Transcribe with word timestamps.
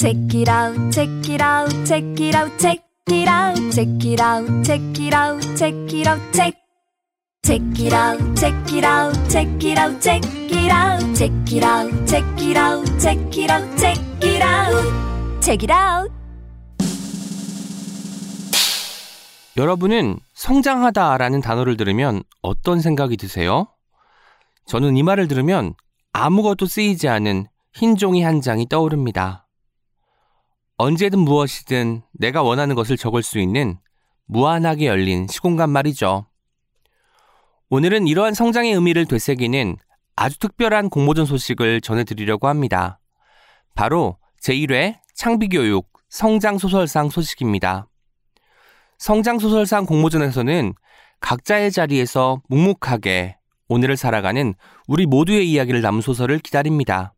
Check 0.00 0.32
it 0.32 0.48
out, 0.48 0.90
check 0.90 1.28
it 1.28 1.42
out, 1.42 1.68
check 1.84 2.02
it 2.18 2.34
out, 2.34 2.50
check 2.58 2.80
it 3.08 3.28
out, 3.28 3.54
check 3.70 4.02
it 4.02 4.18
out, 4.18 4.64
check 4.64 4.80
it 4.98 5.12
out, 5.12 5.42
check 5.58 5.74
it 5.92 6.06
out, 6.06 6.20
check. 6.32 6.54
Check 7.42 7.60
it 7.78 7.92
out, 7.92 8.18
check 8.34 8.72
it 8.72 8.82
out, 8.82 9.12
check 9.28 9.62
it 9.62 9.78
out, 9.78 10.00
check 10.00 10.24
it 10.24 10.72
out, 10.72 11.14
check 11.14 11.52
it 11.52 11.62
out, 11.62 12.06
check 12.06 12.24
it 12.40 12.56
out, 12.56 12.98
check 12.98 13.36
it 13.36 13.50
out, 13.50 13.78
check 13.78 13.98
it 14.22 14.42
out, 14.42 15.42
check 15.42 15.62
it 15.64 15.70
out. 15.70 16.10
여러분은 19.58 20.18
성장하다라는 20.32 21.42
단어를 21.42 21.76
들으면 21.76 22.22
어떤 22.40 22.80
생각이 22.80 23.18
드세요? 23.18 23.68
저는 24.64 24.96
이 24.96 25.02
말을 25.02 25.28
들으면 25.28 25.74
아무것도 26.14 26.64
쓰이지 26.64 27.06
않은 27.06 27.48
흰 27.74 27.96
종이 27.96 28.22
한 28.22 28.40
장이 28.40 28.66
떠오릅니다. 28.70 29.44
언제든 30.80 31.18
무엇이든 31.18 32.00
내가 32.12 32.42
원하는 32.42 32.74
것을 32.74 32.96
적을 32.96 33.22
수 33.22 33.38
있는 33.38 33.76
무한하게 34.24 34.86
열린 34.86 35.26
시공간 35.28 35.68
말이죠. 35.68 36.24
오늘은 37.68 38.06
이러한 38.06 38.32
성장의 38.32 38.72
의미를 38.72 39.04
되새기는 39.04 39.76
아주 40.16 40.38
특별한 40.38 40.88
공모전 40.88 41.26
소식을 41.26 41.82
전해드리려고 41.82 42.48
합니다. 42.48 42.98
바로 43.74 44.16
제1회 44.40 45.00
창비교육 45.14 45.86
성장소설상 46.08 47.10
소식입니다. 47.10 47.86
성장소설상 48.96 49.84
공모전에서는 49.84 50.72
각자의 51.20 51.72
자리에서 51.72 52.40
묵묵하게 52.48 53.36
오늘을 53.68 53.98
살아가는 53.98 54.54
우리 54.88 55.04
모두의 55.04 55.46
이야기를 55.50 55.82
담은 55.82 56.00
소설을 56.00 56.38
기다립니다. 56.38 57.12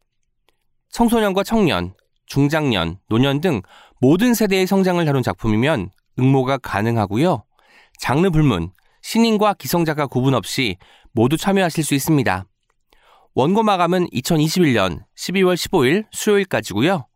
청소년과 0.91 1.45
청년, 1.45 1.95
중장년, 2.27 2.99
노년 3.09 3.41
등 3.41 3.62
모든 4.01 4.35
세대의 4.35 4.67
성장을 4.67 5.05
다룬 5.05 5.23
작품이면 5.23 5.91
응모가 6.19 6.59
가능하고요. 6.59 7.45
장르 7.99 8.30
불문, 8.30 8.73
신인과 9.02 9.55
기성작가 9.55 10.07
구분 10.07 10.35
없이 10.35 10.77
모두 11.13 11.37
참여하실 11.37 11.85
수 11.85 11.95
있습니다. 11.95 12.46
원고 13.35 13.63
마감은 13.63 14.09
2021년 14.09 15.05
12월 15.16 15.55
15일 15.55 16.07
수요일까지고요. 16.11 17.07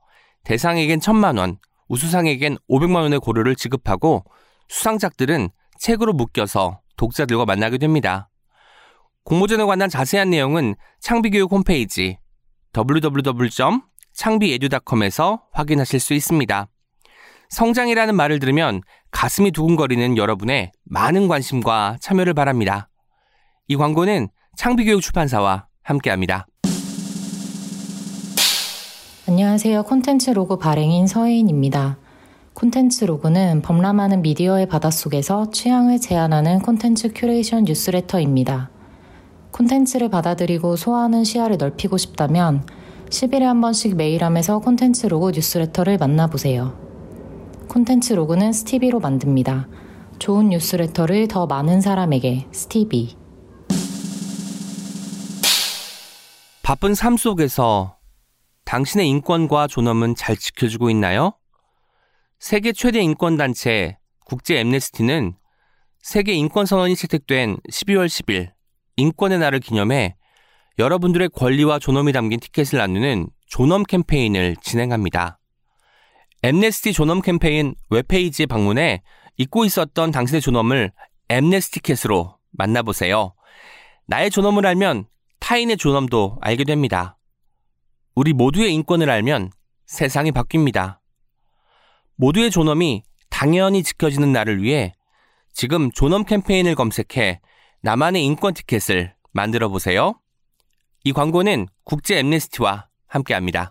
대상에겐 0.45 1.01
1천만 1.01 1.39
원, 1.39 1.59
우수상에겐 1.89 2.57
500만 2.71 3.03
원의 3.03 3.21
고료를 3.21 3.57
지급하고 3.57 4.25
수상작들은 4.69 5.51
책으로 5.79 6.13
묶여서 6.13 6.81
독자들과 6.97 7.45
만나게 7.45 7.79
됩니다. 7.79 8.31
공모전에 9.25 9.65
관한 9.65 9.89
자세한 9.89 10.31
내용은 10.31 10.77
창비교육 11.01 11.51
홈페이지 11.51 12.19
www. 12.77 13.49
창비에듀닷컴에서 14.17 15.43
확인하실 15.53 16.01
수 16.01 16.15
있습니다. 16.15 16.69
성장이라는 17.51 18.17
말을 18.17 18.39
들으면 18.41 18.81
가슴이 19.13 19.53
두근거리는 19.53 20.17
여러분의 20.17 20.73
많은 20.85 21.29
관심과 21.29 21.99
참여를 22.01 22.35
바랍니다. 22.35 22.89
이 23.69 23.77
광고는 23.77 24.29
창비교육 24.57 25.03
출판사와 25.03 25.67
함께합니다. 25.83 26.47
안녕하세요. 29.29 29.83
콘텐츠 29.85 30.31
로그 30.31 30.59
발행인 30.59 31.07
서혜인입니다. 31.07 31.99
콘텐츠 32.55 33.05
로그는 33.05 33.61
범람하는 33.63 34.23
미디어의 34.23 34.67
바닷속에서 34.67 35.51
취향을 35.51 36.01
제안하는 36.01 36.61
콘텐츠 36.61 37.13
큐레이션 37.13 37.65
뉴스레터입니다. 37.65 38.71
콘텐츠를 39.53 40.09
받아들이고 40.09 40.77
소화하는 40.77 41.25
시야를 41.25 41.59
넓히고 41.59 41.99
싶다면 41.99 42.65
10일에 43.11 43.41
한 43.43 43.61
번씩 43.61 43.97
메일함에서 43.97 44.59
콘텐츠 44.59 45.07
로그 45.07 45.31
뉴스레터를 45.31 45.97
만나보세요. 45.99 46.77
콘텐츠 47.69 48.13
로그는 48.13 48.53
스티비로 48.53 49.01
만듭니다. 49.01 49.69
좋은 50.19 50.49
뉴스레터를 50.49 51.29
더 51.29 51.47
많은 51.47 51.81
사람에게 51.81 52.47
스티비. 52.53 53.17
바쁜 56.63 56.95
삶 56.95 57.17
속에서 57.17 57.97
당신의 58.65 59.09
인권과 59.09 59.69
존엄은 59.69 60.17
잘 60.17 60.37
지켜주고 60.37 60.91
있나요? 60.91 61.35
세계 62.41 62.73
최대 62.73 63.01
인권단체 63.01 63.99
국제 64.25 64.59
엠네스티는 64.59 65.37
세계 66.03 66.35
인권선언이 66.35 66.97
채택된 66.97 67.59
12월 67.71 68.07
10일 68.07 68.51
인권의 68.97 69.39
날을 69.39 69.61
기념해 69.61 70.17
여러분들의 70.79 71.31
권리와 71.31 71.79
존엄이 71.79 72.13
담긴 72.13 72.39
티켓을 72.39 72.79
나누는 72.79 73.29
존엄 73.47 73.85
캠페인을 73.85 74.57
진행합니다. 74.61 75.39
엠네스티 76.43 76.93
존엄 76.93 77.23
캠페인 77.23 77.75
웹페이지에 77.89 78.45
방문해 78.45 79.03
잊고 79.39 79.65
있었던 79.65 80.11
당신의 80.11 80.43
존엄을 80.43 80.93
엠네스티켓으로 81.31 82.37
만나보세요. 82.51 83.35
나의 84.07 84.31
존엄을 84.31 84.67
알면 84.67 85.07
타인의 85.41 85.79
존엄도 85.79 86.39
알게 86.43 86.65
됩니다. 86.65 87.17
우리 88.15 88.35
모두의 88.35 88.75
인권을 88.75 89.09
알면 89.09 89.51
세상이 89.87 90.31
바뀝니다. 90.33 90.99
모두의 92.17 92.51
존엄이 92.51 93.03
당연히 93.31 93.83
지켜지는 93.83 94.31
날을 94.33 94.63
위해 94.63 94.95
지금 95.55 95.91
존엄 95.91 96.25
캠페인을 96.25 96.75
검색해 96.75 97.41
나만의 97.81 98.25
인권 98.25 98.53
티켓을 98.53 99.15
만들어 99.33 99.71
보세요. 99.71 100.21
이 101.07 101.13
광고는 101.13 101.69
국제 101.85 102.19
엠네스티와 102.19 102.89
함께합니다. 103.07 103.71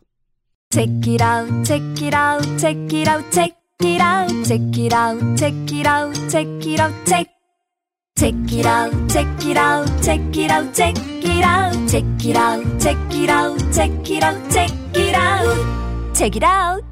Check 0.72 1.02
it 1.06 1.22
out, 1.22 1.64
check 1.66 2.08
it 2.08 2.16
out, 2.16 2.58
check 2.58 2.98
it 2.98 3.10
out, 3.12 3.30
check 3.30 3.58
it 3.84 4.02
out, 4.02 4.44
check 4.46 4.80
it 4.80 4.96
out, 4.96 5.36
check 5.36 5.54
it 5.70 5.86
out, 5.86 6.30
check 6.30 6.48
it 6.66 6.82
out, 6.82 7.06
check. 7.06 7.30
Check 8.16 8.36
it 8.54 8.66
out, 8.66 9.10
check 9.10 9.28
it 9.46 9.60
out, 9.60 10.02
check 10.02 10.22
it 10.34 10.50
out, 10.50 10.74
check 10.74 10.96
it 11.12 11.44
out, 11.44 11.76
check 11.92 12.06
it 12.24 12.38
out, 12.38 12.80
check 12.80 12.96
it 13.12 13.30
out, 13.30 13.70
check 13.70 14.08
it 14.08 14.24
out, 14.24 14.54
check 14.54 14.72
it 14.96 15.16
out, 15.18 16.16
check 16.16 16.38
it 16.38 16.46
out. 16.46 16.86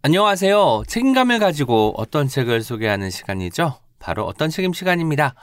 안녕하세요. 0.00 0.84
책임감을 0.86 1.38
가지고 1.38 1.92
어떤 1.98 2.28
책을 2.28 2.62
소개하는 2.62 3.10
시간이죠? 3.10 3.78
바로 3.98 4.24
어떤 4.24 4.48
책임 4.48 4.72
시간입니다. 4.72 5.34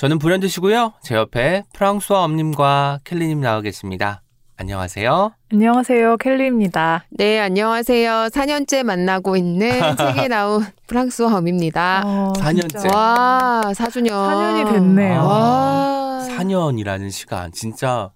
저는 0.00 0.18
불현듯이고요. 0.18 0.94
제 1.02 1.14
옆에 1.14 1.62
프랑스와 1.74 2.24
엄님과 2.24 3.00
켈리님 3.04 3.42
나와 3.42 3.60
계십니다. 3.60 4.22
안녕하세요. 4.56 5.32
안녕하세요. 5.52 6.16
켈리입니다. 6.16 7.04
네, 7.10 7.38
안녕하세요. 7.38 8.28
4년째 8.32 8.82
만나고 8.82 9.36
있는 9.36 9.68
책에 9.98 10.28
나온 10.28 10.64
프랑스와 10.86 11.36
엄입니다. 11.36 12.00
어, 12.06 12.32
4년째. 12.34 12.68
진짜. 12.80 12.88
와, 12.96 13.60
4주년. 13.74 14.08
4년이 14.08 14.72
됐네요. 14.72 15.20
와. 15.20 16.26
4년이라는 16.30 17.10
시간 17.10 17.52
진짜 17.52 18.10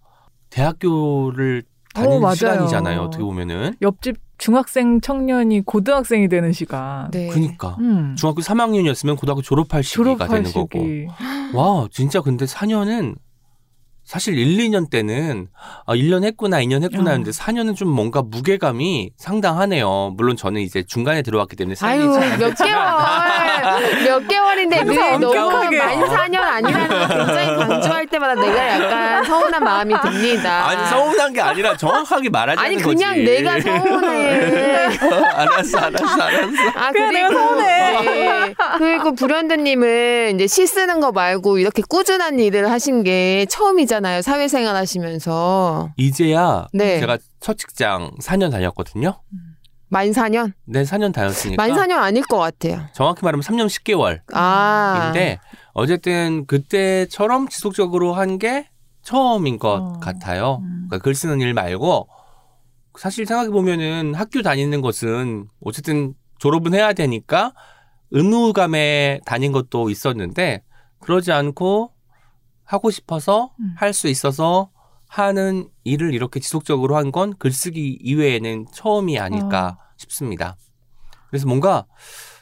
대학교를 0.49 1.65
다니는 1.93 2.17
어, 2.17 2.21
맞아요. 2.21 2.35
시간이잖아요. 2.35 3.01
어떻게 3.03 3.23
보면은. 3.23 3.75
옆집 3.83 4.17
중학생 4.39 5.01
청년이 5.01 5.63
고등학생이 5.63 6.29
되는 6.29 6.53
시간. 6.53 7.11
네. 7.11 7.29
그니까 7.29 7.77
음. 7.81 8.15
중학교 8.17 8.41
3학년이었으면 8.43 9.17
고등학교 9.19 9.43
졸업할 9.43 9.83
시기가 9.83 10.05
졸업할 10.05 10.29
되는 10.29 10.53
거고. 10.53 10.79
시기. 10.79 11.07
와, 11.55 11.89
진짜 11.91 12.21
근데 12.21 12.45
4년은 12.45 13.17
사실 14.05 14.37
1, 14.39 14.59
2년 14.59 14.91
때는 14.91 15.49
아, 15.87 15.95
1년 15.95 16.25
했구나, 16.25 16.59
2년 16.63 16.83
했구나 16.83 17.11
어. 17.11 17.13
했는데 17.15 17.31
4년은 17.31 17.75
좀 17.75 17.89
뭔가 17.89 18.21
무게감이 18.23 19.13
상당하네요. 19.17 20.13
물론 20.17 20.37
저는 20.37 20.61
이제 20.61 20.83
중간에 20.83 21.23
들어왔기 21.23 21.57
때문에 21.57 21.75
아유, 21.81 22.07
몇 22.39 22.55
개월, 22.55 24.05
몇 24.05 24.29
개월인데 24.29 24.85
늘 24.85 24.95
너무 24.95 25.27
엄격하게. 25.29 25.79
만 25.79 26.01
4년 26.05 26.37
아니라는 26.37 26.89
걸 26.89 27.09
굉장히 27.27 27.57
강조할 27.57 28.07
때마다 28.07 28.35
내가 28.35 28.69
약간 28.69 29.25
서운한 29.25 29.65
마음이 29.65 29.95
듭니다. 30.03 30.67
아니 30.69 30.87
서운한 30.91 31.33
게 31.33 31.41
아니라 31.41 31.77
정확하게 31.77 32.29
말하자는 32.29 32.63
아니, 32.63 32.77
거지. 32.83 32.97
그냥 32.97 33.25
내가 33.25 33.61
서운해. 33.61 34.85
알았어, 35.35 35.79
알았어, 35.79 36.23
알았어. 36.23 36.53
아, 36.75 36.93
그냥 36.93 37.13
내가 37.13 37.31
서운해. 37.33 38.03
네. 38.03 38.55
그리고 38.79 39.15
불현듯님은 39.15 40.35
이제 40.35 40.47
시 40.47 40.67
쓰는 40.67 41.01
거 41.01 41.11
말고 41.13 41.59
이렇게 41.59 41.83
꾸준한 41.89 42.39
일을 42.39 42.71
하신 42.71 43.03
게 43.03 43.47
처음이 43.49 43.87
잖아요. 43.95 44.23
사회생활 44.23 44.75
하시면서. 44.75 45.91
이제야 45.97 46.67
네. 46.73 46.99
제가 46.99 47.17
첫 47.39 47.57
직장 47.57 48.11
4년 48.21 48.51
다녔거든요. 48.51 49.21
만 49.89 50.11
4년? 50.11 50.53
네, 50.65 50.83
4년 50.83 51.13
다녔으니까. 51.13 51.63
만 51.65 51.77
4년 51.77 51.99
아닐 51.99 52.25
것 52.25 52.39
같아요. 52.39 52.81
정확히 52.93 53.25
말하면 53.25 53.43
3년 53.45 53.67
10개월. 53.67 54.21
아. 54.35 55.05
인데 55.07 55.39
어쨌든 55.75 56.45
그때처럼 56.47 57.47
지속적으로 57.49 58.15
한 58.15 58.39
게 58.39 58.69
처음인 59.03 59.59
것 59.61 59.69
어. 59.75 59.93
같아요. 60.01 60.59
음. 60.63 60.87
그러니까 60.89 60.99
글 61.05 61.15
쓰는 61.15 61.41
일 61.41 61.55
말고 61.55 62.09
사실 62.99 63.27
생각해 63.27 63.51
보면은 63.51 64.15
학교 64.15 64.43
다니는 64.43 64.81
것은 64.81 65.47
어쨌든 65.65 66.15
졸업은 66.39 66.75
해야 66.75 66.93
되니까 66.95 67.53
의무감에 68.11 69.21
다닌 69.27 69.53
것도 69.53 69.91
있었는데 69.91 70.63
그러지 71.01 71.31
않고 71.33 71.93
하고 72.65 72.91
싶어서 72.91 73.53
음. 73.61 73.75
할수 73.77 74.09
있어서 74.09 74.71
하는 75.09 75.69
일을 75.85 76.15
이렇게 76.15 76.41
지속적으로 76.41 76.97
한 76.97 77.13
건 77.13 77.35
글쓰기 77.39 77.99
이외에는 78.03 78.67
처음이 78.73 79.19
아닐까 79.19 79.79
싶습니다. 79.97 80.57
그래서 81.29 81.47
뭔가 81.47 81.87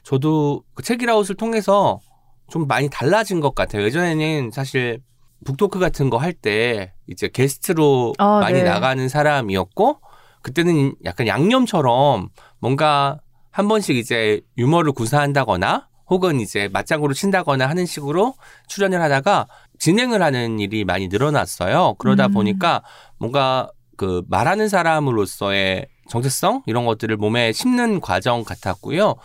저도 0.03 0.63
그 0.75 0.83
책이라웃을 0.83 1.37
통해서 1.37 2.01
좀 2.49 2.67
많이 2.67 2.89
달라진 2.89 3.41
것 3.41 3.55
같아요. 3.55 3.83
예전에는 3.85 4.51
사실 4.53 5.01
북토크 5.45 5.79
같은 5.79 6.09
거 6.11 6.19
할 6.19 6.33
때 6.33 6.93
이제 7.09 7.29
게스트로 7.29 8.15
아, 8.19 8.39
많이 8.41 8.63
네. 8.63 8.65
나가는 8.65 9.07
사람이었고 9.09 10.01
그때는 10.43 10.95
약간 11.05 11.27
양념처럼 11.27 12.29
뭔가 12.59 13.19
한 13.51 13.69
번씩 13.69 13.97
이제 13.97 14.41
유머를 14.57 14.93
구사한다거나 14.93 15.89
혹은 16.09 16.41
이제 16.41 16.69
맞장구를 16.73 17.15
친다거나 17.15 17.69
하는 17.69 17.87
식으로 17.87 18.35
출연을 18.69 19.01
하다가 19.01 19.47
진행을 19.83 20.23
하는 20.23 20.61
일이 20.61 20.85
많이 20.85 21.09
늘어났어요. 21.09 21.97
그러다 21.99 22.27
음. 22.27 22.33
보니까 22.35 22.85
뭔가 23.19 23.69
그 23.97 24.23
말하는 24.29 24.69
사람으로서의 24.69 25.89
정체성 26.09 26.63
이런 26.67 26.87
것들을 26.87 27.17
몸에 27.17 27.51
심는 27.51 28.01
과정 28.01 28.45
같았고요. 28.45 29.17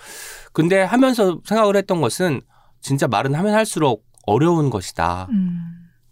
근데 0.54 0.82
하면서 0.82 1.40
생각을 1.46 1.76
했던 1.76 2.02
것은 2.02 2.42
진짜 2.82 3.08
말은 3.08 3.36
하면 3.36 3.54
할수록 3.54 4.04
어려운 4.26 4.72
것이다. 4.72 5.28
음, 5.30 5.60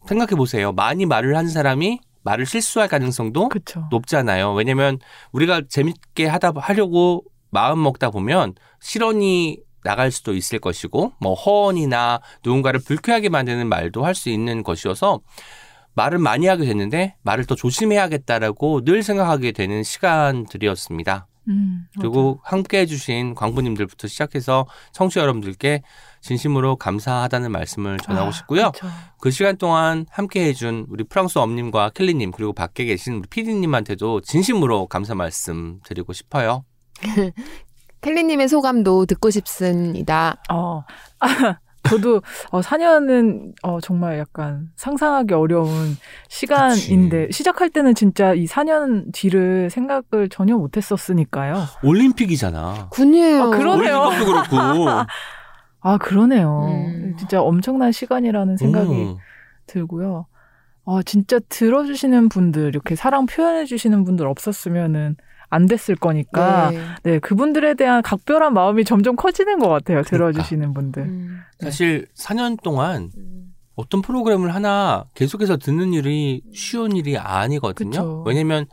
생각해 0.08 0.36
보세요. 0.36 0.72
많이 0.74 1.08
말을 1.08 1.36
하는 1.36 1.50
사람이 1.50 2.00
말을 2.22 2.46
실수할 2.46 2.88
가능성도 2.88 3.50
그쵸. 3.50 3.88
높잖아요. 3.90 4.54
왜냐면 4.54 5.00
우리가 5.32 5.64
재밌게 5.68 6.28
하다 6.28 6.54
하려고 6.58 7.24
마음 7.50 7.82
먹다 7.82 8.12
보면 8.12 8.54
실언이 8.80 9.58
나갈 9.86 10.12
수도 10.12 10.34
있을 10.36 10.60
것이고 10.60 11.14
뭐 11.22 11.34
허언이나 11.36 12.20
누군가를 12.44 12.82
불쾌하게 12.82 13.30
만드는 13.30 13.70
말도 13.70 14.04
할 14.04 14.16
수 14.16 14.30
있는 14.30 14.64
것이어서 14.64 15.20
말을 15.94 16.18
많이 16.20 16.48
하게 16.48 16.66
됐는데 16.66 17.16
말을 17.24 17.46
더 17.46 17.56
조심해야겠다라고 17.56 18.84
늘 18.84 19.04
생각하게 19.04 19.52
되는 19.52 19.84
시간들이었습니다. 19.84 21.28
음, 21.48 21.86
그리고 22.00 22.40
함께 22.44 22.80
해주신 22.80 23.36
광부님들부터 23.36 24.08
시작해서 24.08 24.66
청취자 24.94 25.22
여러분들께 25.22 25.84
진심으로 26.22 26.78
감사하다는 26.78 27.52
말씀을 27.52 27.98
전하고 28.00 28.30
아, 28.30 28.32
싶고요. 28.32 28.72
그쵸. 28.72 28.88
그 29.22 29.32
시간 29.32 29.58
동안 29.58 30.06
함께 30.10 30.46
해준 30.46 30.86
우리 30.90 31.04
프랑스 31.04 31.38
엄님과 31.38 31.92
켈리님 31.92 32.32
그리고 32.32 32.52
밖에 32.52 32.86
계신 32.86 33.16
우리 33.16 33.28
피디님한테도 33.30 34.22
진심으로 34.22 34.88
감사 34.88 35.14
말씀 35.14 35.80
드리고 35.86 36.14
싶어요. 36.14 36.64
켈리님의 38.06 38.48
소감도 38.48 39.08
듣고 39.08 39.32
싶습니다. 39.32 40.38
어, 40.52 40.84
아, 41.20 41.28
저도 41.90 42.22
어, 42.52 42.62
4년은 42.62 43.54
어, 43.64 43.80
정말 43.82 44.20
약간 44.20 44.70
상상하기 44.76 45.34
어려운 45.34 45.98
시간인데 46.30 47.30
시작할 47.32 47.72
때는 47.72 47.96
진짜 47.96 48.36
이 48.36 48.46
4년 48.46 49.12
뒤를 49.12 49.72
생각을 49.72 50.30
전혀 50.30 50.56
못했었으니까요. 50.56 51.64
올림픽이잖아. 51.84 52.90
군이에요. 52.92 53.44
아, 53.44 53.50
그러네요. 53.50 54.00
월드컵도 54.00 54.50
그렇고. 54.50 54.86
아 55.82 55.98
그러네요. 55.98 56.66
음. 56.68 57.16
진짜 57.18 57.42
엄청난 57.42 57.92
시간이라는 57.92 58.58
생각이 58.58 58.92
음. 58.92 59.18
들고요. 59.66 60.28
아 60.86 61.02
진짜 61.06 61.40
들어주시는 61.50 62.30
분들 62.30 62.68
이렇게 62.68 62.96
사랑 62.96 63.26
표현해 63.26 63.66
주시는 63.66 64.04
분들 64.04 64.28
없었으면은 64.28 65.16
안 65.56 65.68
됐을 65.68 65.96
거니까 65.96 66.72
네. 66.72 66.80
네, 67.04 67.20
그분들에 67.20 67.76
대한 67.76 68.02
각별한 68.02 68.54
마음이 68.54 68.84
점점 68.84 69.16
커지는 69.16 69.60
것 69.60 69.70
같아요. 69.70 70.04
들어주시는 70.04 70.74
분들. 70.74 71.04
음. 71.04 71.40
사실 71.60 72.08
4년 72.14 72.62
동안 72.62 73.10
음. 73.18 73.54
어떤 73.76 74.02
프로그램을 74.02 74.54
하나 74.54 75.06
계속해서 75.14 75.58
듣는 75.58 75.94
일이 75.94 76.42
쉬운 76.54 76.96
일이 76.96 77.18
아니거든요. 77.18 77.90
그쵸. 77.90 78.24
왜냐면 78.26 78.66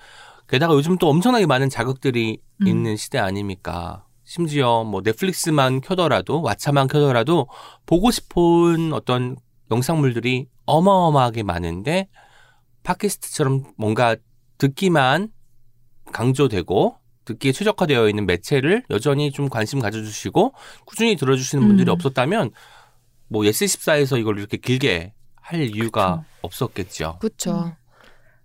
게다가 0.48 0.74
요즘 0.74 0.98
또 0.98 1.08
엄청나게 1.08 1.46
많은 1.46 1.68
자극들이 1.68 2.40
음. 2.62 2.66
있는 2.66 2.96
시대 2.96 3.18
아닙니까? 3.18 4.04
심지어 4.24 4.82
뭐 4.82 5.02
넷플릭스만 5.04 5.80
켜더라도 5.80 6.42
왓챠만 6.42 6.88
켜더라도 6.88 7.48
보고 7.86 8.10
싶은 8.10 8.92
어떤 8.92 9.36
영상물들이 9.70 10.48
어마어마하게 10.66 11.44
많은데 11.44 12.08
팟캐스트처럼 12.82 13.72
뭔가 13.76 14.16
듣기만 14.58 15.28
강조되고 16.12 16.96
듣기에 17.24 17.52
최적화되어 17.52 18.08
있는 18.08 18.26
매체를 18.26 18.82
여전히 18.90 19.30
좀 19.30 19.48
관심 19.48 19.78
가져주시고 19.80 20.54
꾸준히 20.84 21.16
들어주시는 21.16 21.66
분들이 21.66 21.88
음. 21.90 21.92
없었다면 21.92 22.50
뭐 23.28 23.46
예스24에서 23.46 24.18
이걸 24.18 24.38
이렇게 24.38 24.56
길게 24.56 25.12
할 25.40 25.60
이유가 25.62 26.16
그쵸. 26.16 26.24
없었겠죠. 26.42 27.18
그쵸. 27.20 27.72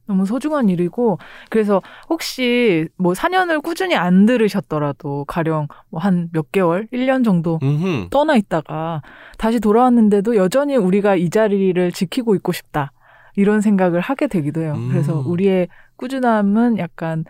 너무 0.05 0.25
소중한 0.25 0.69
일이고 0.69 1.17
그래서 1.49 1.81
혹시 2.07 2.87
뭐 2.97 3.11
4년을 3.13 3.61
꾸준히 3.61 3.93
안 3.95 4.25
들으셨더라도 4.25 5.25
가령 5.25 5.67
뭐 5.89 5.99
한 5.99 6.29
몇 6.31 6.51
개월, 6.53 6.87
1년 6.93 7.25
정도 7.25 7.59
음흠. 7.61 8.07
떠나 8.09 8.37
있다가 8.37 9.01
다시 9.37 9.59
돌아왔는데도 9.59 10.37
여전히 10.37 10.77
우리가 10.77 11.17
이 11.17 11.29
자리를 11.29 11.91
지키고 11.91 12.35
있고 12.35 12.53
싶다. 12.53 12.93
이런 13.37 13.61
생각을 13.61 14.01
하게 14.01 14.27
되기도 14.27 14.61
해요. 14.61 14.73
음. 14.75 14.89
그래서 14.89 15.23
우리의 15.25 15.69
꾸준함은 15.95 16.79
약간 16.79 17.23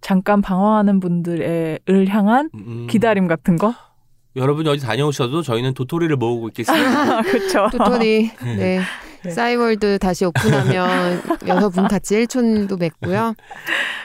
잠깐 0.00 0.40
방황하는 0.40 0.98
분들을 0.98 1.78
향한 2.08 2.50
음. 2.54 2.86
기다림 2.90 3.28
같은 3.28 3.56
거? 3.56 3.74
여러분이 4.36 4.68
어디 4.68 4.80
다녀오셔도 4.80 5.42
저희는 5.42 5.74
도토리를 5.74 6.14
모으고 6.16 6.48
있겠습니다. 6.48 7.20
그렇죠. 7.22 7.68
도토리. 7.70 8.30
네. 8.42 8.80
네. 9.22 9.30
싸이월드 9.30 9.98
다시 9.98 10.24
오픈하면 10.24 11.20
여섯 11.46 11.68
분 11.68 11.86
같이 11.88 12.14
일촌도 12.14 12.78
맺고요. 12.78 13.34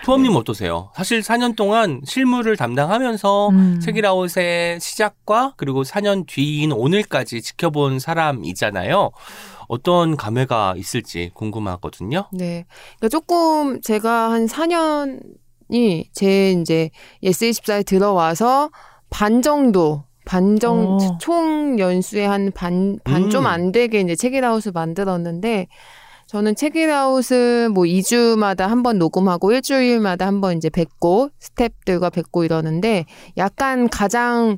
투엄님 0.03 0.35
어떠세요? 0.35 0.89
사실 0.93 1.21
4년 1.21 1.55
동안 1.55 2.01
실무를 2.03 2.57
담당하면서 2.57 3.49
음. 3.49 3.79
책이라웃의 3.79 4.81
시작과 4.81 5.53
그리고 5.55 5.83
4년 5.83 6.25
뒤인 6.27 6.73
오늘까지 6.73 7.41
지켜본 7.41 7.99
사람이잖아요. 7.99 9.11
어떤 9.67 10.15
감회가 10.17 10.75
있을지 10.77 11.31
궁금하거든요. 11.33 12.25
네. 12.31 12.65
그러니까 12.97 13.09
조금 13.09 13.81
제가 13.81 14.31
한 14.31 14.45
4년이 14.47 16.05
제 16.13 16.51
이제 16.51 16.89
예스24에 17.23 17.85
들어와서 17.85 18.69
반 19.09 19.41
정도 19.41 20.03
반정 20.25 20.97
어. 20.97 21.17
총 21.19 21.77
연수의 21.79 22.27
한 22.27 22.51
반 22.53 22.97
반좀 23.03 23.43
음. 23.43 23.47
안 23.47 23.71
되게 23.71 23.99
이제 23.99 24.15
책읽아웃을 24.15 24.71
만들었는데 24.73 25.67
저는 26.27 26.55
책읽아웃을 26.55 27.69
뭐 27.69 27.83
2주마다 27.83 28.61
한 28.67 28.81
번 28.81 28.97
녹음하고 28.97 29.51
일주일마다 29.51 30.25
한 30.25 30.41
번 30.41 30.57
이제 30.57 30.69
뵙고 30.71 31.29
스탭들과 31.39 32.11
뵙고 32.11 32.43
이러는데 32.43 33.05
약간 33.37 33.87
가장 33.87 34.57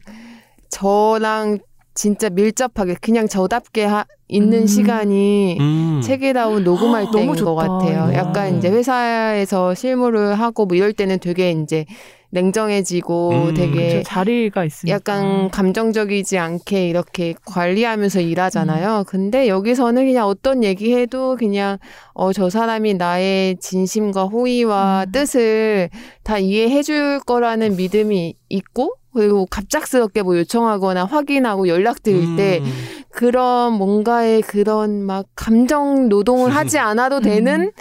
저랑 0.69 1.59
진짜 1.97 2.29
밀접하게 2.29 2.95
그냥 3.01 3.27
저답게 3.27 3.83
하, 3.83 4.05
있는 4.27 4.61
음. 4.61 4.67
시간이 4.67 5.57
음. 5.59 6.01
책이라운 6.03 6.63
녹음할 6.63 7.05
너무 7.11 7.33
때인 7.33 7.45
것 7.45 7.55
같아요. 7.55 8.11
이거. 8.11 8.13
약간 8.13 8.57
이제 8.57 8.69
회사에서 8.69 9.73
실무를 9.73 10.35
하고 10.35 10.67
뭐 10.67 10.77
이럴 10.77 10.93
때는 10.93 11.17
되게 11.19 11.51
이제 11.51 11.85
냉정해지고 12.29 13.29
음, 13.31 13.53
되게 13.53 14.03
자리가 14.03 14.65
있으니까. 14.65 14.93
약간 14.95 15.49
감정적이지 15.49 16.37
않게 16.37 16.89
이렇게 16.89 17.33
관리하면서 17.45 18.21
일하잖아요. 18.21 18.99
음. 18.99 19.03
근데 19.07 19.47
여기서는 19.47 20.05
그냥 20.05 20.27
어떤 20.27 20.63
얘기해도 20.63 21.35
그냥 21.37 21.77
어 22.13 22.31
저 22.33 22.49
사람이 22.49 22.95
나의 22.95 23.57
진심과 23.59 24.25
호의와 24.25 25.05
음. 25.07 25.11
뜻을 25.11 25.89
다 26.23 26.37
이해해 26.37 26.83
줄 26.83 27.19
거라는 27.25 27.75
믿음이 27.77 28.35
있고 28.49 28.95
그리고 29.13 29.47
갑작스럽게 29.49 30.21
뭐 30.21 30.37
요청하거나 30.37 31.05
확인하고 31.05 31.67
연락 31.67 32.03
드릴 32.03 32.35
때 32.35 32.59
음. 32.61 32.71
그런 33.09 33.73
뭔가의 33.73 34.43
그런 34.43 35.01
막 35.01 35.25
감정 35.35 36.07
노동을 36.09 36.51
하지 36.55 36.77
않아도 36.77 37.19
되는 37.21 37.61
음. 37.61 37.71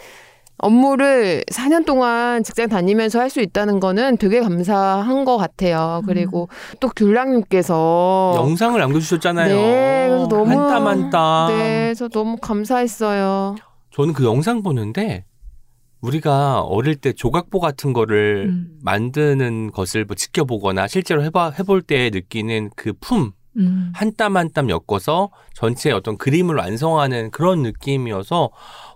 업무를 0.58 1.44
4년 1.50 1.84
동안 1.84 2.42
직장 2.42 2.68
다니면서 2.68 3.20
할 3.20 3.26
수 3.30 3.40
있다는 3.40 3.80
거는 3.80 4.16
되게 4.18 4.40
감사한 4.40 5.24
것 5.24 5.36
같아요. 5.36 6.00
그리고 6.06 6.48
또 6.80 6.88
귤랑님께서 6.88 8.34
영상을 8.36 8.78
남겨주셨잖아요. 8.78 9.54
네, 9.54 10.06
그래서 10.08 10.28
너무 10.28 10.50
한땀 10.50 10.86
한 10.86 11.10
땀. 11.10 11.48
네, 11.48 11.92
저 11.94 12.08
너무 12.08 12.36
감사했어요. 12.38 13.56
저는 13.90 14.14
그 14.14 14.24
영상 14.24 14.62
보는데 14.62 15.24
우리가 16.00 16.60
어릴 16.60 16.94
때 16.96 17.12
조각보 17.12 17.58
같은 17.58 17.92
거를 17.92 18.46
음. 18.48 18.68
만드는 18.82 19.72
것을 19.72 20.04
뭐 20.04 20.14
지켜보거나 20.14 20.86
실제로 20.86 21.22
해봐, 21.24 21.52
해볼 21.58 21.82
때 21.82 22.10
느끼는 22.12 22.70
그 22.76 22.92
품, 23.00 23.32
음. 23.56 23.90
한땀 23.94 24.36
한땀 24.36 24.68
엮어서 24.70 25.30
전체 25.54 25.90
어떤 25.90 26.16
그림을 26.16 26.54
완성하는 26.56 27.30
그런 27.32 27.62
느낌이어서 27.62 28.50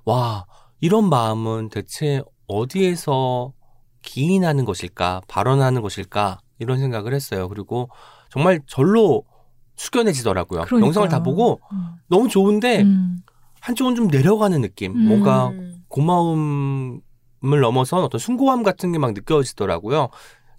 와 0.04 0.44
이런 0.80 1.08
마음은 1.08 1.68
대체 1.70 2.22
어디에서 2.46 3.52
기인하는 4.02 4.64
것일까 4.64 5.22
발언하는 5.28 5.82
것일까 5.82 6.40
이런 6.58 6.78
생각을 6.78 7.12
했어요. 7.14 7.48
그리고 7.48 7.90
정말 8.30 8.60
절로 8.66 9.24
숙연해지더라고요. 9.76 10.62
그러니까요. 10.62 10.86
영상을 10.86 11.08
다 11.08 11.22
보고 11.22 11.60
음. 11.72 11.86
너무 12.08 12.28
좋은데 12.28 12.82
음. 12.82 13.18
한쪽은 13.60 13.94
좀 13.94 14.08
내려가는 14.08 14.60
느낌. 14.60 14.92
음. 14.92 15.08
뭔가 15.08 15.48
음. 15.48 15.82
고마움을 15.88 17.00
넘어선 17.60 18.02
어떤 18.02 18.18
숭고함 18.18 18.62
같은 18.62 18.92
게 18.92 18.98
막 18.98 19.12
느껴지더라고요. 19.12 20.08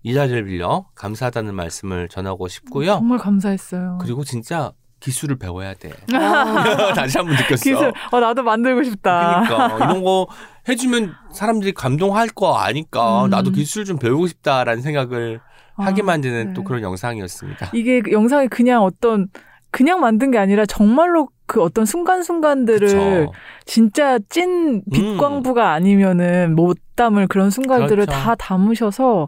이 0.04 0.14
자리를 0.14 0.46
빌려 0.46 0.86
감사하다는 0.96 1.54
말씀을 1.56 2.10
전하고 2.10 2.48
싶고요. 2.48 2.94
정말 2.94 3.20
감사했어요. 3.20 4.00
그리고 4.02 4.24
진짜 4.24 4.72
기술을 5.02 5.38
배워야 5.38 5.74
돼. 5.74 5.92
아, 6.14 6.94
다시 6.96 7.18
한번 7.18 7.36
느꼈어. 7.36 7.64
기술, 7.64 7.94
어, 8.12 8.20
나도 8.20 8.44
만들고 8.44 8.84
싶다. 8.84 9.44
그러니까 9.46 9.76
이런 9.84 10.04
거 10.04 10.28
해주면 10.70 11.14
사람들이 11.34 11.74
감동할 11.74 12.30
거 12.30 12.56
아니까 12.56 13.26
음. 13.26 13.30
나도 13.30 13.52
기술 13.52 13.84
좀 13.84 13.98
배우고 13.98 14.28
싶다라는 14.28 14.82
생각을 14.82 15.42
하게 15.76 16.02
아, 16.04 16.06
만드는 16.06 16.48
네. 16.48 16.54
또 16.54 16.64
그런 16.64 16.84
영상이었습니다. 16.84 17.72
이게 17.74 18.02
그 18.02 18.12
영상이 18.12 18.48
그냥 18.48 18.84
어떤 18.84 19.28
그냥 19.72 20.02
만든 20.02 20.32
게 20.32 20.38
아니라 20.38 20.66
정말로 20.66 21.30
그 21.48 21.62
어떤 21.64 21.86
순간순간들을 21.86 22.88
그쵸. 22.88 23.32
진짜 23.66 24.20
찐 24.30 24.84
빛광부가 24.92 25.72
아니면은 25.72 26.56
못 26.56 26.78
담을 26.96 27.28
그런 27.28 27.50
순간들을 27.50 28.04
음. 28.04 28.06
그렇죠. 28.06 28.12
다 28.12 28.36
담으셔서 28.36 29.28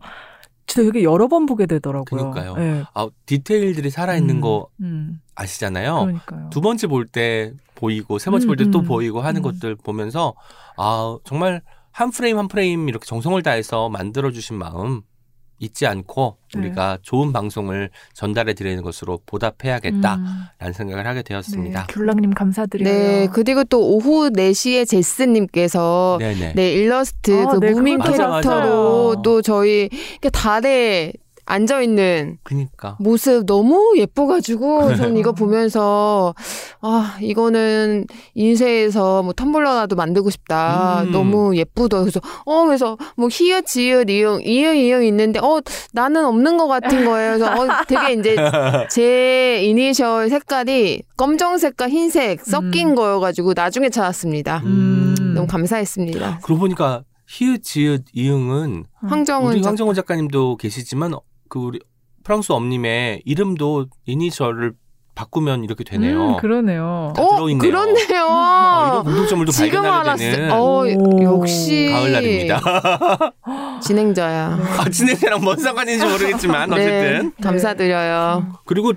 진짜 0.66 0.92
되게 0.92 1.04
여러 1.04 1.28
번 1.28 1.46
보게 1.46 1.66
되더라고요. 1.66 2.32
그러니까요. 2.32 2.56
네. 2.56 2.84
아, 2.94 3.08
디테일들이 3.26 3.90
살아있는 3.90 4.36
음, 4.36 4.42
거 4.42 4.68
음, 4.82 5.20
아시잖아요. 5.36 6.00
그러니까요. 6.00 6.50
두 6.52 6.62
번째 6.62 6.88
볼 6.88 7.08
때 7.08 7.54
보이고 7.76 8.18
세 8.18 8.32
번째 8.32 8.46
음, 8.46 8.48
볼때또 8.48 8.80
음, 8.80 8.86
보이고 8.86 9.22
하는 9.22 9.42
음. 9.42 9.44
것들 9.44 9.76
보면서 9.76 10.34
아 10.78 11.18
정말 11.26 11.62
한 11.92 12.12
프레임 12.12 12.38
한 12.38 12.48
프레임 12.48 12.88
이렇게 12.88 13.06
정성을 13.06 13.42
다해서 13.44 13.90
만들어 13.90 14.32
주신 14.32 14.58
마음 14.58 15.02
잊지 15.64 15.88
않고 15.88 16.38
네. 16.54 16.60
우리가 16.60 17.00
좋은 17.02 17.32
방송을 17.34 17.90
전달해 18.14 18.54
드리는 18.54 18.82
것으로 18.84 19.20
보답해야겠다라는 19.26 20.26
음, 20.62 20.74
생각을 20.74 21.08
하게 21.08 21.24
되었습니다. 21.24 21.88
네, 21.88 21.94
귤랑님 21.94 22.34
감사드려요. 22.34 22.94
네, 22.94 23.28
그리고 23.32 23.64
또 23.64 23.82
오후 23.82 24.30
4시에 24.30 24.88
제스님께서 24.88 26.18
네, 26.20 26.36
네. 26.36 26.54
네, 26.54 26.74
일러스트 26.74 27.44
아, 27.44 27.48
그 27.48 27.60
네, 27.60 27.72
무민 27.72 28.00
캐릭터로 28.00 28.30
맞아요. 28.42 29.22
또 29.24 29.42
저희 29.42 29.90
이렇게 30.12 30.30
달에 30.30 31.14
앉아 31.46 31.82
있는 31.82 32.38
그니까. 32.44 32.96
모습 33.00 33.46
너무 33.46 33.94
예뻐가지고 33.98 34.96
전 34.96 35.18
이거 35.18 35.32
보면서 35.34 36.34
아 36.82 37.18
이거는 37.22 38.06
인쇄해서 38.34 39.24
뭐 39.24 39.34
텀블러라도 39.34 39.96
만들고 39.96 40.30
싶다. 40.30 41.04
음. 41.04 41.12
너무 41.12 41.56
예쁘다. 41.58 42.00
그래서 42.00 42.20
어 42.46 42.66
그래서 42.66 42.98
뭐 43.18 43.28
히읗 43.32 43.66
지읒 43.66 44.10
이응 44.10 44.40
이응 44.44 44.78
이응 44.78 45.06
있는데 45.06 45.40
어 45.42 45.60
나는 45.92 46.26
없는 46.26 46.58
것 46.58 46.68
같은 46.68 47.06
거예요. 47.06 47.38
그래서 47.38 47.52
어 47.62 47.68
되게 47.88 48.14
이제 48.14 48.36
제 48.90 49.62
이니셜 49.64 50.30
색깔이 50.30 51.04
검정색과 51.18 51.90
흰색 51.90 52.46
섞인 52.46 52.90
음. 52.90 52.96
거여가지고 52.96 53.54
나중에 53.56 53.90
찾았습니다. 53.90 54.62
음. 54.66 55.34
너무 55.36 55.48
감사했습니다. 55.48 56.40
그러고 56.44 56.60
보니까 56.62 57.04
히읗 57.28 57.64
지읒 57.64 58.04
이응은 58.14 58.86
황정은 59.08 59.54
우리 59.54 59.62
작- 59.62 59.70
황정호 59.70 59.94
작가님도 59.94 60.58
계시지만 60.58 61.14
그 61.54 61.60
우리 61.60 61.80
프랑스 62.24 62.52
엄님의 62.52 63.22
이름도 63.26 63.86
이니셜을 64.08 64.74
바꾸면 65.14 65.64
이렇게 65.64 65.84
되네요. 65.84 66.30
음, 66.30 66.38
그러네요. 66.38 67.14
다어 67.16 67.36
들어있네요. 67.36 67.60
그렇네요 67.72 68.26
어, 68.26 68.90
이런 68.90 69.04
공통점을 69.04 69.46
또 69.46 69.52
지금 69.52 69.84
발견하게 69.84 70.18
되는 70.18 70.46
알았어. 70.46 70.64
어, 70.64 70.84
오. 70.84 71.24
역시 71.24 71.92
가을날입니다. 71.92 72.60
진행자야. 73.84 74.60
아, 74.80 74.90
진행자랑 74.90 75.44
뭔 75.44 75.58
상관인지 75.58 76.04
모르겠지만 76.04 76.74
어쨌든 76.74 77.34
네, 77.38 77.44
감사드려요. 77.44 78.48
그리고 78.66 78.94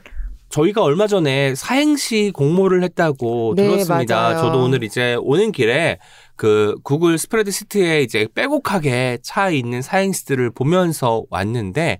저희가 0.48 0.82
얼마 0.82 1.06
전에 1.06 1.54
사행시 1.54 2.30
공모를 2.32 2.82
했다고 2.84 3.52
네, 3.54 3.68
들었습니다. 3.68 4.16
맞아요. 4.16 4.38
저도 4.38 4.62
오늘 4.62 4.82
이제 4.82 5.14
오는 5.20 5.52
길에 5.52 5.98
그 6.36 6.74
구글 6.84 7.18
스프레드 7.18 7.50
시트에 7.50 8.00
이제 8.00 8.26
빼곡하게 8.34 9.18
차 9.22 9.50
있는 9.50 9.82
사행시들을 9.82 10.52
보면서 10.52 11.24
왔는데 11.28 11.98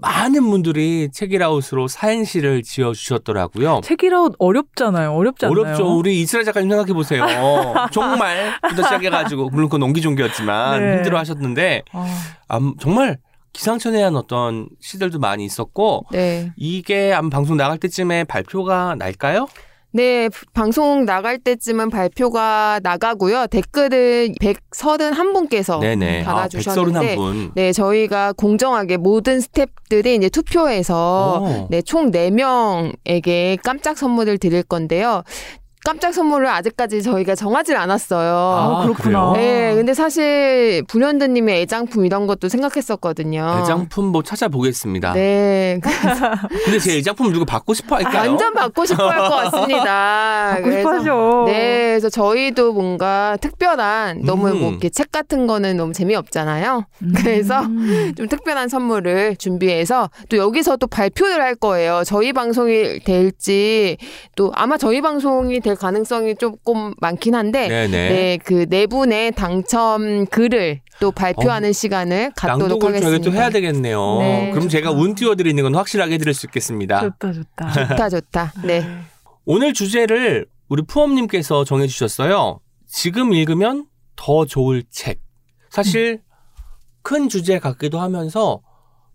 많은 0.00 0.48
분들이 0.48 1.08
책이라웃으로 1.12 1.88
사행시를 1.88 2.62
지어 2.62 2.92
주셨더라고요. 2.92 3.80
책이라웃 3.82 4.34
어렵잖아요. 4.38 5.12
어렵지 5.12 5.46
않나요? 5.46 5.60
어렵죠. 5.60 5.96
우리 5.96 6.20
이스라엘 6.20 6.44
작가님 6.44 6.70
생각해 6.70 6.92
보세요. 6.92 7.26
정말 7.92 8.52
부터 8.68 8.82
시작해가지고 8.82 9.50
물론 9.50 9.68
그건 9.68 9.82
옹기종기였지만 9.84 10.80
네. 10.80 10.96
힘들어하셨는데 10.96 11.82
아, 11.92 12.06
암, 12.48 12.74
정말 12.78 13.18
기상천외한 13.52 14.14
어떤 14.14 14.68
시들도 14.80 15.18
많이 15.18 15.44
있었고 15.44 16.06
네. 16.12 16.52
이게 16.56 17.12
아마 17.12 17.28
방송 17.28 17.56
나갈 17.56 17.78
때쯤에 17.78 18.24
발표가 18.24 18.94
날까요? 18.96 19.48
네, 19.90 20.28
방송 20.52 21.06
나갈 21.06 21.38
때쯤은 21.38 21.88
발표가 21.88 22.78
나가고요. 22.82 23.46
댓글을 23.46 24.34
131분께서 24.40 25.80
네네. 25.80 26.22
아, 26.22 26.24
달아주셨는데 26.24 27.16
131분. 27.16 27.52
네, 27.54 27.72
저희가 27.72 28.32
공정하게 28.34 28.98
모든 28.98 29.38
스탭들이 29.38 30.18
이제 30.18 30.28
투표해서 30.28 31.40
오. 31.42 31.68
네, 31.70 31.80
총 31.80 32.10
4명에게 32.10 33.58
깜짝 33.62 33.96
선물을 33.96 34.38
드릴 34.38 34.62
건데요. 34.62 35.22
깜짝 35.88 36.12
선물을 36.12 36.46
아직까지 36.46 37.02
저희가 37.02 37.34
정하질 37.34 37.74
않았어요. 37.78 38.28
아, 38.30 38.82
그렇구나. 38.82 39.32
그래요? 39.32 39.32
네, 39.34 39.74
근데 39.74 39.94
사실 39.94 40.82
불현듯님의 40.86 41.62
애장품 41.62 42.04
이런 42.04 42.26
것도 42.26 42.50
생각했었거든요. 42.50 43.60
애장품 43.62 44.04
뭐 44.12 44.22
찾아보겠습니다. 44.22 45.14
네, 45.14 45.80
근데 46.64 46.78
제 46.78 46.98
애장품 46.98 47.32
누구 47.32 47.46
받고 47.46 47.72
싶어 47.72 47.96
할까요? 47.96 48.28
완전 48.32 48.52
받고 48.52 48.84
싶어 48.84 49.08
할 49.08 49.18
것 49.18 49.30
같습니다. 49.50 50.50
받고 50.56 50.70
싶어 50.72 50.90
하죠. 50.92 51.44
네, 51.46 51.88
그래서 51.92 52.10
저희도 52.10 52.74
뭔가 52.74 53.38
특별한 53.40 54.24
너무 54.26 54.48
음. 54.48 54.60
뭐 54.60 54.70
이렇게 54.72 54.90
책 54.90 55.10
같은 55.10 55.46
거는 55.46 55.78
너무 55.78 55.94
재미없잖아요. 55.94 56.84
그래서 57.16 57.62
음. 57.62 58.12
좀 58.14 58.28
특별한 58.28 58.68
선물을 58.68 59.36
준비해서 59.36 60.10
또 60.28 60.36
여기서 60.36 60.76
또 60.76 60.86
발표를 60.86 61.40
할 61.40 61.54
거예요. 61.54 62.02
저희 62.04 62.34
방송이 62.34 63.00
될지 63.00 63.96
또 64.36 64.52
아마 64.54 64.76
저희 64.76 65.00
방송이 65.00 65.60
될 65.60 65.77
가능성이 65.78 66.34
조금 66.36 66.92
많긴 67.00 67.34
한데 67.34 67.68
네네. 67.68 68.08
네, 68.08 68.38
그네 68.38 68.86
분의 68.86 69.32
당첨 69.32 70.26
글을 70.26 70.80
또 71.00 71.10
발표하는 71.12 71.72
시간을 71.72 72.32
갖도록 72.36 72.84
하겠습니다. 72.84 73.24
또 73.24 73.32
해야 73.32 73.50
되겠네요. 73.50 74.18
네, 74.18 74.50
그럼 74.52 74.68
제가 74.68 74.90
운 74.90 75.14
띄워드리는 75.14 75.62
건 75.62 75.74
확실하게 75.74 76.14
해드릴 76.14 76.34
수 76.34 76.46
있겠습니다. 76.46 77.00
좋다 77.00 77.32
좋다. 77.32 77.72
좋다, 77.88 78.08
좋다. 78.08 78.52
네. 78.64 78.84
오늘 79.44 79.72
주제를 79.72 80.46
우리 80.68 80.82
푸엄님께서 80.82 81.64
정해주셨어요. 81.64 82.60
지금 82.86 83.32
읽으면 83.32 83.86
더 84.16 84.44
좋을 84.44 84.82
책. 84.90 85.20
사실 85.70 86.20
큰 87.02 87.28
주제 87.28 87.58
같기도 87.58 88.00
하면서 88.00 88.60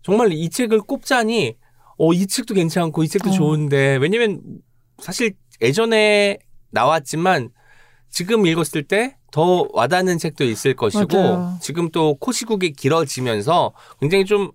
정말 0.02 0.32
이 0.32 0.48
책을 0.50 0.80
꼽자니 0.80 1.56
어, 1.98 2.12
이 2.12 2.26
책도 2.26 2.54
괜찮고 2.54 3.02
이 3.04 3.08
책도 3.08 3.30
어. 3.30 3.32
좋은데 3.32 3.96
왜냐면 3.96 4.40
사실 4.98 5.34
예전에 5.60 6.38
나왔지만 6.74 7.48
지금 8.10 8.44
읽었을 8.46 8.82
때 8.84 9.16
더 9.34 9.66
와닿는 9.72 10.18
책도 10.18 10.44
있을 10.44 10.74
것이고 10.76 11.18
맞아요. 11.18 11.58
지금 11.60 11.90
또 11.90 12.14
코시국이 12.14 12.70
길어지면서 12.70 13.72
굉장히 13.98 14.24
좀 14.26 14.52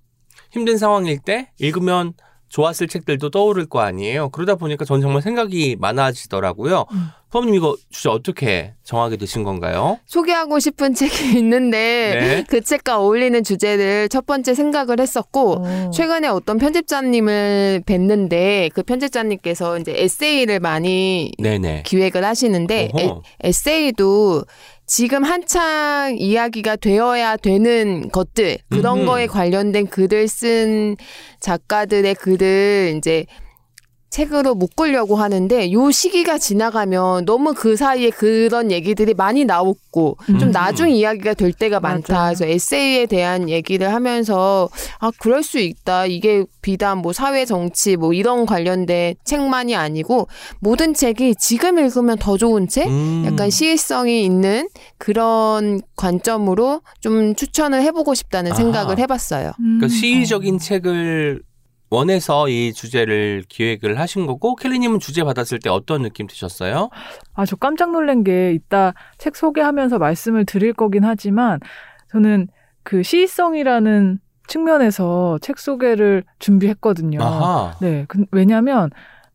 힘든 0.52 0.78
상황일 0.78 1.20
때 1.20 1.52
읽으면 1.60 2.14
좋았을 2.48 2.88
책들도 2.88 3.30
떠오를 3.30 3.66
거 3.66 3.82
아니에요. 3.82 4.30
그러다 4.30 4.56
보니까 4.56 4.86
전 4.86 5.02
정말 5.02 5.22
생각이 5.22 5.76
많아지더라고요. 5.82 6.86
음. 6.94 7.10
포함님 7.32 7.54
이거 7.56 7.76
주제 7.92 8.10
어떻게 8.10 8.74
정하게 8.84 9.18
되신 9.18 9.44
건가요? 9.44 10.00
소개하고 10.06 10.60
싶은 10.60 10.94
책이 10.96 11.38
있는데 11.38 12.18
네. 12.20 12.44
그 12.48 12.62
책과 12.62 13.00
어울리는 13.00 13.44
주제를 13.44 14.10
첫 14.10 14.26
번째 14.26 14.54
생각을 14.56 15.00
했었고 15.00 15.64
어. 15.64 15.92
최근에 15.94 16.28
어떤 16.28 16.58
편집자님을 16.58 17.84
뵀는데 17.86 18.72
그 18.74 18.82
편집자님께서 18.84 19.78
이제 19.78 19.94
에세이를 19.96 20.60
많이 20.60 21.32
네네. 21.38 21.84
기획을 21.86 22.26
하시는데 22.26 22.90
에, 22.98 23.06
어허. 23.06 23.22
에세이도 23.44 24.46
지금 24.88 25.24
한창 25.24 26.16
이야기가 26.18 26.78
되어야 26.78 27.38
되는 27.38 28.10
것들 28.10 28.58
그런 28.70 29.02
음흠. 29.02 29.06
거에 29.06 29.28
관련된 29.28 29.86
글을 29.86 30.28
쓴 30.28 30.96
작가들의 31.42 32.16
글을 32.16 32.96
이제 32.98 33.26
책으로 34.10 34.56
묶으려고 34.56 35.16
하는데 35.16 35.72
요 35.72 35.92
시기가 35.92 36.38
지나가면 36.38 37.26
너무 37.26 37.54
그 37.54 37.76
사이에 37.76 38.10
그런 38.10 38.72
얘기들이 38.72 39.14
많이 39.14 39.46
나왔고 39.46 40.18
좀 40.26 40.42
음. 40.42 40.52
나중 40.52 40.90
이야기가 40.90 41.36
될 41.36 41.54
때가 41.54 41.80
많다. 41.80 42.14
맞아요. 42.14 42.26
그래서 42.36 42.46
에세이에 42.46 43.06
대한 43.06 43.50
얘기를 43.50 43.94
하면서 43.94 44.70
아 45.00 45.12
그럴 45.20 45.44
수 45.44 45.60
있다. 45.60 46.06
이게 46.08 46.44
비단 46.62 47.00
뭐 47.00 47.14
사회 47.14 47.46
정치 47.46 47.96
뭐 47.98 48.14
이런 48.14 48.46
관련된 48.46 49.16
책만이 49.24 49.76
아니고 49.76 50.28
모든 50.60 50.94
책이 50.94 51.36
지금 51.40 51.78
읽으면 51.80 52.18
더 52.18 52.38
좋은 52.38 52.68
책, 52.68 52.88
음. 52.88 53.24
약간 53.26 53.50
시의성이 53.50 54.24
있는 54.26 54.68
그런 54.98 55.82
관점으로 55.96 56.82
좀 57.00 57.36
추천을 57.36 57.82
해보고 57.84 58.14
싶다는 58.14 58.52
아하. 58.52 58.58
생각을 58.58 59.00
해봤어요. 59.00 59.52
음. 59.60 59.80
그러니까 59.80 59.88
시의적인 59.90 60.60
책을 60.60 61.42
원해서 61.90 62.48
이 62.50 62.72
주제를 62.74 63.44
기획을 63.50 64.00
하신 64.00 64.26
거고 64.28 64.56
켈리님은 64.56 65.00
주제 65.00 65.24
받았을 65.24 65.60
때 65.60 65.70
어떤 65.70 66.04
느낌 66.04 66.28
드셨어요? 66.28 66.90
아, 67.34 67.46
저 67.46 67.56
깜짝 67.56 67.92
놀란 67.92 68.24
게 68.24 68.54
이따 68.54 68.94
책 69.18 69.36
소개하면서 69.36 69.98
말씀을 69.98 70.46
드릴 70.46 70.74
거긴 70.74 71.04
하지만 71.04 71.60
저는 72.12 72.48
그 72.84 73.02
시의성이라는 73.04 74.20
측면에서 74.48 75.38
책 75.42 75.60
소개를 75.60 76.24
준비했거든요. 76.40 77.22
아하. 77.22 77.76
네. 77.82 78.06
그- 78.08 78.26
왜냐면 78.32 78.90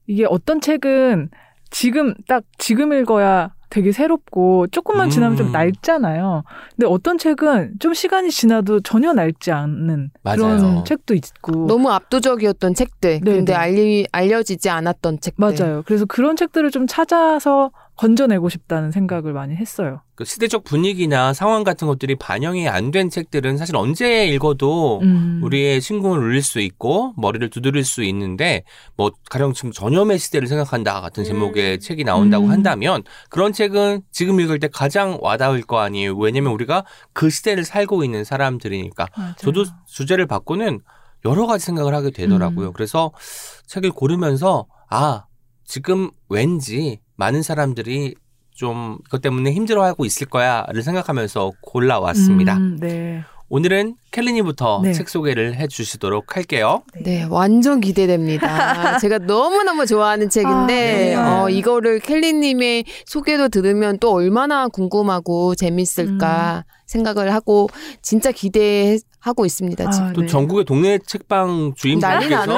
이게 0.07 0.27
어떤 0.29 0.61
책은 0.61 1.31
지금 1.71 2.15
딱 2.29 2.45
지금 2.59 2.93
읽어야 2.93 3.53
되게 3.75 3.91
새롭고 3.91 4.69
조금만 4.69 5.11
지나면 5.11 5.37
좀 5.37 5.49
음. 5.49 5.53
낡잖아요. 5.53 6.45
근데 6.77 6.87
어떤 6.87 7.19
책은 7.19 7.73
좀 7.81 7.93
시간이 7.93 8.31
지나도 8.31 8.83
전혀 8.83 9.13
낡지 9.13 9.51
않는 9.51 10.13
맞아요. 10.23 10.37
그런 10.37 10.85
책도 10.85 11.15
있고 11.15 11.67
너무 11.67 11.91
압도적이었던 11.91 12.75
책들. 12.75 13.21
네, 13.25 13.33
근데 13.33 13.53
네. 13.53 13.55
알리, 13.55 14.07
알려지지 14.13 14.71
않았던 14.71 15.19
책들. 15.19 15.41
맞아요. 15.45 15.83
그래서 15.87 16.05
그런 16.05 16.37
책들을 16.37 16.71
좀 16.71 16.87
찾아서 16.87 17.73
건져내고 17.97 18.49
싶다는 18.49 18.91
생각을 18.91 19.33
많이 19.33 19.55
했어요. 19.55 20.03
그 20.17 20.25
시대적 20.25 20.65
분위기나 20.65 21.33
상황 21.33 21.63
같은 21.65 21.87
것들이 21.87 22.17
반영이 22.17 22.69
안 22.69 22.91
된 22.91 23.11
책들은 23.11 23.57
사실 23.57 23.77
언제 23.77 24.27
읽어도 24.29 25.01
음. 25.03 25.41
우리의 25.43 25.81
심금을 25.81 26.19
울릴 26.19 26.43
수 26.43 26.61
있고 26.61 27.15
머리를 27.17 27.49
두드릴 27.51 27.85
수 27.85 28.03
있는데 28.05 28.65
뭐 28.97 29.11
가령 29.31 29.53
지금 29.53 29.73
전염의 29.73 30.19
시대를 30.19 30.47
생각한다 30.49 31.01
같은 31.01 31.25
제목의 31.25 31.75
음. 31.75 31.81
책이 31.81 32.05
나온다고 32.05 32.47
음. 32.47 32.51
한다면 32.51 33.03
그런 33.31 33.53
책은 33.53 34.03
지금 34.13 34.41
읽을 34.41 34.59
때 34.61 34.69
가장 34.69 35.19
와닿을 35.21 35.63
거 35.63 35.79
아니에요. 35.79 36.17
왜냐면 36.17 36.53
우리가 36.53 36.85
그 37.13 37.31
시대를 37.31 37.65
살고 37.65 38.05
있는 38.05 38.25
사람들이니까. 38.25 39.07
맞아요. 39.17 39.35
저도 39.39 39.65
주제를 39.87 40.27
바꾸는 40.27 40.81
여러 41.25 41.47
가지 41.47 41.65
생각을 41.65 41.95
하게 41.95 42.11
되더라고요. 42.11 42.69
음. 42.69 42.73
그래서 42.75 43.13
책을 43.67 43.93
고르면서 43.93 44.67
아 44.91 45.25
지금 45.65 46.11
왠지 46.29 47.01
많은 47.17 47.43
사람들이 47.43 48.15
좀 48.55 48.99
그것 49.05 49.21
때문에 49.21 49.53
힘들어하고 49.53 50.05
있을 50.05 50.27
거야를 50.29 50.83
생각하면서 50.83 51.53
골라왔습니다. 51.61 52.57
음, 52.57 52.79
네. 52.81 53.25
오늘은 53.51 53.97
켈리님부터 54.11 54.81
네. 54.83 54.93
책 54.93 55.09
소개를 55.09 55.57
해주시도록 55.57 56.35
할게요. 56.37 56.83
네, 57.03 57.27
완전 57.29 57.81
기대됩니다. 57.81 58.99
제가 58.99 59.19
너무너무 59.19 59.87
좋아하는 59.87 60.31
책인데, 60.31 61.15
아, 61.15 61.23
네. 61.23 61.41
어, 61.43 61.51
이거를 61.51 62.01
켈리님의 62.01 62.85
소개도 63.07 63.51
들으면 63.51 63.99
또 63.99 64.13
얼마나 64.13 64.69
궁금하고 64.69 65.55
재밌을까 65.57 66.65
생각을 66.87 67.33
하고, 67.35 67.69
진짜 68.03 68.33
기대 68.33 68.99
하고 69.25 69.47
있습니다, 69.47 69.91
지금. 69.91 70.07
아, 70.09 70.13
또 70.13 70.21
네. 70.21 70.27
전국의 70.27 70.67
동네 70.67 70.99
책방 70.99 71.73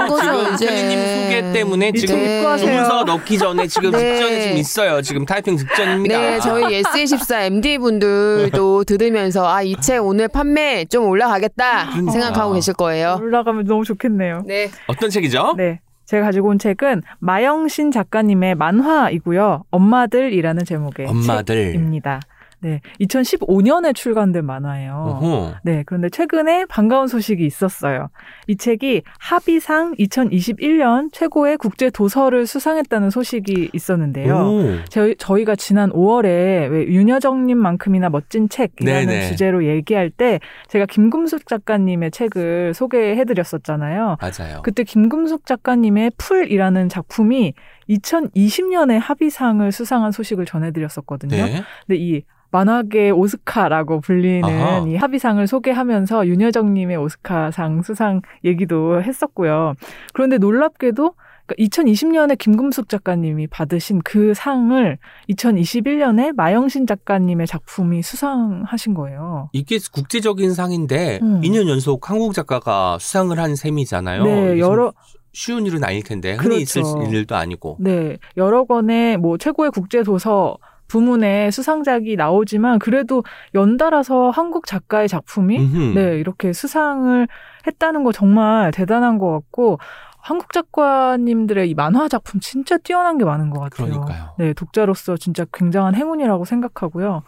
거죠, 0.08 0.56
지금. 0.56 0.74
켈리님 0.74 0.98
소개 0.98 1.52
때문에 1.52 1.88
이제 1.90 2.08
지금. 2.08 2.24
주문서 2.58 3.04
넣기 3.04 3.38
전에 3.38 3.68
지금 3.68 3.92
네. 3.92 3.98
직전에 3.98 4.40
지금 4.40 4.56
있어요. 4.56 5.00
지금 5.00 5.24
타이핑 5.24 5.56
직전입니다. 5.56 6.18
네, 6.18 6.40
저희 6.40 6.82
S24 6.82 7.42
MD 7.46 7.78
분들도 7.78 8.82
들으면서, 8.82 9.46
아, 9.48 9.62
이 9.62 9.76
책 9.80 10.04
오늘 10.04 10.26
판매 10.26 10.84
좀 10.86 11.04
올라가겠다 11.06 11.90
그러니까. 11.90 12.10
생각하고 12.12 12.54
계실 12.54 12.74
거예요. 12.74 13.18
올라가면 13.20 13.66
너무 13.66 13.84
좋겠네요. 13.84 14.42
네. 14.46 14.68
어떤 14.88 15.08
책이죠? 15.10 15.54
네. 15.56 15.78
제가 16.06 16.24
가지고 16.26 16.48
온 16.48 16.58
책은 16.58 17.02
마영신 17.20 17.92
작가님의 17.92 18.56
만화이고요. 18.56 19.64
엄마들이라는 19.70 20.64
제목의 20.64 21.06
엄마들. 21.06 21.72
책입니다. 21.72 22.20
네. 22.66 22.80
2015년에 23.00 23.94
출간된 23.94 24.44
만화예요. 24.44 24.92
어허. 24.92 25.54
네. 25.62 25.84
그런데 25.86 26.08
최근에 26.08 26.64
반가운 26.66 27.06
소식이 27.06 27.46
있었어요. 27.46 28.08
이 28.48 28.56
책이 28.56 29.02
합의상 29.20 29.94
2021년 29.94 31.12
최고의 31.12 31.58
국제 31.58 31.90
도서를 31.90 32.44
수상했다는 32.44 33.10
소식이 33.10 33.70
있었는데요. 33.72 34.34
오. 34.34 34.84
저희, 34.88 35.14
저희 35.16 35.44
가 35.44 35.54
지난 35.54 35.90
5월에 35.90 36.68
왜 36.70 36.86
윤여정님만큼이나 36.88 38.08
멋진 38.08 38.48
책이라는 38.48 39.06
네네. 39.06 39.28
주제로 39.28 39.64
얘기할 39.64 40.10
때 40.10 40.40
제가 40.68 40.86
김금숙 40.86 41.46
작가님의 41.46 42.10
책을 42.10 42.74
소개해드렸었잖아요. 42.74 44.16
맞아요. 44.20 44.62
그때 44.64 44.82
김금숙 44.82 45.46
작가님의 45.46 46.10
풀이라는 46.18 46.88
작품이 46.88 47.54
2020년에 47.88 48.98
합의상을 49.00 49.70
수상한 49.70 50.10
소식을 50.10 50.46
전해드렸었거든요. 50.46 51.36
네. 51.36 51.62
근데 51.86 51.96
이 52.00 52.22
만화계 52.50 53.10
오스카라고 53.10 54.00
불리는 54.00 54.44
아하. 54.44 54.86
이 54.86 54.96
합의상을 54.96 55.46
소개하면서 55.46 56.26
윤여정님의 56.26 56.96
오스카상 56.96 57.82
수상 57.82 58.22
얘기도 58.44 59.02
했었고요. 59.02 59.74
그런데 60.12 60.38
놀랍게도 60.38 61.14
2020년에 61.54 62.36
김금숙 62.36 62.88
작가님이 62.88 63.46
받으신 63.46 64.00
그 64.04 64.34
상을 64.34 64.98
2021년에 65.30 66.34
마영신 66.34 66.86
작가님의 66.86 67.46
작품이 67.46 68.02
수상하신 68.02 68.94
거예요. 68.94 69.48
이게 69.52 69.78
국제적인 69.92 70.54
상인데 70.54 71.20
음. 71.22 71.40
2년 71.42 71.68
연속 71.68 72.10
한국 72.10 72.34
작가가 72.34 72.98
수상을 72.98 73.38
한 73.38 73.54
셈이잖아요. 73.54 74.24
네, 74.24 74.58
여러 74.58 74.92
쉬운 75.32 75.66
일은 75.66 75.84
아닐 75.84 76.02
텐데 76.02 76.34
흔히 76.34 76.62
있을 76.62 76.82
그렇죠. 76.82 77.12
일도 77.12 77.36
아니고. 77.36 77.76
네, 77.78 78.16
여러 78.36 78.64
권의 78.64 79.18
뭐 79.18 79.38
최고의 79.38 79.70
국제 79.70 80.02
도서 80.02 80.56
부문에 80.88 81.50
수상작이 81.50 82.16
나오지만 82.16 82.78
그래도 82.78 83.24
연달아서 83.54 84.30
한국 84.30 84.66
작가의 84.66 85.08
작품이 85.08 85.58
음흠. 85.58 85.98
네, 85.98 86.18
이렇게 86.18 86.52
수상을 86.52 87.26
했다는 87.66 88.04
거 88.04 88.12
정말 88.12 88.70
대단한 88.70 89.18
것 89.18 89.30
같고 89.30 89.78
한국 90.18 90.52
작가님들의 90.52 91.70
이 91.70 91.74
만화 91.74 92.08
작품 92.08 92.40
진짜 92.40 92.76
뛰어난 92.78 93.16
게 93.16 93.24
많은 93.24 93.50
것 93.50 93.60
같아요. 93.60 93.88
그러니까요. 93.88 94.30
네, 94.38 94.52
독자로서 94.54 95.16
진짜 95.16 95.44
굉장한 95.52 95.94
행운이라고 95.94 96.44
생각하고요. 96.44 97.22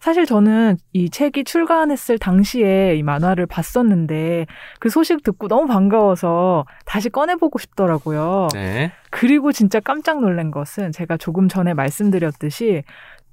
사실 0.00 0.26
저는 0.26 0.76
이 0.92 1.10
책이 1.10 1.44
출간했을 1.44 2.18
당시에 2.18 2.96
이 2.96 3.02
만화를 3.02 3.46
봤었는데 3.46 4.46
그 4.78 4.90
소식 4.90 5.22
듣고 5.22 5.48
너무 5.48 5.66
반가워서 5.66 6.66
다시 6.84 7.08
꺼내보고 7.10 7.58
싶더라고요. 7.58 8.48
네. 8.52 8.92
그리고 9.10 9.52
진짜 9.52 9.80
깜짝 9.80 10.20
놀란 10.20 10.50
것은 10.50 10.92
제가 10.92 11.16
조금 11.16 11.48
전에 11.48 11.74
말씀드렸듯이 11.74 12.82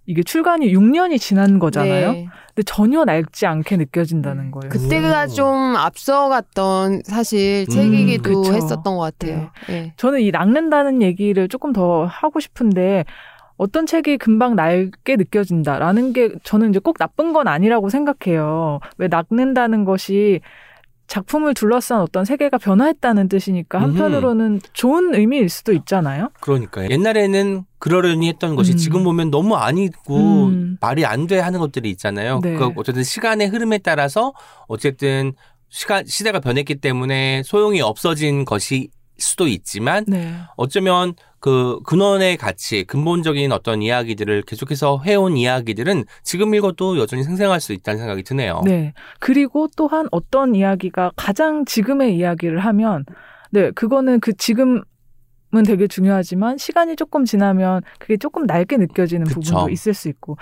이게 0.07 0.21
출간이 0.21 0.71
6년이 0.71 1.19
지난 1.19 1.57
거잖아요. 1.57 2.11
네. 2.11 2.27
근데 2.49 2.63
전혀 2.63 3.03
낡지 3.05 3.47
않게 3.47 3.77
느껴진다는 3.77 4.51
거예요. 4.51 4.69
그때가 4.69 5.23
오. 5.23 5.27
좀 5.27 5.75
앞서갔던 5.75 7.01
사실 7.05 7.65
음, 7.67 7.71
책이기도 7.73 8.43
그쵸. 8.43 8.53
했었던 8.53 8.83
것 8.83 8.99
같아요. 8.99 9.49
네. 9.67 9.93
저는 9.97 10.21
이 10.21 10.29
낚는다는 10.29 11.01
얘기를 11.01 11.47
조금 11.47 11.73
더 11.73 12.05
하고 12.05 12.39
싶은데 12.39 13.03
어떤 13.57 13.85
책이 13.85 14.17
금방 14.17 14.55
낡게 14.55 15.15
느껴진다라는 15.15 16.13
게 16.13 16.33
저는 16.43 16.69
이제 16.69 16.79
꼭 16.79 16.97
나쁜 16.97 17.33
건 17.33 17.47
아니라고 17.47 17.89
생각해요. 17.89 18.79
왜 18.97 19.07
낚는다는 19.07 19.85
것이 19.85 20.41
작품을 21.07 21.53
둘러싼 21.53 22.01
어떤 22.01 22.25
세계가 22.25 22.57
변화했다는 22.57 23.29
뜻이니까 23.29 23.79
한편으로는 23.79 24.59
좋은 24.73 25.13
의미일 25.13 25.49
수도 25.49 25.71
있잖아요. 25.71 26.29
그러니까요. 26.41 26.89
옛날에는 26.89 27.63
그러려니 27.77 28.27
했던 28.27 28.55
것이 28.55 28.71
음. 28.71 28.77
지금 28.77 29.03
보면 29.03 29.29
너무 29.29 29.55
아니고 29.55 30.47
음. 30.47 30.77
말이 30.81 31.05
안 31.05 31.27
돼 31.27 31.39
하는 31.39 31.59
것들이 31.59 31.91
있잖아요. 31.91 32.39
네. 32.41 32.55
그 32.55 32.71
어쨌든 32.75 33.03
시간의 33.03 33.47
흐름에 33.49 33.77
따라서 33.77 34.33
어쨌든 34.67 35.33
시간 35.69 36.05
시대가 36.07 36.39
변했기 36.39 36.75
때문에 36.75 37.43
소용이 37.43 37.81
없어진 37.81 38.43
것이 38.43 38.89
수도 39.17 39.47
있지만 39.47 40.05
네. 40.07 40.33
어쩌면 40.57 41.13
그 41.45 41.79
근원의 41.85 42.37
가치, 42.37 42.85
근본적인 42.85 43.51
어떤 43.51 43.83
이야기들을 43.83 44.41
계속해서 44.47 45.01
해온 45.05 45.37
이야기들은 45.37 46.05
지금 46.23 46.55
읽어도 46.55 46.97
여전히 46.97 47.21
생생할 47.21 47.61
수 47.61 47.71
있다는 47.71 47.99
생각이 47.99 48.23
드네요. 48.23 48.63
네. 48.65 48.95
그리고 49.19 49.67
또한 49.77 50.07
어떤 50.09 50.55
이야기가 50.55 51.11
가장 51.15 51.63
지금의 51.63 52.17
이야기를 52.17 52.57
하면, 52.57 53.05
네, 53.51 53.69
그거는 53.69 54.21
그 54.21 54.33
지금 54.33 54.81
은 55.55 55.61
되게 55.61 55.85
중요하지만 55.85 56.57
시간이 56.57 56.95
조금 56.95 57.25
지나면 57.25 57.83
그게 57.99 58.17
조금 58.17 58.47
낡게 58.47 58.77
느껴지는 58.77 59.27
그쵸. 59.27 59.39
부분도 59.39 59.69
있을 59.69 59.93
수 59.93 60.09
있고. 60.09 60.37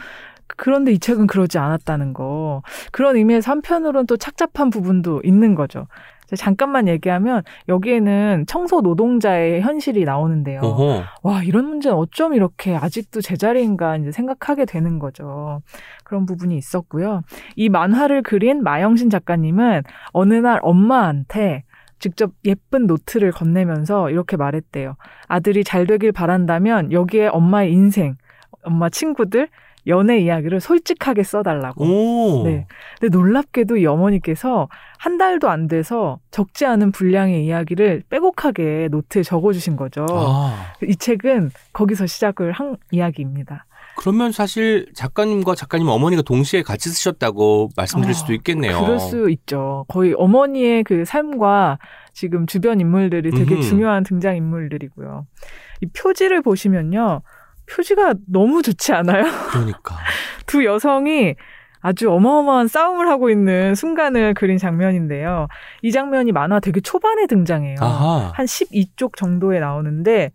그런데 0.56 0.94
이 0.94 1.00
책은 1.00 1.28
그러지 1.28 1.58
않았다는 1.58 2.14
거. 2.14 2.62
그런 2.94 3.18
의미에서 3.18 3.52
한편으로는 3.52 4.08
또 4.08 4.16
착잡한 4.16 4.70
부분도 4.70 5.22
있는 5.26 5.54
거죠. 5.54 5.86
잠깐만 6.36 6.88
얘기하면 6.88 7.44
여기에는 7.68 8.46
청소 8.48 8.82
노동자의 8.82 9.62
현실이 9.62 10.06
나오는데요. 10.06 10.62
어허. 10.62 11.04
와, 11.24 11.44
이런 11.44 11.66
문제는 11.66 11.96
어쩜 11.98 12.34
이렇게 12.34 12.76
아직도 12.76 13.22
제자리인가 13.22 13.98
이제 13.98 14.12
생각하게 14.12 14.66
되는 14.66 15.00
거죠. 15.00 15.62
그런 16.04 16.26
부분이 16.26 16.58
있었고요. 16.58 17.22
이 17.56 17.70
만화를 17.70 18.24
그린 18.24 18.64
마영신 18.64 19.10
작가님은 19.10 19.84
어느 20.12 20.34
날 20.34 20.60
엄마한테 20.62 21.64
직접 22.00 22.32
예쁜 22.44 22.86
노트를 22.86 23.32
건네면서 23.32 24.10
이렇게 24.10 24.36
말했대요. 24.36 24.96
아들이 25.28 25.64
잘 25.64 25.88
되길 25.88 26.12
바란다면 26.12 26.92
여기에 26.92 27.28
엄마의 27.28 27.72
인생, 27.72 28.18
엄마 28.64 28.90
친구들, 28.90 29.48
연애 29.88 30.20
이야기를 30.20 30.60
솔직하게 30.60 31.24
써달라고. 31.24 31.84
오. 31.84 32.44
네. 32.44 32.68
근데 33.00 33.16
놀랍게도 33.16 33.78
이 33.78 33.86
어머니께서 33.86 34.70
한 34.98 35.18
달도 35.18 35.50
안 35.50 35.68
돼서 35.68 36.20
적지 36.32 36.66
않은 36.66 36.92
분량의 36.92 37.46
이야기를 37.46 38.04
빼곡하게 38.10 38.90
노트에 38.92 39.24
적어주신 39.24 39.76
거죠. 39.76 40.06
아, 40.10 40.74
이 40.84 40.96
책은 40.96 41.52
거기서 41.74 42.06
시작을 42.06 42.52
한 42.54 42.78
이야기입니다. 42.92 43.66
그러면 43.96 44.32
사실 44.32 44.88
작가님과 44.96 45.56
작가님 45.56 45.88
어머니가 45.88 46.24
동시에 46.24 46.64
같이 46.64 46.90
쓰셨다고 46.90 47.70
말씀드릴 47.76 48.12
어, 48.12 48.14
수도 48.14 48.34
있겠네요. 48.34 48.82
그럴 48.82 49.00
수 49.00 49.30
있죠. 49.30 49.86
거의 49.88 50.14
어머니의 50.18 50.84
그 50.84 51.06
삶과 51.06 51.78
지금 52.12 52.48
주변 52.48 52.80
인물들이 52.80 53.32
되게 53.32 53.56
음흠. 53.56 53.64
중요한 53.64 54.04
등장 54.04 54.36
인물들이고요. 54.36 55.28
이 55.82 55.86
표지를 55.88 56.42
보시면요. 56.42 57.22
표지가 57.70 58.16
너무 58.28 58.62
좋지 58.62 58.94
않아요? 58.94 59.24
그러니까. 59.52 59.96
두 60.46 60.66
여성이 60.66 61.36
아주 61.82 62.12
어마어마한 62.12 62.68
싸움을 62.70 63.10
하고 63.10 63.30
있는 63.30 63.76
순간을 63.76 64.36
그린 64.36 64.58
장면인데요. 64.58 65.48
이 65.82 65.92
장면이 65.92 66.32
만화 66.32 66.60
되게 66.60 66.80
초반에 66.80 67.28
등장해요. 67.28 67.76
아하. 67.82 68.32
한 68.34 68.46
12쪽 68.46 69.18
정도에 69.18 69.60
나오는데 69.60 70.32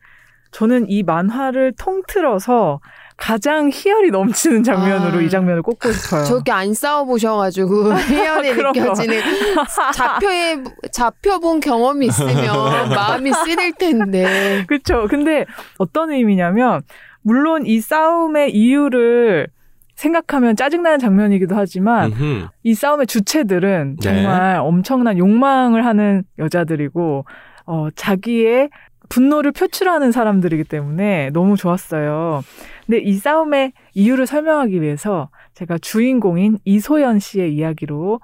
저는 0.51 0.91
이 0.91 1.03
만화를 1.03 1.73
통틀어서 1.79 2.81
가장 3.17 3.69
희열이 3.73 4.11
넘치는 4.11 4.63
장면으로 4.63 5.19
아. 5.19 5.21
이 5.23 5.29
장면을 5.29 5.63
꼽고 5.63 5.91
싶어요. 5.91 6.25
저렇게 6.25 6.53
안 6.53 6.73
싸워보셔가지고 6.73 7.93
희열이. 7.97 8.55
느껴지는 8.55 9.21
잡혀에 9.95 10.63
잡혀본 10.93 11.61
경험이 11.61 12.07
있으면 12.07 12.89
마음이 12.91 13.33
쓰릴 13.33 13.73
텐데. 13.73 14.65
그렇죠. 14.69 15.07
근데 15.09 15.47
어떤 15.79 16.13
의미냐면 16.13 16.83
물론 17.29 17.67
이 17.67 17.79
싸움의 17.83 18.55
이유를 18.55 19.49
생각하면 19.95 20.57
짜증나는 20.57 20.99
장면이기도 20.99 21.55
하지만 21.55 22.13
음흠. 22.13 22.47
이 22.63 22.73
싸움의 22.73 23.07
주체들은 23.07 23.97
네. 23.97 24.03
정말 24.03 24.57
엄청난 24.57 25.19
욕망을 25.19 25.85
하는 25.85 26.25
여자들이고 26.39 27.27
어 27.67 27.89
자기의 27.95 28.71
분노를 29.11 29.53
표출하는 29.53 30.11
사람들이기 30.11 30.65
때문에 30.65 31.29
너무 31.35 31.59
좋았어요. 31.59 32.43
근데 32.87 32.99
이 33.01 33.13
싸움의 33.19 33.73
이유를 33.93 34.27
설명하기 34.27 34.81
위해서 34.81 35.29
제가 35.53 35.77
주인공인 35.77 36.57
이소연 36.65 37.19
씨의 37.19 37.55
이야기로 37.55 38.21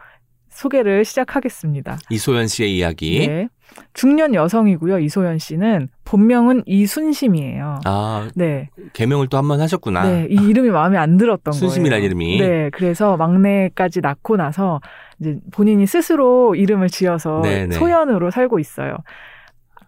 소개를 0.49 1.05
시작하겠습니다. 1.05 1.99
이소연 2.09 2.47
씨의 2.47 2.75
이야기. 2.75 3.27
네. 3.27 3.49
중년 3.93 4.35
여성이고요. 4.35 4.99
이소연 5.01 5.39
씨는 5.39 5.89
본명은 6.05 6.63
이순심이에요. 6.67 7.81
아, 7.85 8.29
네. 8.35 8.69
개명을 8.93 9.29
또 9.29 9.37
한 9.39 9.49
번 9.49 9.61
하셨구나. 9.61 10.05
네, 10.05 10.27
이 10.31 10.35
이름이 10.35 10.71
마음에 10.71 10.97
안 10.99 11.17
들었던 11.17 11.53
거예요. 11.53 11.59
순심이라는 11.59 12.05
이름이. 12.05 12.39
네, 12.41 12.71
그래서 12.71 13.17
막내까지 13.17 14.01
낳고 14.01 14.37
나서 14.37 14.81
이제 15.21 15.39
본인이 15.53 15.87
스스로 15.87 16.55
이름을 16.55 16.89
지어서 16.89 17.41
네네. 17.43 17.75
소연으로 17.75 18.31
살고 18.31 18.59
있어요. 18.59 18.97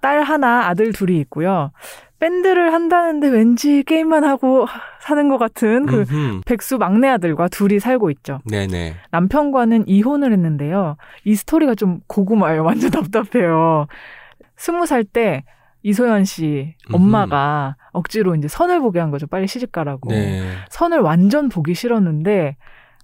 딸 0.01 0.23
하나, 0.23 0.69
아들 0.69 0.93
둘이 0.93 1.19
있고요. 1.21 1.73
밴드를 2.19 2.73
한다는데 2.73 3.29
왠지 3.29 3.83
게임만 3.83 4.25
하고 4.25 4.67
사는 5.01 5.29
것 5.29 5.37
같은 5.39 5.85
그 5.87 6.05
음흠. 6.11 6.41
백수 6.47 6.79
막내 6.79 7.09
아들과 7.09 7.49
둘이 7.49 7.79
살고 7.79 8.11
있죠. 8.11 8.41
네네. 8.51 8.95
남편과는 9.11 9.85
이혼을 9.87 10.33
했는데요. 10.33 10.97
이 11.25 11.35
스토리가 11.35 11.75
좀 11.75 12.01
고구마예요. 12.07 12.65
완전 12.65 12.91
답답해요. 12.91 13.87
스무 14.57 14.87
살 14.87 15.05
때 15.05 15.45
이소연 15.83 16.25
씨 16.25 16.75
엄마가 16.93 17.77
억지로 17.93 18.35
이제 18.35 18.49
선을 18.49 18.81
보게 18.81 18.99
한 18.99 19.11
거죠. 19.11 19.27
빨리 19.27 19.47
시집 19.47 19.71
가라고. 19.71 20.09
네. 20.11 20.43
선을 20.71 20.99
완전 21.01 21.49
보기 21.49 21.75
싫었는데 21.75 22.57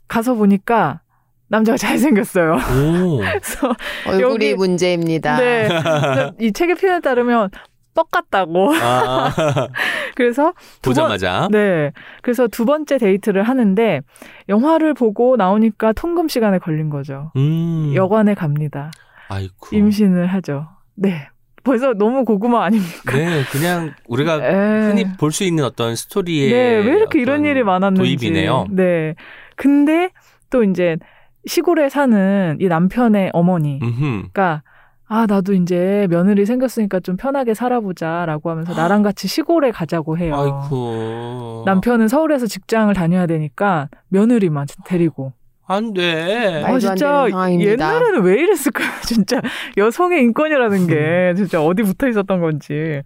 가서 0.08 0.34
보니까 0.34 1.00
남자가 1.48 1.76
잘생겼어요. 1.78 2.54
오. 2.54 3.18
그래서 3.18 3.72
얼굴이 4.08 4.22
여기- 4.50 4.54
문제입니다. 4.54 5.36
네. 5.36 5.68
이 6.40 6.52
책의 6.52 6.76
표현에 6.76 7.00
따르면 7.00 7.50
뻑 7.94 8.10
같다고. 8.10 8.72
아, 8.74 9.30
그래서 10.16 10.52
두 10.80 10.90
번- 10.90 11.04
보자마자. 11.04 11.48
네. 11.50 11.92
그래서 12.22 12.48
두 12.48 12.64
번째 12.64 12.98
데이트를 12.98 13.42
하는데 13.42 14.00
영화를 14.48 14.94
보고 14.94 15.36
나오니까 15.36 15.92
통금 15.92 16.28
시간에 16.28 16.58
걸린 16.58 16.90
거죠. 16.90 17.32
음. 17.36 17.92
여관에 17.94 18.34
갑니다. 18.34 18.90
아이고. 19.28 19.68
임신을 19.72 20.26
하죠. 20.26 20.68
네. 20.94 21.28
벌써 21.64 21.92
너무 21.94 22.24
고구마 22.24 22.64
아닙니까? 22.64 23.16
네, 23.16 23.42
그냥 23.52 23.92
우리가 24.08 24.36
에. 24.44 24.86
흔히 24.88 25.04
볼 25.16 25.30
수 25.30 25.44
있는 25.44 25.62
어떤 25.64 25.94
스토리의 25.94 26.50
네, 26.50 26.58
왜 26.90 26.96
이렇게 26.96 27.20
이런 27.20 27.44
일이 27.44 27.62
많았는지. 27.62 28.00
도입이네요. 28.16 28.66
네. 28.70 29.14
근데 29.54 30.10
또 30.50 30.64
이제 30.64 30.96
시골에 31.46 31.88
사는 31.88 32.56
이 32.60 32.66
남편의 32.66 33.30
어머니가 33.32 33.84
음흠. 33.86 34.22
아, 35.14 35.26
나도 35.28 35.52
이제 35.52 36.06
며느리 36.08 36.46
생겼으니까 36.46 37.00
좀 37.00 37.18
편하게 37.18 37.52
살아보자 37.52 38.24
라고 38.24 38.48
하면서 38.48 38.72
나랑 38.72 39.02
같이 39.02 39.28
시골에 39.28 39.70
가자고 39.70 40.16
해요. 40.16 40.34
아이고. 40.34 41.64
남편은 41.66 42.08
서울에서 42.08 42.46
직장을 42.46 42.94
다녀야 42.94 43.26
되니까 43.26 43.90
며느리만 44.08 44.68
되리고. 44.86 45.34
안 45.66 45.92
돼. 45.92 46.62
말도 46.62 46.88
안 46.88 46.96
되는 46.96 47.30
상황입니다. 47.30 47.72
옛날에는 47.72 48.22
왜 48.22 48.40
이랬을까요? 48.40 48.88
진짜 49.04 49.42
여성의 49.76 50.22
인권이라는 50.22 50.78
음. 50.78 50.86
게 50.86 51.34
진짜 51.36 51.62
어디 51.62 51.82
붙어 51.82 52.08
있었던 52.08 52.40
건지. 52.40 53.02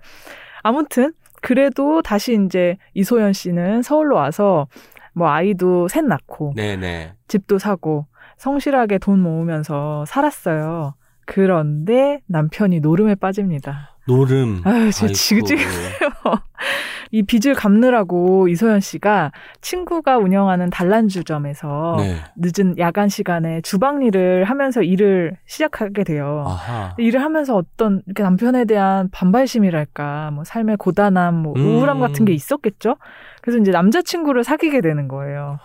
아무튼 0.63 1.13
그래도 1.43 2.03
다시 2.03 2.39
이제 2.47 2.77
이소연 2.95 3.33
씨는 3.33 3.83
서울로 3.83 4.15
와서 4.15 4.69
뭐 5.13 5.29
아이도 5.29 5.89
셋 5.89 6.05
낳고 6.05 6.53
네네. 6.55 7.15
집도 7.27 7.59
사고 7.59 8.07
성실하게 8.37 8.99
돈 8.99 9.19
모으면서 9.19 10.05
살았어요. 10.07 10.95
그런데 11.27 12.21
남편이 12.27 12.81
노름에 12.81 13.17
빠집니다. 13.17 13.97
노름. 14.07 14.63
아유, 14.65 14.91
진짜. 14.91 15.13
지긋지긋해요. 15.13 16.11
이 17.13 17.23
빚을 17.23 17.55
갚느라고 17.55 18.49
이소연 18.49 18.81
씨가 18.81 19.33
친구가 19.61 20.19
운영하는 20.19 20.71
단란주점에서 20.71 21.97
네. 21.99 22.17
늦은 22.37 22.79
야간 22.79 23.09
시간에 23.09 23.61
주방 23.61 24.03
일을 24.03 24.45
하면서 24.45 24.83
일을 24.83 25.37
시작하게 25.47 26.05
돼요. 26.05 26.45
아하. 26.47 26.95
일을 26.99 27.23
하면서 27.23 27.57
어떤 27.57 28.03
이렇게 28.07 28.23
남편에 28.23 28.65
대한 28.65 29.09
반발심이랄까, 29.11 30.31
뭐 30.33 30.45
삶의 30.45 30.77
고단함, 30.79 31.35
뭐 31.35 31.55
음. 31.57 31.65
우울함 31.65 32.01
같은 32.01 32.25
게 32.25 32.33
있었겠죠. 32.33 32.97
그래서 33.47 33.61
이제 33.61 33.71
남자친구를 33.71 34.43
사귀게 34.43 34.81
되는 34.81 35.07
거예요. 35.07 35.61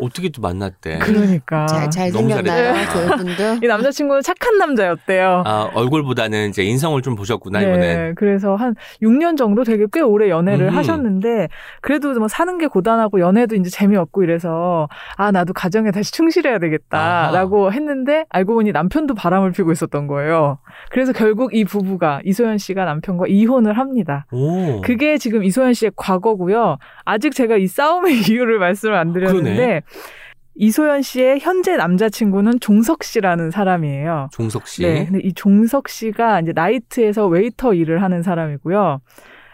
어떻게 0.00 0.30
또 0.30 0.40
만났대? 0.40 1.00
그러니까 1.00 1.66
잘, 1.66 1.90
잘 1.90 2.10
너무 2.10 2.30
생겼나요. 2.30 2.74
저분도? 2.88 3.58
이 3.62 3.66
남자친구는 3.66 4.22
착한 4.22 4.56
남자였대요. 4.56 5.42
아, 5.44 5.70
얼굴보다는 5.74 6.48
이제 6.48 6.62
인성을 6.62 7.02
좀 7.02 7.14
보셨구나, 7.14 7.60
이번엔. 7.60 7.80
네, 7.80 8.12
그래서 8.16 8.56
한 8.56 8.74
6년 9.02 9.36
정도 9.36 9.64
되게 9.64 9.84
꽤 9.92 10.00
오래 10.00 10.30
연애를 10.30 10.68
음. 10.68 10.76
하셨는데 10.78 11.48
그래도 11.82 12.14
뭐 12.14 12.26
사는 12.26 12.56
게 12.56 12.68
고단하고 12.68 13.20
연애도 13.20 13.54
이제 13.56 13.68
재미없고 13.68 14.22
이래서 14.22 14.88
아 15.18 15.30
나도 15.30 15.52
가정에 15.52 15.90
다시 15.90 16.12
충실해야 16.12 16.58
되겠다라고 16.58 17.70
했는데 17.70 18.24
알고 18.30 18.54
보니 18.54 18.72
남편도 18.72 19.12
바람을 19.14 19.52
피고 19.52 19.72
있었던 19.72 20.06
거예요. 20.06 20.58
그래서 20.90 21.12
결국 21.12 21.54
이 21.54 21.66
부부가 21.66 22.22
이소연 22.24 22.56
씨가 22.56 22.86
남편과 22.86 23.26
이혼을 23.28 23.76
합니다. 23.76 24.24
오. 24.32 24.80
그게 24.80 25.18
지금 25.18 25.44
이소연 25.44 25.74
씨의 25.74 25.92
과거고요. 25.96 26.78
아직 27.04 27.25
제가 27.34 27.56
이 27.56 27.66
싸움의 27.66 28.22
이유를 28.30 28.58
말씀을 28.58 28.94
안 28.94 29.12
드렸는데 29.12 29.54
그러네. 29.54 29.82
이소연 30.58 31.02
씨의 31.02 31.40
현재 31.40 31.76
남자친구는 31.76 32.60
종석 32.60 33.04
씨라는 33.04 33.50
사람이에요. 33.50 34.28
종석 34.32 34.66
씨. 34.66 34.82
네. 34.82 35.04
근데 35.04 35.20
이 35.22 35.32
종석 35.34 35.88
씨가 35.88 36.40
이제 36.40 36.52
나이트에서 36.54 37.26
웨이터 37.26 37.74
일을 37.74 38.02
하는 38.02 38.22
사람이고요. 38.22 39.00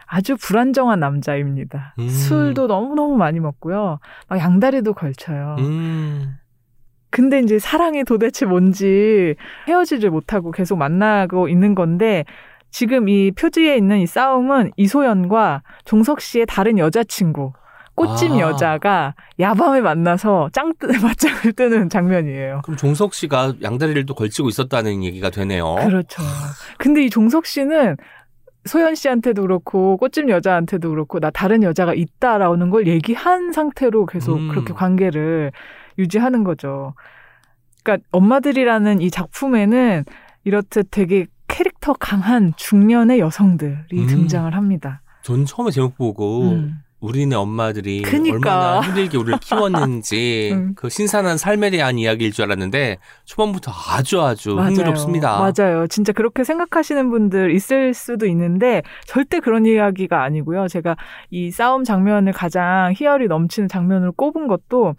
아주 0.06 0.36
불안정한 0.36 1.00
남자입니다. 1.00 1.94
음. 1.98 2.08
술도 2.08 2.66
너무너무 2.66 3.16
많이 3.16 3.40
먹고요. 3.40 3.98
막 4.28 4.38
양다리도 4.38 4.92
걸쳐요. 4.94 5.56
음. 5.58 6.36
근데 7.10 7.40
이제 7.40 7.58
사랑이 7.58 8.04
도대체 8.04 8.46
뭔지 8.46 9.34
헤어지질 9.68 10.10
못하고 10.10 10.50
계속 10.50 10.76
만나고 10.76 11.48
있는 11.48 11.74
건데 11.74 12.24
지금 12.70 13.08
이 13.08 13.30
표지에 13.32 13.76
있는 13.76 13.98
이 13.98 14.06
싸움은 14.06 14.70
이소연과 14.76 15.62
종석 15.84 16.20
씨의 16.20 16.46
다른 16.46 16.78
여자친구 16.78 17.52
꽃집 17.94 18.32
아. 18.32 18.40
여자가 18.40 19.14
야밤에 19.38 19.80
만나서 19.80 20.50
짱 20.52 20.72
뜨, 20.78 20.86
맞짱을 21.02 21.52
뜨는 21.52 21.88
장면이에요. 21.88 22.62
그럼 22.64 22.76
종석 22.76 23.14
씨가 23.14 23.54
양다리를 23.62 24.06
또 24.06 24.14
걸치고 24.14 24.48
있었다는 24.48 25.04
얘기가 25.04 25.30
되네요. 25.30 25.74
그렇죠. 25.76 26.22
근데 26.78 27.04
이 27.04 27.10
종석 27.10 27.46
씨는 27.46 27.96
소연 28.64 28.94
씨한테도 28.94 29.42
그렇고 29.42 29.96
꽃집 29.96 30.28
여자한테도 30.28 30.90
그렇고 30.90 31.18
나 31.20 31.30
다른 31.30 31.62
여자가 31.62 31.94
있다라는 31.94 32.70
걸 32.70 32.86
얘기한 32.86 33.52
상태로 33.52 34.06
계속 34.06 34.36
음. 34.36 34.48
그렇게 34.48 34.72
관계를 34.72 35.52
유지하는 35.98 36.44
거죠. 36.44 36.94
그러니까 37.82 38.06
엄마들이라는 38.12 39.00
이 39.00 39.10
작품에는 39.10 40.04
이렇듯 40.44 40.88
되게 40.90 41.26
캐릭터 41.48 41.92
강한 41.92 42.52
중년의 42.56 43.18
여성들이 43.18 43.98
음. 44.00 44.06
등장을 44.06 44.54
합니다. 44.54 45.02
전 45.22 45.44
처음에 45.44 45.70
제목 45.70 45.96
보고 45.96 46.50
음. 46.50 46.81
우리네 47.02 47.34
엄마들이 47.34 48.02
그니까. 48.02 48.34
얼마나 48.34 48.80
힘들게 48.80 49.18
우리를 49.18 49.38
키웠는지 49.40 50.50
음. 50.54 50.72
그 50.76 50.88
신선한 50.88 51.36
삶에 51.36 51.70
대한 51.70 51.98
이야기일 51.98 52.32
줄 52.32 52.44
알았는데 52.44 52.98
초반부터 53.24 53.72
아주 53.90 54.22
아주 54.22 54.56
흥미롭습니다. 54.56 55.38
맞아요. 55.38 55.88
진짜 55.88 56.12
그렇게 56.12 56.44
생각하시는 56.44 57.10
분들 57.10 57.50
있을 57.50 57.92
수도 57.92 58.26
있는데 58.26 58.82
절대 59.04 59.40
그런 59.40 59.66
이야기가 59.66 60.22
아니고요. 60.22 60.68
제가 60.68 60.96
이 61.30 61.50
싸움 61.50 61.82
장면을 61.82 62.32
가장 62.32 62.94
희열이 62.96 63.26
넘치는 63.26 63.68
장면으로 63.68 64.12
꼽은 64.12 64.46
것도 64.46 64.94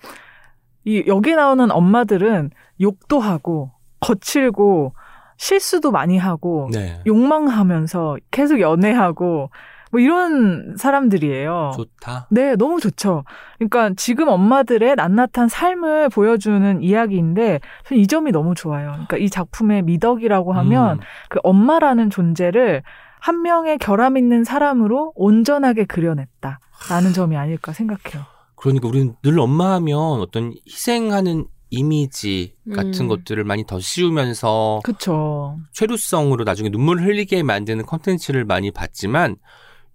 이 0.84 1.06
여기 1.08 1.34
나오는 1.34 1.72
엄마들은 1.72 2.52
욕도 2.82 3.22
하고 3.22 3.72
거칠고 4.02 4.94
실수도 5.38 5.92
많이 5.92 6.18
하고 6.18 6.70
네. 6.74 7.02
욕망하면서 7.08 8.18
계속 8.30 8.60
연애하고 8.60 9.50
뭐 9.94 10.02
이런 10.02 10.76
사람들이에요. 10.76 11.74
좋다. 11.76 12.26
네, 12.32 12.56
너무 12.56 12.80
좋죠. 12.80 13.24
그러니까 13.60 13.92
지금 13.96 14.28
엄마들의 14.28 14.96
낱낱한 14.96 15.50
삶을 15.50 16.10
보여주는 16.10 16.82
이야기인데 16.82 17.60
저는 17.86 18.02
이 18.02 18.08
점이 18.08 18.32
너무 18.32 18.56
좋아요. 18.56 18.90
그러니까 18.94 19.18
이 19.18 19.30
작품의 19.30 19.84
미덕이라고 19.84 20.52
하면 20.52 20.98
음. 20.98 21.00
그 21.30 21.40
엄마라는 21.44 22.10
존재를 22.10 22.82
한 23.20 23.44
명의 23.44 23.78
결함 23.78 24.18
있는 24.18 24.44
사람으로 24.44 25.14
온전하게 25.14 25.86
그려냈다라는 25.86 27.14
점이 27.14 27.38
아닐까 27.38 27.72
생각해요. 27.72 28.26
그러니까 28.56 28.88
우리는 28.88 29.14
늘 29.22 29.40
엄마 29.40 29.74
하면 29.76 30.00
어떤 30.22 30.54
희생하는 30.68 31.46
이미지 31.70 32.56
같은 32.74 33.02
음. 33.02 33.08
것들을 33.10 33.44
많이 33.44 33.64
더 33.68 33.80
씌우면서 33.80 34.82
그쵸. 34.84 35.60
최루성으로 35.72 36.46
나중에 36.46 36.70
눈물을 36.70 37.06
흘리게 37.06 37.44
만드는 37.44 37.86
컨텐츠를 37.86 38.44
많이 38.46 38.72
봤지만 38.72 39.36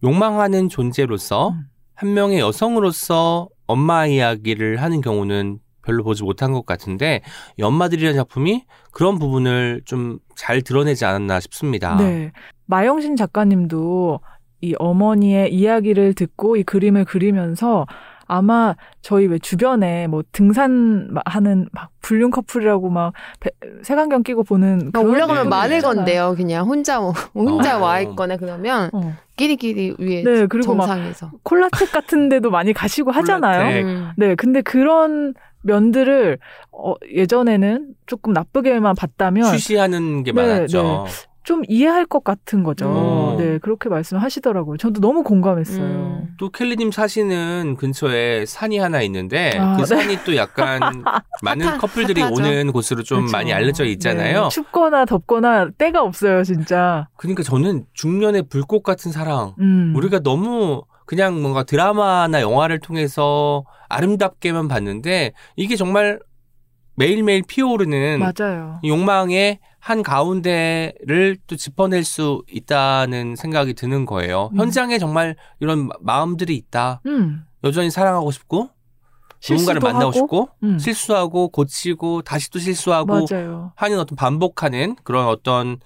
욕망하는 0.02 0.68
존재로서 0.68 1.50
음. 1.50 1.64
한 1.94 2.14
명의 2.14 2.38
여성으로서 2.38 3.48
엄마 3.66 4.06
이야기를 4.06 4.80
하는 4.80 5.00
경우는 5.00 5.58
별로 5.82 6.04
보지 6.04 6.22
못한 6.22 6.52
것 6.52 6.64
같은데 6.66 7.22
이 7.58 7.62
엄마들이라는 7.62 8.16
작품이 8.16 8.64
그런 8.92 9.18
부분을 9.18 9.82
좀 9.84 10.18
잘 10.38 10.62
드러내지 10.62 11.04
않았나 11.04 11.40
싶습니다. 11.40 11.96
네. 11.96 12.30
마영신 12.66 13.16
작가님도 13.16 14.20
이 14.60 14.74
어머니의 14.78 15.52
이야기를 15.52 16.14
듣고 16.14 16.56
이 16.56 16.62
그림을 16.62 17.04
그리면서 17.04 17.86
아마 18.28 18.76
저희 19.02 19.26
왜 19.26 19.38
주변에 19.38 20.06
뭐 20.06 20.22
등산하는 20.32 21.68
막 21.72 21.90
불륜 22.02 22.30
커플이라고 22.30 22.90
막 22.90 23.12
배- 23.40 23.50
색안경 23.82 24.22
끼고 24.22 24.44
보는 24.44 24.92
그런 24.92 25.06
올라가면 25.06 25.44
네, 25.44 25.48
많을 25.48 25.76
있잖아요. 25.78 25.96
건데요. 25.96 26.34
그냥 26.36 26.66
혼자 26.66 26.98
혼자 27.34 27.78
어. 27.78 27.80
와 27.82 28.00
있거나 28.00 28.36
그러면 28.36 28.90
어. 28.92 29.14
끼리끼리 29.36 29.96
위에 29.98 30.22
네, 30.22 30.46
그리고 30.46 30.74
막 30.74 30.86
정상에서. 30.86 31.30
콜라텍 31.42 31.90
같은 31.90 32.28
데도 32.28 32.50
많이 32.50 32.72
가시고 32.72 33.10
하잖아요. 33.10 33.84
음. 33.86 34.08
네, 34.16 34.34
근데 34.34 34.60
그런 34.62 35.34
면들을 35.62 36.38
어, 36.72 36.94
예전에는 37.12 37.88
조금 38.06 38.32
나쁘게만 38.32 38.94
봤다면 38.94 39.44
취시하는 39.52 40.22
게 40.22 40.32
네, 40.32 40.40
많았죠. 40.42 41.06
좀 41.48 41.62
이해할 41.66 42.04
것 42.04 42.24
같은 42.24 42.62
거죠. 42.62 43.36
음. 43.38 43.42
네, 43.42 43.56
그렇게 43.56 43.88
말씀하시더라고요. 43.88 44.76
저도 44.76 45.00
너무 45.00 45.22
공감했어요. 45.22 45.82
음. 45.82 46.28
또 46.38 46.50
켈리님 46.50 46.90
사시는 46.92 47.76
근처에 47.78 48.44
산이 48.44 48.76
하나 48.76 49.00
있는데 49.00 49.56
아, 49.58 49.72
그 49.76 49.80
네. 49.80 49.86
산이 49.86 50.18
또 50.26 50.36
약간 50.36 50.78
많은 51.42 51.64
핫하- 51.66 51.78
커플들이 51.80 52.20
핫하죠. 52.20 52.34
오는 52.42 52.70
곳으로 52.70 53.02
좀 53.02 53.20
그렇죠. 53.20 53.32
많이 53.32 53.54
알려져 53.54 53.86
있잖아요. 53.86 54.42
네, 54.42 54.48
춥거나 54.50 55.06
덥거나 55.06 55.70
때가 55.78 56.02
없어요, 56.02 56.44
진짜. 56.44 57.08
그러니까 57.16 57.42
저는 57.42 57.86
중년의 57.94 58.42
불꽃 58.50 58.82
같은 58.82 59.10
사랑 59.10 59.54
음. 59.58 59.94
우리가 59.96 60.18
너무 60.18 60.82
그냥 61.06 61.40
뭔가 61.40 61.62
드라마나 61.62 62.42
영화를 62.42 62.78
통해서 62.78 63.64
아름답게만 63.88 64.68
봤는데 64.68 65.32
이게 65.56 65.76
정말 65.76 66.18
매일매일 66.96 67.42
피어오르는 67.48 68.18
맞아요. 68.18 68.80
욕망의 68.84 69.60
한 69.88 70.02
가운데를 70.02 71.38
또 71.46 71.56
짚어낼 71.56 72.04
수 72.04 72.42
있다는 72.52 73.36
생각이 73.36 73.72
드는 73.72 74.04
거예요. 74.04 74.50
음. 74.52 74.58
현장에 74.58 74.98
정말 74.98 75.34
이런 75.60 75.86
마- 75.88 75.94
마음들이 76.00 76.54
있다. 76.56 77.00
음. 77.06 77.44
여전히 77.64 77.90
사랑하고 77.90 78.30
싶고 78.30 78.68
누군가를 79.48 79.80
만나고 79.80 80.06
하고. 80.08 80.12
싶고 80.12 80.48
음. 80.64 80.78
실수하고 80.78 81.48
고치고 81.48 82.20
다시 82.20 82.50
또 82.50 82.58
실수하고 82.58 83.24
맞아요. 83.30 83.72
하는 83.76 83.98
어떤 83.98 84.14
반복하는 84.16 84.94
그런 85.04 85.26
어떤 85.26 85.78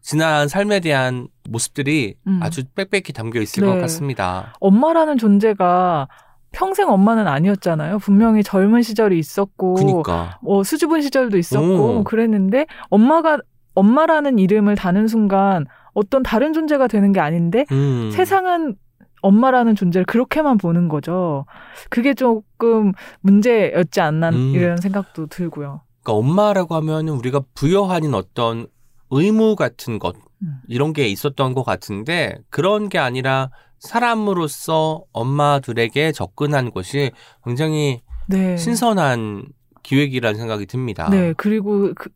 지난 0.00 0.48
삶에 0.48 0.80
대한 0.80 1.28
모습들이 1.50 2.14
음. 2.26 2.40
아주 2.42 2.62
빽빽히 2.74 3.12
담겨 3.12 3.38
있을 3.42 3.64
네. 3.64 3.68
것 3.70 3.78
같습니다. 3.82 4.54
엄마라는 4.60 5.18
존재가 5.18 6.08
평생 6.52 6.88
엄마는 6.90 7.26
아니었잖아요. 7.26 7.98
분명히 7.98 8.42
젊은 8.42 8.82
시절이 8.82 9.18
있었고, 9.18 9.74
그니까. 9.74 10.38
뭐 10.42 10.62
수줍은 10.62 11.02
시절도 11.02 11.38
있었고, 11.38 11.66
오. 11.66 11.76
뭐 11.76 12.02
그랬는데 12.04 12.66
엄마가 12.90 13.38
엄마라는 13.74 14.38
이름을 14.38 14.76
다는 14.76 15.08
순간 15.08 15.66
어떤 15.94 16.22
다른 16.22 16.52
존재가 16.52 16.88
되는 16.88 17.12
게 17.12 17.20
아닌데 17.20 17.64
음. 17.70 18.10
세상은 18.12 18.76
엄마라는 19.22 19.76
존재를 19.76 20.04
그렇게만 20.04 20.58
보는 20.58 20.88
거죠. 20.88 21.46
그게 21.90 22.12
조금 22.12 22.92
문제였지 23.20 24.00
않나 24.00 24.30
음. 24.30 24.52
이런 24.54 24.76
생각도 24.78 25.26
들고요. 25.26 25.82
그러니까 26.02 26.12
엄마라고 26.12 26.74
하면 26.76 27.08
우리가 27.08 27.40
부여하는 27.54 28.14
어떤 28.14 28.66
의무 29.10 29.54
같은 29.54 29.98
것 29.98 30.16
음. 30.42 30.56
이런 30.66 30.92
게 30.92 31.06
있었던 31.06 31.54
것 31.54 31.62
같은데 31.62 32.36
그런 32.50 32.88
게 32.88 32.98
아니라 32.98 33.50
사람으로서 33.82 35.02
엄마들에게 35.12 36.12
접근한 36.12 36.70
것이 36.70 37.10
굉장히 37.44 38.00
네. 38.28 38.56
신선한 38.56 39.46
기획이라는 39.82 40.38
생각이 40.38 40.66
듭니다. 40.66 41.08
네, 41.10 41.34
그리고 41.36 41.92
그 41.94 42.08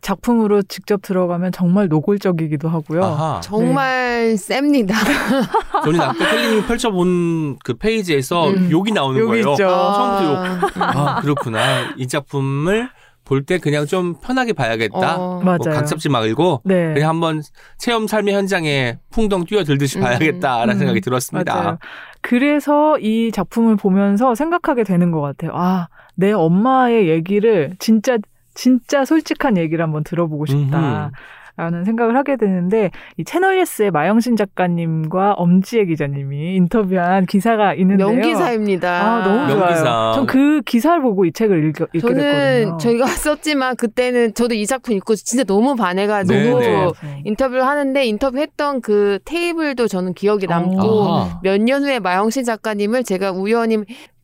작품으로 0.00 0.62
직접 0.62 1.02
들어가면 1.02 1.52
정말 1.52 1.88
노골적이기도 1.88 2.68
하고요. 2.68 3.02
아하. 3.04 3.40
정말 3.42 4.36
셉니다. 4.38 4.94
저는 5.84 6.00
아까 6.00 6.30
켈리님이 6.30 6.66
펼쳐본 6.66 7.58
그 7.64 7.74
페이지에서 7.74 8.48
음. 8.50 8.70
욕이 8.70 8.92
나오는 8.92 9.20
여기 9.20 9.42
거예요. 9.42 9.50
있죠. 9.52 9.66
처음부터 9.66 10.24
욕. 10.24 10.82
아, 10.82 11.16
아 11.16 11.20
그렇구나. 11.20 11.94
이 11.96 12.06
작품을 12.06 12.88
볼 13.26 13.42
때 13.44 13.58
그냥 13.58 13.84
좀 13.86 14.14
편하게 14.22 14.52
봐야겠다. 14.54 15.16
어. 15.16 15.40
뭐 15.42 15.58
맞아요. 15.58 15.76
각 15.76 15.84
잡지 15.84 16.08
말고 16.08 16.62
네. 16.64 16.94
그냥 16.94 17.10
한번 17.10 17.42
체험 17.76 18.06
삶의 18.06 18.34
현장에 18.34 18.98
풍덩 19.10 19.44
뛰어들듯이 19.44 19.98
음. 19.98 20.02
봐야겠다라는 20.04 20.74
음. 20.74 20.78
생각이 20.78 21.00
들었습니다. 21.02 21.54
맞아요. 21.54 21.78
그래서 22.22 22.98
이 22.98 23.30
작품을 23.32 23.76
보면서 23.76 24.34
생각하게 24.34 24.84
되는 24.84 25.10
것 25.10 25.20
같아요. 25.20 25.50
아, 25.54 25.88
내 26.14 26.32
엄마의 26.32 27.08
얘기를 27.08 27.74
진짜 27.78 28.16
진짜 28.54 29.04
솔직한 29.04 29.58
얘기를 29.58 29.82
한번 29.84 30.02
들어보고 30.02 30.46
싶다. 30.46 31.10
라는 31.58 31.84
생각을 31.84 32.16
하게 32.16 32.36
되는데 32.36 32.90
이 33.16 33.24
채널 33.24 33.58
예스의 33.58 33.90
마영신 33.90 34.36
작가님과 34.36 35.32
엄지혜 35.34 35.86
기자님이 35.86 36.54
인터뷰한 36.56 37.24
기사가 37.24 37.72
있는데요. 37.74 38.08
명기사입니다. 38.10 38.90
아, 38.90 39.24
너무 39.26 39.48
좋아요. 39.50 39.60
명기사. 39.60 40.12
전 40.14 40.26
그 40.26 40.60
기사를 40.66 41.00
보고 41.00 41.24
이 41.24 41.32
책을 41.32 41.64
읽, 41.68 41.80
읽게 41.94 41.98
저는 42.00 42.16
됐거든요. 42.16 42.76
저희가 42.78 43.06
썼지만 43.06 43.76
그때는 43.76 44.34
저도 44.34 44.54
이 44.54 44.66
작품 44.66 44.94
읽고 44.96 45.14
진짜 45.14 45.44
너무 45.44 45.76
반해가지고 45.76 46.58
네, 46.60 46.68
네. 47.02 47.22
인터뷰를 47.24 47.64
하는데 47.66 48.04
인터뷰했던 48.04 48.80
그 48.82 49.18
테이블도 49.24 49.88
저는 49.88 50.12
기억이 50.14 50.46
남고 50.46 51.02
아하. 51.08 51.40
몇년 51.42 51.84
후에 51.84 52.00
마영신 52.00 52.44
작가님을 52.44 53.04
제가 53.04 53.32
우연히 53.32 53.78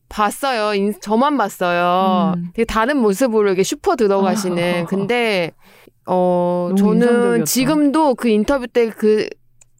봤어요. 0.09 0.75
인- 0.75 0.92
저만 1.01 1.38
봤어요. 1.38 2.35
음. 2.37 2.49
되게 2.55 2.66
다른 2.66 2.99
모습으로 2.99 3.49
이렇게 3.49 3.62
슈퍼 3.62 3.97
들어가시는. 3.97 4.85
근데 4.87 5.53
어 6.07 6.71
저는 6.77 6.97
인상적이었다. 6.97 7.45
지금도 7.45 8.15
그 8.15 8.29
인터뷰 8.29 8.67
때그 8.67 9.29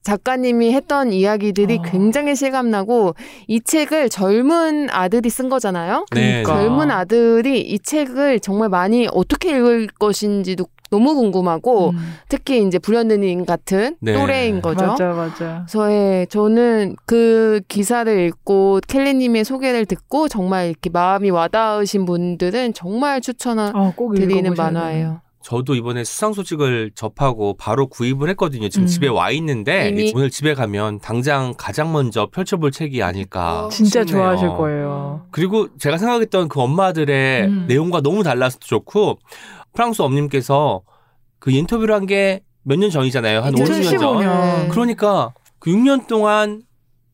작가님이 0.03 0.73
했던 0.73 1.13
이야기들이 1.13 1.79
어. 1.79 1.83
굉장히 1.83 2.35
실감나고 2.35 3.15
이 3.47 3.61
책을 3.61 4.09
젊은 4.09 4.89
아들이 4.91 5.31
쓴 5.31 5.49
거잖아요. 5.49 6.07
네. 6.13 6.43
그러니까. 6.43 6.55
젊은 6.55 6.91
아들이 6.91 7.61
이 7.61 7.79
책을 7.79 8.41
정말 8.41 8.69
많이 8.69 9.09
어떻게 9.13 9.51
읽을 9.51 9.87
것인지도 9.99 10.67
너무 10.91 11.15
궁금하고 11.15 11.91
음. 11.91 11.97
특히 12.29 12.63
이제 12.67 12.79
불현듯님 12.79 13.47
같은 13.47 13.97
네. 14.01 14.13
또래인 14.13 14.61
거죠. 14.61 14.89
맞아, 14.89 15.09
맞아. 15.15 15.65
그래서 15.67 15.91
예, 15.91 16.27
저는 16.29 16.97
그 17.07 17.63
기사를 17.69 18.15
읽고 18.27 18.81
켈리님의 18.87 19.45
소개를 19.45 19.87
듣고 19.87 20.29
정말 20.29 20.69
이렇게 20.69 20.91
마음이 20.91 21.31
와닿으신 21.31 22.05
분들은 22.05 22.75
정말 22.75 23.23
추천드리는 23.23 24.51
어, 24.51 24.55
만화예요. 24.55 25.23
저도 25.43 25.75
이번에 25.75 26.05
수상 26.05 26.33
소식을 26.33 26.93
접하고 26.95 27.57
바로 27.57 27.89
구입을 27.89 28.29
했거든요. 28.31 28.69
지금 28.69 28.85
음. 28.85 28.87
집에 28.87 29.09
와 29.09 29.31
있는데 29.33 29.89
이미- 29.89 30.13
오늘 30.15 30.31
집에 30.31 30.55
가면 30.55 31.01
당장 31.01 31.55
가장 31.57 31.93
먼저 31.93 32.29
펼쳐볼 32.31 32.71
책이 32.71 33.03
아닐까. 33.03 33.67
어, 33.67 33.69
진짜 33.69 34.05
싶네요. 34.05 34.23
좋아하실 34.23 34.49
거예요. 34.51 35.27
그리고 35.31 35.69
제가 35.79 35.99
생각했던 35.99 36.49
그 36.49 36.61
엄마들의 36.61 37.43
음. 37.47 37.65
내용과 37.69 38.01
너무 38.03 38.23
달라서 38.23 38.59
좋고 38.61 39.19
프랑스 39.75 40.03
엄님께서 40.03 40.83
그 41.39 41.51
인터뷰를 41.51 41.95
한 41.95 42.07
게 42.07 42.43
몇 42.65 42.79
년 42.79 42.91
전이잖아요. 42.91 43.41
한 43.41 43.55
5, 43.55 43.57
6년 43.59 43.67
전. 43.67 43.81
2015 43.81 44.21
년. 44.23 44.63
네. 44.63 44.69
그러니까 44.69 45.35
그 45.59 45.71
6년 45.71 46.07
동안 46.07 46.63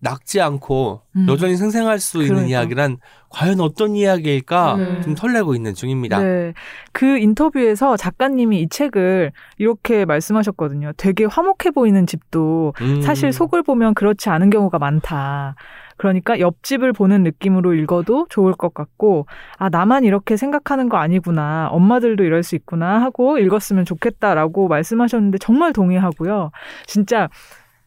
낚지 0.00 0.40
않고 0.40 1.02
음. 1.16 1.26
여전히 1.28 1.56
생생할 1.56 1.98
수 1.98 2.18
있는 2.18 2.28
그러니까. 2.28 2.50
이야기란 2.50 2.98
과연 3.30 3.60
어떤 3.60 3.94
이야기일까 3.94 4.74
음. 4.76 5.02
좀 5.02 5.16
설레고 5.16 5.54
있는 5.54 5.74
중입니다. 5.74 6.20
네. 6.20 6.54
그 6.92 7.18
인터뷰에서 7.18 7.96
작가님이 7.96 8.62
이 8.62 8.68
책을 8.68 9.32
이렇게 9.58 10.04
말씀하셨거든요. 10.04 10.92
되게 10.96 11.24
화목해 11.24 11.72
보이는 11.74 12.06
집도 12.06 12.72
음. 12.80 13.02
사실 13.02 13.32
속을 13.32 13.62
보면 13.62 13.94
그렇지 13.94 14.30
않은 14.30 14.50
경우가 14.50 14.78
많다. 14.78 15.56
그러니까 15.98 16.38
옆집을 16.38 16.92
보는 16.92 17.24
느낌으로 17.24 17.74
읽어도 17.74 18.26
좋을 18.30 18.52
것 18.52 18.72
같고, 18.72 19.26
아, 19.56 19.68
나만 19.68 20.04
이렇게 20.04 20.36
생각하는 20.36 20.88
거 20.88 20.96
아니구나. 20.96 21.68
엄마들도 21.72 22.22
이럴 22.22 22.44
수 22.44 22.54
있구나 22.54 23.02
하고 23.02 23.36
읽었으면 23.38 23.84
좋겠다라고 23.84 24.68
말씀하셨는데 24.68 25.38
정말 25.38 25.72
동의하고요. 25.72 26.52
진짜 26.86 27.28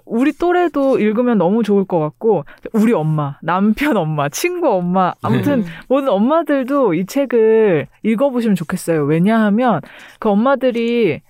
우리 0.05 0.31
또래도 0.33 0.99
읽으면 0.99 1.37
너무 1.37 1.63
좋을 1.63 1.85
것 1.85 1.99
같고, 1.99 2.45
우리 2.73 2.93
엄마, 2.93 3.37
남편 3.41 3.97
엄마, 3.97 4.29
친구 4.29 4.69
엄마, 4.69 5.13
아무튼 5.21 5.59
음. 5.59 5.65
모든 5.87 6.09
엄마들도 6.09 6.93
이 6.95 7.05
책을 7.05 7.87
읽어보시면 8.03 8.55
좋겠어요. 8.55 9.03
왜냐하면 9.05 9.81
그 10.19 10.29
엄마들이 10.29 11.21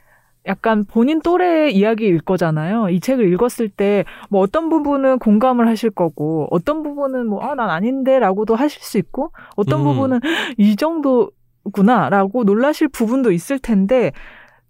약간 0.48 0.86
본인 0.86 1.22
또래의 1.22 1.76
이야기일 1.76 2.22
거잖아요. 2.22 2.90
이 2.90 3.00
책을 3.00 3.32
읽었을 3.34 3.70
때 3.70 4.04
뭐 4.30 4.42
어떤 4.42 4.70
부분은 4.70 5.20
공감을 5.20 5.68
하실 5.68 5.92
거고 5.92 6.48
어떤 6.50 6.82
부분은 6.82 7.28
뭐 7.28 7.44
아 7.44 7.54
난 7.54 7.70
아닌데라고도 7.70 8.56
하실 8.56 8.82
수 8.82 8.98
있고 8.98 9.32
어떤 9.56 9.82
음. 9.82 9.84
부분은 9.84 10.20
이 10.58 10.76
정도구나라고 10.76 12.44
놀라실 12.44 12.88
부분도 12.88 13.32
있을 13.32 13.60
텐데 13.60 14.14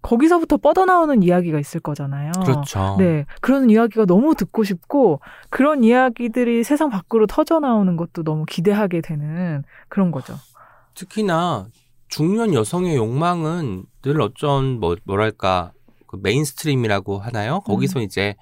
거기서부터 0.02 0.56
뻗어나오는 0.56 1.22
이야기가 1.22 1.58
있을 1.58 1.80
거잖아요. 1.80 2.32
그렇죠. 2.44 2.96
네. 2.98 3.24
그런 3.40 3.70
이야기가 3.70 4.04
너무 4.04 4.34
듣고 4.34 4.64
싶고, 4.64 5.20
그런 5.48 5.84
이야기들이 5.84 6.64
세상 6.64 6.90
밖으로 6.90 7.26
터져 7.26 7.60
나오는 7.60 7.96
것도 7.96 8.24
너무 8.24 8.44
기대하게 8.44 9.00
되는 9.00 9.62
그런 9.88 10.10
거죠. 10.10 10.34
특히나 10.94 11.68
중년 12.08 12.52
여성의 12.52 12.96
욕망은 12.96 13.84
늘 14.02 14.20
어쩐 14.20 14.80
뭐 14.80 14.96
뭐랄까 15.04 15.72
그 16.06 16.18
mainstream이라고 16.22 17.18
하나요? 17.18 17.60
거기서 17.60 18.00
음. 18.00 18.04
이제 18.04 18.34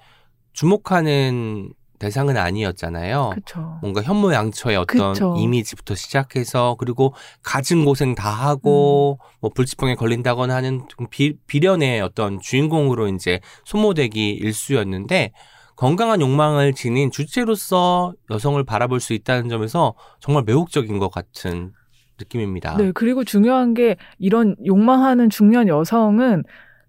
주목하는 0.53 1.71
대상은 2.01 2.35
아니었잖아요. 2.35 3.33
그쵸. 3.35 3.77
뭔가 3.79 4.01
현모양처의 4.01 4.75
어떤 4.75 5.13
그쵸. 5.13 5.35
이미지부터 5.37 5.93
시작해서 5.93 6.75
그리고 6.79 7.13
가진 7.43 7.85
고생 7.85 8.15
다 8.15 8.31
하고 8.31 9.19
음. 9.21 9.37
뭐 9.39 9.51
불치병에 9.53 9.93
걸린다거나 9.93 10.55
하는 10.55 10.81
좀 10.89 11.05
비, 11.11 11.37
비련의 11.45 12.01
어떤 12.01 12.39
주인공으로 12.39 13.07
이제 13.09 13.39
소모되기 13.65 14.31
일쑤였는데 14.31 15.31
건강한 15.75 16.21
욕망을 16.21 16.73
지닌 16.73 17.11
주체로서 17.11 18.13
여성을 18.31 18.63
바라볼 18.63 18.99
수 18.99 19.13
있다는 19.13 19.47
점에서 19.47 19.93
정말 20.19 20.43
매혹적인 20.43 20.97
것 20.97 21.09
같은 21.09 21.71
느낌입니다. 22.19 22.77
네. 22.77 22.91
그리고 22.93 23.23
중요한 23.23 23.75
게 23.75 23.95
이런 24.17 24.55
욕망하는 24.65 25.29
중년 25.29 25.67
여성은 25.67 26.45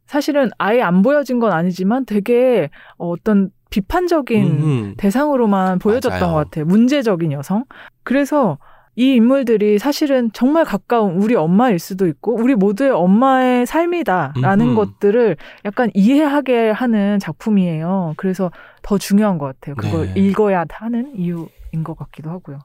사실은 0.07 0.48
아예 0.57 0.81
안 0.81 1.03
보여진 1.03 1.38
건 1.38 1.53
아니지만 1.53 2.07
되게 2.07 2.70
어떤 2.96 3.51
비판적인 3.73 4.45
음흠. 4.45 4.95
대상으로만 4.99 5.79
보여졌던 5.79 6.21
맞아요. 6.21 6.35
것 6.35 6.45
같아요. 6.45 6.65
문제적인 6.67 7.33
여성. 7.33 7.65
그래서 8.05 8.59
이 8.95 9.15
인물들이 9.15 9.79
사실은 9.79 10.31
정말 10.35 10.67
가까운 10.67 11.15
우리 11.15 11.35
엄마일 11.35 11.79
수도 11.79 12.07
있고 12.07 12.35
우리 12.35 12.55
모두의 12.55 12.91
엄마의 12.91 13.65
삶이다라는 13.65 14.67
음흠. 14.69 14.77
것들을 14.77 15.37
약간 15.65 15.91
이해하게 15.95 16.71
하는 16.71 17.19
작품이에요. 17.19 18.13
그래서 18.19 18.51
더 18.83 18.99
중요한 18.99 19.39
것 19.39 19.47
같아요. 19.47 19.75
그걸 19.77 20.13
네. 20.13 20.21
읽어야 20.21 20.65
하는 20.69 21.13
이유인 21.17 21.83
것 21.83 21.97
같기도 21.97 22.31
하고요. 22.31 22.59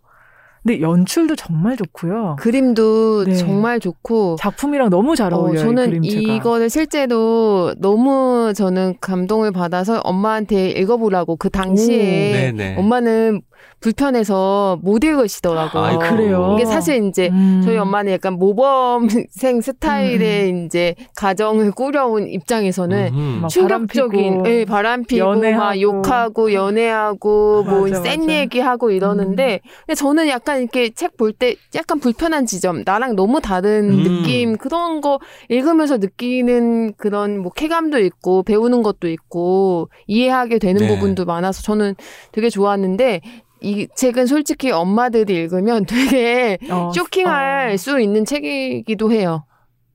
근데 0.67 0.81
연출도 0.81 1.37
정말 1.37 1.77
좋고요. 1.77 2.35
그림도 2.37 3.23
네. 3.23 3.35
정말 3.35 3.79
좋고 3.79 4.35
작품이랑 4.37 4.89
너무 4.89 5.15
잘 5.15 5.33
어, 5.33 5.37
어울려요. 5.37 5.55
이 5.55 5.63
저는 5.63 5.85
그림체가. 5.85 6.33
이거를 6.33 6.69
실제로 6.69 7.73
너무 7.77 8.51
저는 8.53 8.95
감동을 8.99 9.53
받아서 9.53 10.01
엄마한테 10.03 10.71
읽어보라고 10.71 11.37
그 11.37 11.49
당시에 11.49 12.51
네네. 12.51 12.75
엄마는 12.77 13.43
불편해서 13.79 14.79
못 14.81 15.03
읽으시더라고요. 15.03 15.83
아이고. 15.83 15.99
그래요? 16.01 16.55
이게 16.57 16.65
사실 16.65 17.03
이제 17.07 17.29
음. 17.31 17.61
저희 17.63 17.77
엄마는 17.77 18.11
약간 18.13 18.33
모범생 18.33 19.61
스타일의 19.61 20.65
이제 20.65 20.95
가정을 21.15 21.71
꾸려온 21.71 22.27
입장에서는. 22.27 23.41
막 23.41 23.47
충격적인 23.49 24.43
바람 24.43 24.43
피고, 24.43 24.49
예, 24.49 24.65
바람 24.65 25.03
피고 25.03 25.19
연애하고. 25.19 25.63
막 25.63 25.81
욕하고 25.81 26.53
연애하고 26.53 27.63
뭐 27.63 27.81
맞아, 27.87 28.01
센 28.01 28.21
맞아. 28.21 28.33
얘기하고 28.33 28.91
이러는데 28.91 29.61
근데 29.85 29.95
저는 29.95 30.27
약간 30.27 30.61
이렇게 30.61 30.89
책 30.89 31.17
볼 31.17 31.33
때 31.33 31.55
약간 31.75 31.99
불편한 31.99 32.45
지점 32.45 32.83
나랑 32.85 33.15
너무 33.15 33.41
다른 33.41 33.89
음. 33.91 34.03
느낌 34.03 34.57
그런 34.57 35.01
거 35.01 35.19
읽으면서 35.49 35.97
느끼는 35.97 36.93
그런 36.97 37.39
뭐 37.39 37.51
쾌감도 37.51 37.99
있고 37.99 38.43
배우는 38.43 38.81
것도 38.83 39.07
있고 39.09 39.89
이해하게 40.07 40.59
되는 40.59 40.81
네. 40.81 40.87
부분도 40.87 41.25
많아서 41.25 41.61
저는 41.63 41.95
되게 42.31 42.49
좋았는데 42.49 43.21
이 43.61 43.87
책은 43.95 44.27
솔직히 44.27 44.71
엄마들이 44.71 45.35
읽으면 45.35 45.85
되게 45.85 46.57
어, 46.69 46.91
쇼킹할 46.93 47.71
어. 47.73 47.77
수 47.77 47.99
있는 47.99 48.25
책이기도 48.25 49.11
해요. 49.11 49.45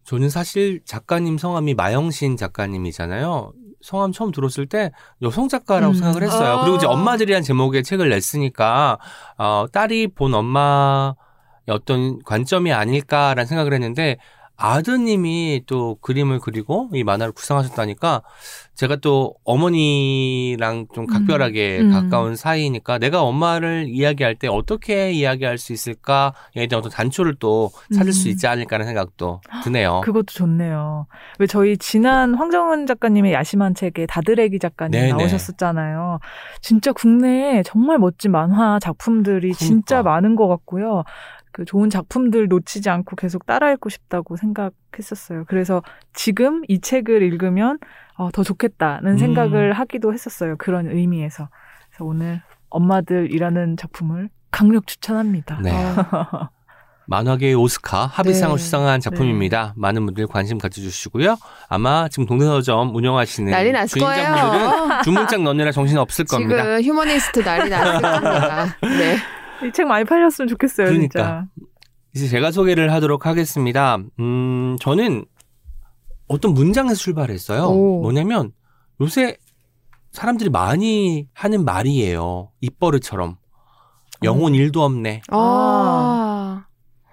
저는 0.05 0.31
사실 0.31 0.81
작가님 0.85 1.39
성함이 1.39 1.75
마영신 1.75 2.37
작가님이잖아요. 2.37 3.53
성함 3.81 4.13
처음 4.13 4.31
들었을 4.31 4.67
때 4.67 4.91
여성 5.23 5.49
작가라고 5.49 5.93
음. 5.93 5.95
생각을 5.95 6.23
했어요. 6.23 6.59
아. 6.59 6.61
그리고 6.63 6.77
이제 6.77 6.87
엄마들이란 6.87 7.43
제목의 7.43 7.83
책을 7.83 8.09
냈으니까 8.09 8.99
어, 9.39 9.67
딸이 9.73 10.09
본 10.09 10.35
엄마의 10.35 11.15
어떤 11.69 12.23
관점이 12.23 12.73
아닐까라는 12.73 13.47
생각을 13.47 13.73
했는데 13.75 14.19
아드님이 14.57 15.65
또 15.67 15.97
그림을 16.01 16.39
그리고 16.39 16.89
이 16.95 17.03
만화를 17.03 17.33
구상하셨다니까 17.33 18.23
제가 18.75 18.97
또 18.97 19.35
어머니랑 19.45 20.87
좀 20.95 21.07
각별하게 21.07 21.81
음. 21.81 21.91
가까운 21.91 22.37
사이니까 22.37 22.99
내가 22.99 23.23
엄마를 23.23 23.87
이야기할 23.89 24.35
때 24.37 24.49
어떻게 24.49 25.13
이야기할 25.13 25.59
수 25.59 25.73
있을까에 25.73 26.67
대한 26.69 26.79
어떤 26.79 26.91
단초를 26.91 27.35
또 27.39 27.71
찾을 27.95 28.13
수 28.13 28.29
음. 28.29 28.33
있지 28.33 28.47
않을까라는 28.47 28.87
생각도 28.87 29.41
드네요. 29.63 30.01
그것도 30.05 30.27
좋네요. 30.33 31.07
왜 31.39 31.47
저희 31.47 31.77
지난 31.77 32.35
황정은 32.35 32.87
작가님의 32.87 33.35
야심한 33.35 33.75
책에 33.75 34.07
다드레기 34.07 34.59
작가님 34.59 34.93
네네. 34.93 35.13
나오셨었잖아요. 35.13 36.19
진짜 36.63 36.93
국내에 36.93 37.63
정말 37.65 37.99
멋진 37.99 38.33
만화 38.33 38.79
작품들이 38.79 39.53
진짜 39.53 40.03
그러니까. 40.03 40.11
많은 40.11 40.37
것 40.37 40.49
같고요. 40.49 41.05
그 41.53 41.67
좋은 41.67 41.91
작품들 41.91 42.49
놓치지 42.49 42.89
않고 42.89 43.17
계속 43.17 43.45
따라 43.45 43.71
읽고 43.73 43.91
싶다고 43.91 44.37
생각했었어요. 44.37 45.45
그래서 45.47 45.83
지금 46.15 46.63
이 46.67 46.81
책을 46.81 47.23
읽으면 47.23 47.79
어, 48.17 48.31
더 48.33 48.43
좋겠다는 48.43 49.13
음. 49.13 49.19
생각을 49.19 49.73
하기도 49.73 50.13
했었어요. 50.13 50.57
그런 50.59 50.89
의미에서. 50.91 51.49
그래서 51.89 52.05
오늘 52.05 52.43
엄마들이라는 52.71 53.77
작품을 53.77 54.29
강력 54.51 54.87
추천합니다. 54.87 55.59
네. 55.63 55.71
어. 56.13 56.49
만화계의 57.07 57.55
오스카 57.57 58.07
합의상을 58.07 58.57
네. 58.57 58.63
수상한 58.63 59.01
작품입니다. 59.01 59.75
많은 59.77 60.07
분들 60.07 60.27
관심 60.29 60.59
가져주시고요. 60.59 61.37
아마 61.69 62.09
지금 62.09 62.27
동네서점 62.27 62.95
운영하시는 62.95 63.51
난리 63.51 63.73
났을 63.73 63.99
주인장분들은 64.01 64.79
거예요. 64.79 65.03
주문장 65.03 65.45
넣느라 65.45 65.73
정신 65.73 65.99
없을 65.99 66.25
겁니다. 66.25 66.79
지금 66.79 66.83
휴머니스트 66.83 67.43
난리 67.43 67.69
났을 67.71 67.93
겁니다. 68.01 68.65
네. 68.83 69.17
이 69.67 69.73
책 69.73 69.87
많이 69.87 70.05
팔렸으면 70.05 70.49
좋겠어요, 70.49 70.87
그러니까. 70.89 71.09
진짜. 71.09 71.47
이제 72.15 72.29
제가 72.29 72.51
소개를 72.51 72.93
하도록 72.93 73.27
하겠습니다. 73.27 73.99
음, 74.19 74.77
저는 74.81 75.25
어떤 76.29 76.55
문장에서 76.55 76.95
출발했어요. 76.97 77.65
오. 77.65 78.03
뭐냐면 78.03 78.53
요새 79.01 79.37
사람들이 80.13 80.51
많이 80.51 81.29
하는 81.33 81.65
말이에요. 81.65 82.51
입버릇처럼. 82.61 83.37
영혼 84.23 84.55
일도 84.55 84.83
없네. 84.83 85.23
아. 85.31 86.67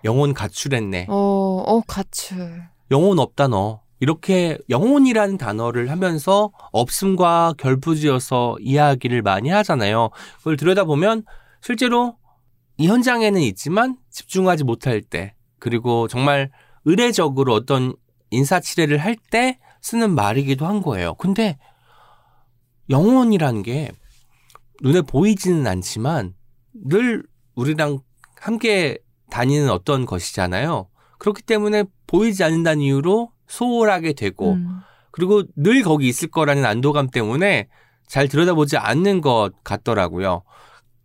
영혼 0.03 0.33
가출했네. 0.33 1.07
어, 1.09 1.15
어, 1.15 1.81
가출. 1.87 2.63
영혼 2.91 3.19
없다 3.19 3.47
너. 3.47 3.81
이렇게 4.01 4.57
영혼이라는 4.69 5.37
단어를 5.37 5.89
하면서 5.89 6.51
없음과 6.71 7.55
결부지어서 7.57 8.57
이야기를 8.61 9.21
많이 9.21 9.49
하잖아요. 9.49 10.09
그걸 10.37 10.55
들여다보면 10.55 11.23
실제로 11.61 12.15
이 12.77 12.87
현장에는 12.87 13.41
있지만 13.41 13.97
집중하지 14.09 14.63
못할 14.63 15.01
때 15.01 15.33
그리고 15.59 16.07
정말 16.07 16.49
의례적으로 16.85 17.53
어떤 17.53 17.93
인사치레를 18.31 18.97
할 18.99 19.15
때 19.31 19.59
쓰는 19.81 20.13
말이기도 20.13 20.65
한 20.65 20.81
거예요. 20.81 21.13
근데 21.15 21.57
영혼이라는 22.89 23.63
게 23.63 23.91
눈에 24.81 25.01
보이지는 25.01 25.67
않지만 25.67 26.33
늘 26.73 27.23
우리랑 27.55 27.99
함께 28.39 28.97
다니는 29.29 29.69
어떤 29.69 30.05
것이잖아요. 30.05 30.87
그렇기 31.17 31.43
때문에 31.43 31.83
보이지 32.07 32.43
않는다는 32.43 32.81
이유로 32.81 33.31
소홀하게 33.47 34.13
되고 34.13 34.53
음. 34.53 34.79
그리고 35.11 35.43
늘 35.55 35.83
거기 35.83 36.07
있을 36.07 36.29
거라는 36.29 36.65
안도감 36.65 37.09
때문에 37.09 37.67
잘 38.07 38.27
들여다보지 38.27 38.77
않는 38.77 39.21
것 39.21 39.51
같더라고요. 39.63 40.43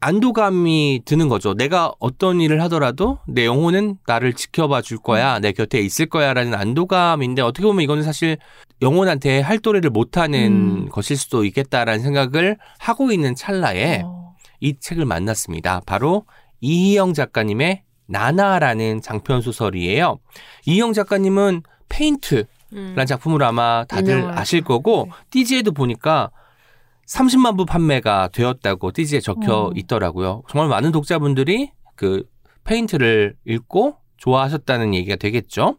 안도감이 0.00 1.02
드는 1.04 1.28
거죠. 1.28 1.54
내가 1.54 1.92
어떤 1.98 2.40
일을 2.40 2.60
하더라도 2.62 3.18
내 3.26 3.46
영혼은 3.46 3.96
나를 4.06 4.34
지켜봐 4.34 4.82
줄 4.82 4.98
거야. 4.98 5.38
내 5.38 5.52
곁에 5.52 5.80
있을 5.80 6.06
거야라는 6.06 6.54
안도감인데 6.54 7.40
어떻게 7.42 7.66
보면 7.66 7.82
이거는 7.82 8.02
사실 8.02 8.36
영혼한테 8.82 9.40
할 9.40 9.58
도리를 9.58 9.88
못하는 9.90 10.52
음. 10.52 10.88
것일 10.90 11.16
수도 11.16 11.44
있겠다라는 11.44 12.02
생각을 12.02 12.58
하고 12.78 13.12
있는 13.12 13.34
찰나에 13.34 14.02
어. 14.04 14.34
이 14.60 14.78
책을 14.78 15.06
만났습니다. 15.06 15.80
바로 15.86 16.24
이희영 16.60 17.14
작가님의 17.14 17.82
나나라는 18.06 19.00
장편 19.00 19.40
소설이에요. 19.40 20.18
이희영 20.66 20.92
작가님은 20.92 21.62
페인트라는 21.88 22.46
음. 22.74 23.06
작품으로 23.06 23.46
아마 23.46 23.84
다들. 23.88 24.26
아실 24.36 24.62
거고 24.62 25.06
네. 25.06 25.16
띠지에도 25.30 25.72
보니까 25.72 26.30
30만 27.06 27.56
부 27.56 27.66
판매가 27.66 28.28
되었다고 28.32 28.92
띠지에 28.92 29.20
적혀 29.20 29.54
어. 29.54 29.72
있더라고요. 29.74 30.42
정말 30.48 30.68
많은 30.68 30.92
독자분들이 30.92 31.70
그 31.96 32.24
페인트를 32.64 33.36
읽고 33.46 33.98
좋아하셨다는 34.16 34.94
얘기가 34.94 35.16
되겠죠. 35.16 35.76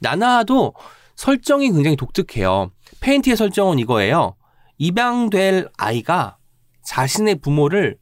나나도 0.00 0.74
설정이 1.16 1.70
굉장히 1.70 1.96
독특해요. 1.96 2.70
페인트의 3.00 3.36
설정은 3.36 3.78
이거예요. 3.78 4.36
입양될 4.78 5.68
아이가 5.76 6.36
자신의 6.82 7.36
부모를 7.36 7.98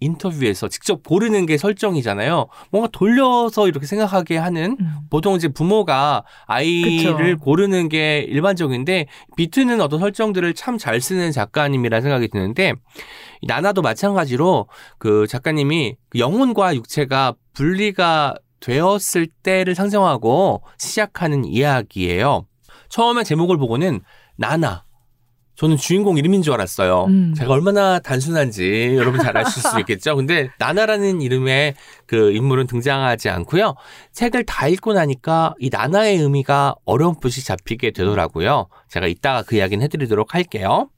인터뷰에서 0.00 0.68
직접 0.68 1.02
고르는 1.02 1.46
게 1.46 1.56
설정이잖아요. 1.56 2.46
뭔가 2.70 2.88
돌려서 2.90 3.68
이렇게 3.68 3.86
생각하게 3.86 4.36
하는 4.38 4.76
음. 4.80 4.96
보통 5.10 5.36
이제 5.36 5.48
부모가 5.48 6.24
아이를 6.46 7.34
그쵸. 7.34 7.44
고르는 7.44 7.88
게 7.88 8.20
일반적인데 8.20 9.06
비트는 9.36 9.80
어떤 9.80 10.00
설정들을 10.00 10.54
참 10.54 10.80
잘 10.80 11.00
쓰는 11.02 11.30
작가님이라 11.30 12.00
생각이 12.00 12.28
드는데 12.28 12.72
이 13.42 13.46
나나도 13.46 13.82
마찬가지로 13.82 14.66
그 14.98 15.26
작가님이 15.26 15.96
그 16.08 16.18
영혼과 16.18 16.74
육체가 16.74 17.34
분리가 17.52 18.34
되었을 18.60 19.26
때를 19.42 19.74
상정하고 19.74 20.62
시작하는 20.78 21.44
이야기예요. 21.44 22.46
처음에 22.88 23.24
제목을 23.24 23.58
보고는 23.58 24.00
나나 24.36 24.84
저는 25.60 25.76
주인공 25.76 26.16
이름인 26.16 26.40
줄 26.40 26.54
알았어요. 26.54 27.04
음. 27.04 27.34
제가 27.36 27.52
얼마나 27.52 27.98
단순한지 27.98 28.94
여러분 28.96 29.20
잘 29.20 29.36
아실 29.36 29.62
수 29.62 29.78
있겠죠. 29.80 30.16
근데 30.16 30.48
나나라는 30.58 31.20
이름의 31.20 31.74
그 32.06 32.32
인물은 32.32 32.66
등장하지 32.66 33.28
않고요. 33.28 33.74
책을 34.12 34.46
다 34.46 34.68
읽고 34.68 34.94
나니까 34.94 35.54
이 35.58 35.68
나나의 35.70 36.16
의미가 36.16 36.76
어렴풋이 36.86 37.44
잡히게 37.44 37.90
되더라고요. 37.90 38.68
제가 38.88 39.06
이따가 39.06 39.42
그 39.42 39.56
이야기는 39.56 39.84
해드리도록 39.84 40.34
할게요. 40.34 40.88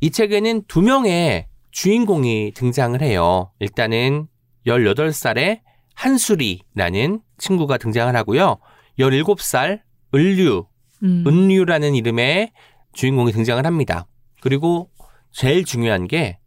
이 0.00 0.10
책에는 0.10 0.64
두 0.66 0.82
명의 0.82 1.46
주인공이 1.70 2.54
등장을 2.56 3.00
해요. 3.00 3.52
일단은 3.60 4.26
18살의 4.66 5.60
한수리라는 5.94 7.20
친구가 7.38 7.78
등장을 7.78 8.16
하고요. 8.16 8.58
17살 8.98 9.78
을류, 10.12 10.66
음. 11.04 11.24
은류라는 11.24 11.94
이름의 11.94 12.50
주인공이 12.92 13.32
등장을 13.32 13.64
합니다. 13.64 14.06
그리고 14.40 14.90
제일 15.30 15.64
중요한 15.64 16.06
게 16.08 16.38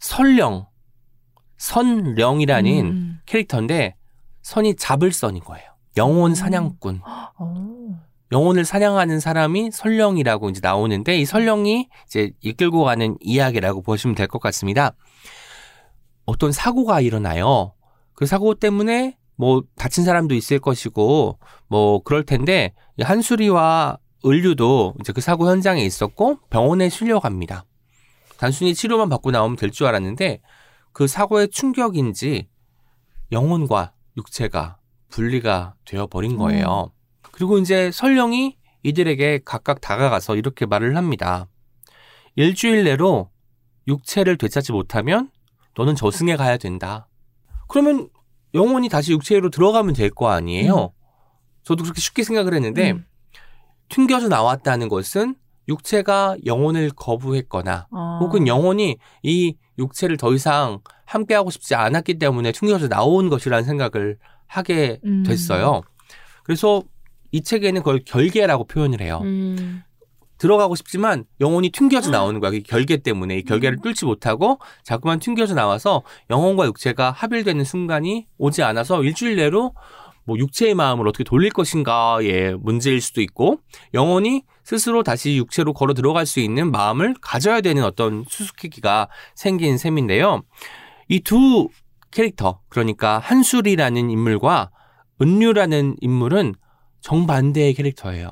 설령, 0.00 0.66
선령이라는 1.56 2.86
음. 2.86 3.20
캐릭터인데 3.26 3.94
선이 4.42 4.76
잡을 4.76 5.12
선인 5.12 5.42
거예요. 5.42 5.66
영혼 5.96 6.34
사냥꾼. 6.34 7.00
어. 7.04 8.00
영혼을 8.30 8.64
사냥하는 8.64 9.20
사람이 9.20 9.70
설령이라고 9.72 10.50
이제 10.50 10.60
나오는데 10.62 11.16
이 11.18 11.24
설령이 11.24 11.88
이제 12.06 12.30
이끌고 12.40 12.84
가는 12.84 13.16
이야기라고 13.20 13.82
보시면 13.82 14.14
될 14.14 14.28
것 14.28 14.38
같습니다. 14.40 14.92
어떤 16.26 16.52
사고가 16.52 17.00
일어나요. 17.00 17.72
그 18.14 18.26
사고 18.26 18.54
때문에 18.54 19.16
뭐 19.36 19.62
다친 19.76 20.04
사람도 20.04 20.34
있을 20.34 20.58
것이고 20.58 21.38
뭐 21.68 22.02
그럴 22.02 22.24
텐데 22.24 22.74
이 22.98 23.02
한수리와 23.02 23.98
을류도 24.24 24.94
이제 25.00 25.12
그 25.12 25.20
사고 25.20 25.48
현장에 25.48 25.82
있었고 25.84 26.38
병원에 26.50 26.88
실려갑니다. 26.88 27.64
단순히 28.38 28.74
치료만 28.74 29.08
받고 29.08 29.30
나오면 29.30 29.56
될 29.56 29.70
줄 29.70 29.86
알았는데 29.86 30.40
그 30.92 31.06
사고의 31.06 31.48
충격인지 31.48 32.48
영혼과 33.32 33.92
육체가 34.16 34.78
분리가 35.10 35.74
되어 35.84 36.06
버린 36.06 36.36
거예요. 36.36 36.92
그리고 37.32 37.58
이제 37.58 37.90
설령이 37.92 38.56
이들에게 38.82 39.40
각각 39.44 39.80
다가가서 39.80 40.36
이렇게 40.36 40.66
말을 40.66 40.96
합니다. 40.96 41.46
일주일 42.36 42.84
내로 42.84 43.30
육체를 43.86 44.36
되찾지 44.38 44.72
못하면 44.72 45.30
너는 45.76 45.94
저승에 45.94 46.36
가야 46.36 46.56
된다. 46.56 47.08
그러면 47.68 48.08
영혼이 48.54 48.88
다시 48.88 49.12
육체로 49.12 49.50
들어가면 49.50 49.94
될 49.94 50.10
거 50.10 50.30
아니에요? 50.30 50.92
저도 51.62 51.82
그렇게 51.84 52.00
쉽게 52.00 52.22
생각을 52.24 52.54
했는데 52.54 52.92
음. 52.92 53.06
튕겨져 53.88 54.28
나왔다는 54.28 54.88
것은 54.88 55.34
육체가 55.68 56.36
영혼을 56.46 56.90
거부했거나 56.90 57.88
아. 57.90 58.18
혹은 58.20 58.46
영혼이 58.46 58.96
이 59.22 59.56
육체를 59.78 60.16
더 60.16 60.32
이상 60.32 60.80
함께하고 61.04 61.50
싶지 61.50 61.74
않았기 61.74 62.18
때문에 62.18 62.52
튕겨져 62.52 62.88
나온 62.88 63.28
것이라는 63.28 63.64
생각을 63.64 64.18
하게 64.46 65.00
음. 65.04 65.22
됐어요. 65.24 65.82
그래서 66.42 66.82
이 67.30 67.42
책에는 67.42 67.82
그걸 67.82 68.00
결계라고 68.04 68.64
표현을 68.64 69.00
해요. 69.00 69.20
음. 69.22 69.82
들어가고 70.38 70.76
싶지만 70.76 71.24
영혼이 71.40 71.70
튕겨져 71.70 72.10
나오는 72.10 72.38
거야. 72.40 72.52
그 72.52 72.60
결계 72.60 72.96
때문에 72.98 73.38
이 73.38 73.42
결계를 73.42 73.78
뚫지 73.82 74.04
못하고 74.06 74.58
자꾸만 74.84 75.18
튕겨져 75.18 75.54
나와서 75.54 76.02
영혼과 76.30 76.66
육체가 76.66 77.10
합일되는 77.10 77.64
순간이 77.64 78.26
오지 78.38 78.62
않아서 78.62 79.02
일주일 79.02 79.36
내로 79.36 79.74
뭐 80.28 80.36
육체의 80.38 80.74
마음을 80.74 81.08
어떻게 81.08 81.24
돌릴 81.24 81.50
것인가의 81.50 82.58
문제일 82.60 83.00
수도 83.00 83.22
있고 83.22 83.60
영혼이 83.94 84.42
스스로 84.62 85.02
다시 85.02 85.38
육체로 85.38 85.72
걸어 85.72 85.94
들어갈 85.94 86.26
수 86.26 86.38
있는 86.38 86.70
마음을 86.70 87.14
가져야 87.22 87.62
되는 87.62 87.82
어떤 87.82 88.24
수수께끼가 88.28 89.08
생긴 89.34 89.78
셈인데요. 89.78 90.42
이 91.08 91.20
두 91.20 91.70
캐릭터 92.10 92.60
그러니까 92.68 93.18
한술이라는 93.18 94.10
인물과 94.10 94.70
은류라는 95.22 95.96
인물은 96.02 96.54
정반대의 97.00 97.72
캐릭터예요. 97.72 98.28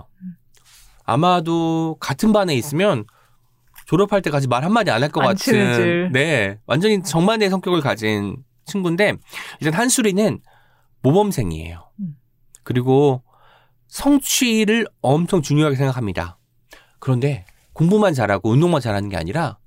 아마도 1.05 1.97
같은 1.99 2.31
반에 2.33 2.55
있으면 2.55 3.05
졸업할 3.87 4.21
때까지 4.21 4.49
말 4.49 4.65
한마디 4.65 4.91
안 4.91 5.03
할것안 5.03 5.29
같은. 5.29 6.13
네 6.13 6.59
완전히 6.67 7.03
정반대의 7.03 7.49
성격을 7.49 7.81
가진 7.81 8.37
친구인데 8.67 9.15
일단 9.61 9.81
한수리는 9.81 10.41
모범생이에요. 11.07 11.89
음. 12.01 12.17
그리고 12.65 13.23
성취를 13.89 14.87
엄청 15.01 15.41
중요하게 15.41 15.77
생각합니다. 15.77 16.39
그런데 16.99 17.47
공부만 17.73 18.15
잘하고 18.15 18.51
운동만 18.51 18.81
잘하는 18.81 19.09
게 19.09 19.17
아니라 19.17 19.59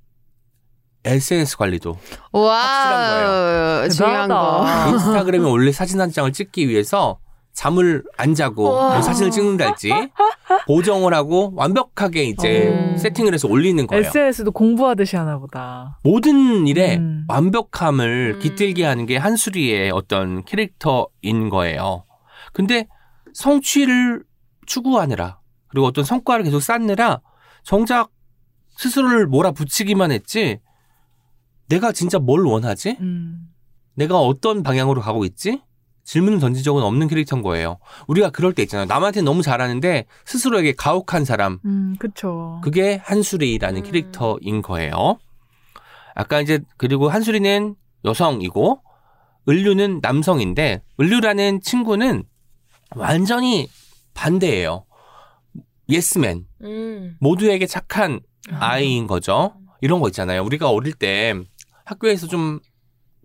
SNS 1.04 1.56
관리도 1.56 1.98
와, 2.32 3.88
중요한 3.88 4.28
거. 4.28 4.66
인스타그램에 4.90 5.48
원래 5.48 5.72
사진 5.72 5.98
한 6.00 6.12
장을 6.12 6.30
찍기 6.30 6.68
위해서 6.68 7.18
잠을 7.52 8.02
안 8.16 8.34
자고 8.34 8.72
와. 8.72 8.92
뭐 8.94 9.02
사진을 9.02 9.30
찍는달지 9.30 9.90
보정을 10.66 11.12
하고 11.14 11.52
완벽하게 11.56 12.24
이제 12.24 12.68
음. 12.68 12.96
세팅을 12.96 13.34
해서 13.34 13.48
올리는 13.48 13.86
거예요. 13.86 14.04
SNS도 14.06 14.52
공부하듯이 14.52 15.16
하나 15.16 15.38
보다. 15.38 15.98
모든 16.02 16.66
일에 16.66 16.96
음. 16.96 17.24
완벽함을 17.28 18.34
음. 18.36 18.40
깃들게 18.40 18.84
하는 18.84 19.06
게 19.06 19.16
한수리의 19.16 19.90
어떤 19.90 20.44
캐릭터인 20.44 21.50
거예요. 21.50 22.04
근데 22.52 22.86
성취를 23.34 24.24
추구하느라 24.66 25.40
그리고 25.68 25.86
어떤 25.86 26.04
성과를 26.04 26.44
계속 26.44 26.60
쌓느라 26.60 27.20
정작 27.62 28.10
스스로를 28.76 29.26
몰아붙이기만 29.26 30.10
했지 30.12 30.60
내가 31.68 31.92
진짜 31.92 32.18
뭘 32.18 32.44
원하지? 32.44 32.96
음. 33.00 33.48
내가 33.94 34.18
어떤 34.18 34.62
방향으로 34.62 35.00
가고 35.00 35.24
있지? 35.24 35.60
질문을 36.10 36.40
던진 36.40 36.64
적은 36.64 36.82
없는 36.82 37.06
캐릭터인 37.06 37.40
거예요. 37.40 37.78
우리가 38.08 38.30
그럴 38.30 38.52
때 38.52 38.62
있잖아요. 38.64 38.86
남한테 38.86 39.22
너무 39.22 39.42
잘하는데 39.42 40.06
스스로에게 40.24 40.72
가혹한 40.72 41.24
사람. 41.24 41.60
음, 41.64 41.94
그쵸. 42.00 42.60
그게 42.64 43.00
한수리라는 43.04 43.80
음. 43.80 43.84
캐릭터인 43.84 44.60
거예요. 44.60 45.20
아까 46.16 46.40
이제 46.40 46.58
그리고 46.78 47.08
한수리는 47.08 47.76
여성이고 48.04 48.82
을류는 49.48 50.00
남성인데 50.02 50.82
을류라는 51.00 51.60
친구는 51.60 52.24
완전히 52.96 53.68
반대예요. 54.14 54.86
예스맨. 55.88 56.44
음. 56.62 57.16
모두에게 57.20 57.66
착한 57.66 58.18
아이인 58.50 59.06
거죠. 59.06 59.54
이런 59.80 60.00
거 60.00 60.08
있잖아요. 60.08 60.42
우리가 60.42 60.70
어릴 60.70 60.92
때 60.92 61.34
학교에서 61.84 62.26
좀 62.26 62.58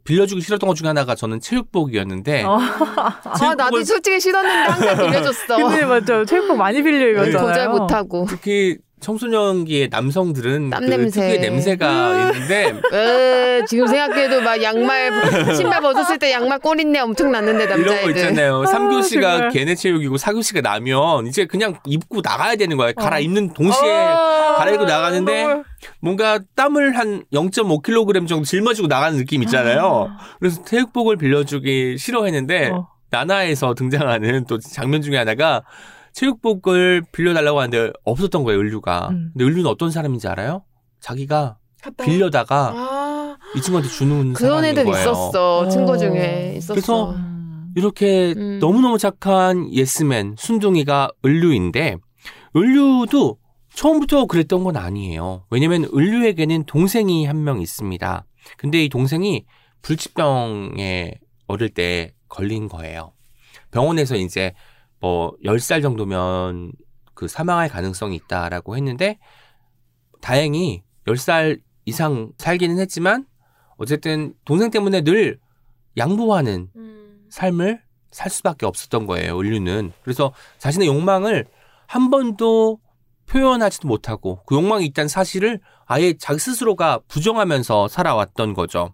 빌려주기 0.06 0.41
싫었던 0.41 0.68
것 0.68 0.76
중에 0.76 0.88
하나가 0.88 1.16
저는 1.16 1.41
체육복이었는데 1.41 2.43
어. 2.43 2.58
아, 2.58 3.56
나도 3.58 3.84
솔직히 3.84 4.20
싫었는데 4.20 4.72
항상 4.72 4.97
빌려줬어. 4.97 5.58
근데 5.58 5.86
맞죠. 5.86 6.26
체육복 6.26 6.58
많이 6.58 6.82
빌려 6.82 7.24
네. 7.24 7.32
도저히 7.32 7.68
못하고. 7.68 8.26
특히 8.30 8.78
청소년기의 9.02 9.89
남성들은 9.91 10.70
땀그 10.70 10.86
냄새. 10.89 11.22
특유의 11.22 11.39
냄새가 11.41 12.32
있는데 12.34 12.74
에, 12.93 13.66
지금 13.66 13.88
생각해도 13.88 14.41
막 14.41 14.62
양말 14.62 15.56
신발 15.56 15.82
벗었을 15.82 16.18
때 16.18 16.32
양말 16.32 16.60
꼬린내 16.60 17.00
엄청 17.00 17.32
났는데 17.32 17.66
이런 17.66 17.84
거 17.84 17.91
남자애들. 17.91 18.10
있잖아요. 18.18 18.64
3교시가 18.64 19.22
정말. 19.22 19.50
걔네 19.50 19.76
체육이고 19.76 20.16
4교시가 20.16 20.62
나면 20.62 21.28
이제 21.28 21.46
그냥 21.46 21.78
입고 21.86 22.22
나가야 22.24 22.56
되는 22.56 22.78
거야. 22.78 22.93
갈아입는 22.93 23.54
동시에 23.54 23.91
아, 23.91 24.56
갈아입고 24.58 24.86
나가는데 24.86 25.62
뭔가 26.00 26.39
땀을 26.56 26.98
한 26.98 27.24
0.5kg 27.34 28.28
정도 28.28 28.46
짊어지고 28.46 28.88
나가는 28.88 29.18
느낌 29.18 29.43
있잖아요. 29.43 30.10
그래서 30.39 30.64
체육복을 30.64 31.18
빌려주기 31.18 31.98
싫어했는데 31.98 32.70
어. 32.72 32.88
나나에서 33.12 33.76
등장하는 33.76 34.46
또 34.48 34.58
장면 34.60 35.02
중에 35.02 35.18
하나가 35.18 35.62
체육복을 36.16 37.03
빌려달라고 37.11 37.59
하는데 37.59 37.91
없었던 38.05 38.43
거예요, 38.43 38.59
을류가. 38.59 39.09
음. 39.09 39.32
근데 39.34 39.43
을류는 39.45 39.70
어떤 39.70 39.91
사람인지 39.91 40.28
알아요? 40.30 40.63
자기가 41.01 41.57
빌려다가 42.01 42.72
아, 42.74 43.38
이 43.55 43.61
친구한테 43.61 43.89
주는 43.89 44.34
그런 44.34 44.61
사람인 44.63 44.70
애들 44.72 44.86
거예요. 44.86 45.01
있었어. 45.01 45.59
어. 45.59 45.70
친구 45.70 45.97
중에 45.97 46.53
있었어. 46.57 46.74
그래서 46.74 47.11
음. 47.11 47.74
이렇게 47.76 48.34
음. 48.36 48.59
너무너무 48.59 48.97
착한 48.97 49.72
예스맨 49.72 50.36
순둥이가 50.39 51.09
을류인데 51.26 51.97
을류도 52.55 53.38
처음부터 53.74 54.26
그랬던 54.28 54.63
건 54.63 54.78
아니에요. 54.78 55.43
왜냐면 55.49 55.86
을류에게는 55.93 56.63
동생이 56.63 57.26
한 57.26 57.43
명 57.43 57.59
있습니다. 57.61 58.26
근데 58.57 58.84
이 58.86 58.88
동생이 58.89 59.43
불치병에 59.82 61.20
어릴 61.47 61.70
때 61.70 62.13
걸린 62.30 62.70
거예요. 62.70 63.11
병원에서 63.72 64.16
이제 64.16 64.53
뭐 65.00 65.36
10살 65.43 65.82
정도면 65.82 66.72
그 67.14 67.28
사망할 67.28 67.70
가능성이 67.70 68.16
있다라고 68.18 68.76
했는데 68.76 69.20
다행히 70.22 70.84
10살 71.08 71.62
이상 71.86 72.32
살기는 72.38 72.80
했지만 72.80 73.26
어쨌든 73.78 74.34
동생 74.46 74.72
때문에 74.72 75.02
늘 75.02 75.39
양보하는 75.98 76.70
음. 76.76 77.26
삶을 77.30 77.82
살 78.12 78.32
수밖에 78.32 78.66
없었던 78.66 79.08
거예요, 79.08 79.38
을류는. 79.38 79.91
그래서 80.02 80.34
자신의 80.58 80.88
욕망을 80.88 81.46
한 81.86 82.10
번도 82.10 82.80
표현하지도 83.28 83.88
못하고 83.88 84.41
그 84.46 84.56
욕망이 84.56 84.86
있다는 84.86 85.08
사실을 85.08 85.60
아예 85.86 86.14
자기 86.18 86.39
스스로가 86.39 87.02
부정하면서 87.08 87.88
살아왔던 87.88 88.54
거죠. 88.54 88.93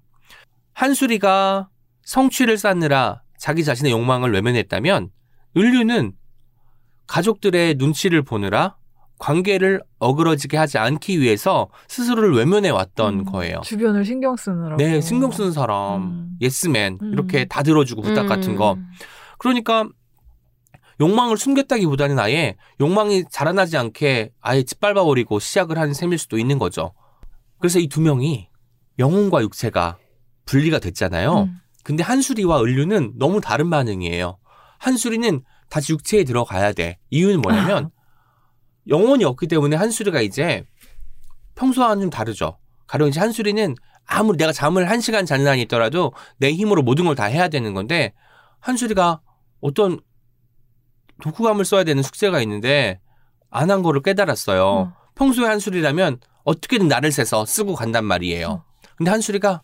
한수리가 0.74 1.70
성취를 2.04 2.58
쌓느라 2.58 3.22
자기 3.38 3.64
자신의 3.64 3.92
욕망을 3.92 4.32
외면했다면 4.34 5.12
을류는 5.56 6.14
가족들의 7.08 7.76
눈치를 7.76 8.22
보느라 8.22 8.76
관계를 9.20 9.82
어그러지게 10.00 10.58
하지 10.58 10.78
않기 10.80 11.20
위해서 11.20 11.70
스스로를 11.88 12.34
외면해 12.34 12.70
왔던 12.70 13.20
음, 13.20 13.26
거예요. 13.26 13.62
주변을 13.64 14.04
신경 14.04 14.36
쓰느라고. 14.36 14.78
네, 14.78 15.00
신경 15.02 15.32
쓰는 15.32 15.52
사람, 15.52 16.02
음. 16.02 16.38
예스맨 16.42 16.98
음. 17.02 17.14
이렇게 17.14 17.46
다 17.46 17.62
들어주고 17.62 18.02
부탁 18.02 18.26
같은 18.26 18.56
거. 18.56 18.78
그러니까 19.38 19.88
욕망을 21.00 21.38
숨겼다기보다는 21.38 22.18
아예 22.20 22.56
욕망이 22.80 23.24
자라나지 23.30 23.78
않게 23.78 24.32
아예 24.40 24.64
짓밟아버리고 24.64 25.40
시작을 25.40 25.78
한 25.78 25.94
셈일 25.94 26.18
수도 26.18 26.38
있는 26.40 26.58
거죠. 26.58 26.94
그래서 27.60 27.80
이 27.80 27.88
두 27.88 28.02
명이 28.02 28.50
영혼과 28.98 29.42
육체가 29.42 29.98
분리가 30.46 30.80
됐잖아요. 30.80 31.42
음. 31.44 31.58
근데 31.84 32.04
한수리와 32.04 32.62
을류는 32.62 33.14
너무 33.18 33.42
다른 33.42 33.70
반응이에요. 33.70 34.38
한수리는 34.82 35.44
다시 35.70 35.94
육체에 35.94 36.24
들어가야 36.24 36.74
돼. 36.74 36.98
이유는 37.12 37.42
뭐냐면 37.42 37.92
영혼이 38.88 39.24
없기 39.24 39.48
때문에 39.48 39.76
한수리가 39.76 40.22
이제 40.22 40.66
평소와는 41.56 42.02
좀 42.02 42.10
다르죠. 42.10 42.58
가령 42.88 43.10
이제 43.10 43.20
한수리는 43.20 43.76
아무리 44.06 44.38
내가 44.38 44.52
잠을 44.52 44.90
한 44.90 45.00
시간 45.00 45.26
자는 45.26 45.48
한이 45.48 45.62
있더라도 45.64 46.14
내 46.38 46.52
힘으로 46.52 46.82
모든 46.82 47.06
걸 47.06 47.16
다 47.16 47.26
해야 47.26 47.48
되는 47.48 47.74
건데 47.76 48.14
한수리가 48.60 49.22
어떤 49.62 50.00
독후감을 51.22 51.64
써야 51.66 51.84
되는 51.84 52.02
숙제가 52.02 52.42
있는데 52.42 53.00
안 53.52 53.70
한 53.70 53.84
거를 53.84 54.02
깨달았어요. 54.02 54.84
음. 54.84 54.92
평소에 55.14 55.46
한수리라면 55.46 56.20
어떻게든 56.44 56.88
나를 56.88 57.12
세서 57.12 57.46
쓰고 57.46 57.76
간단 57.76 58.04
말이에요. 58.06 58.64
근데 58.98 59.12
한수리가 59.12 59.62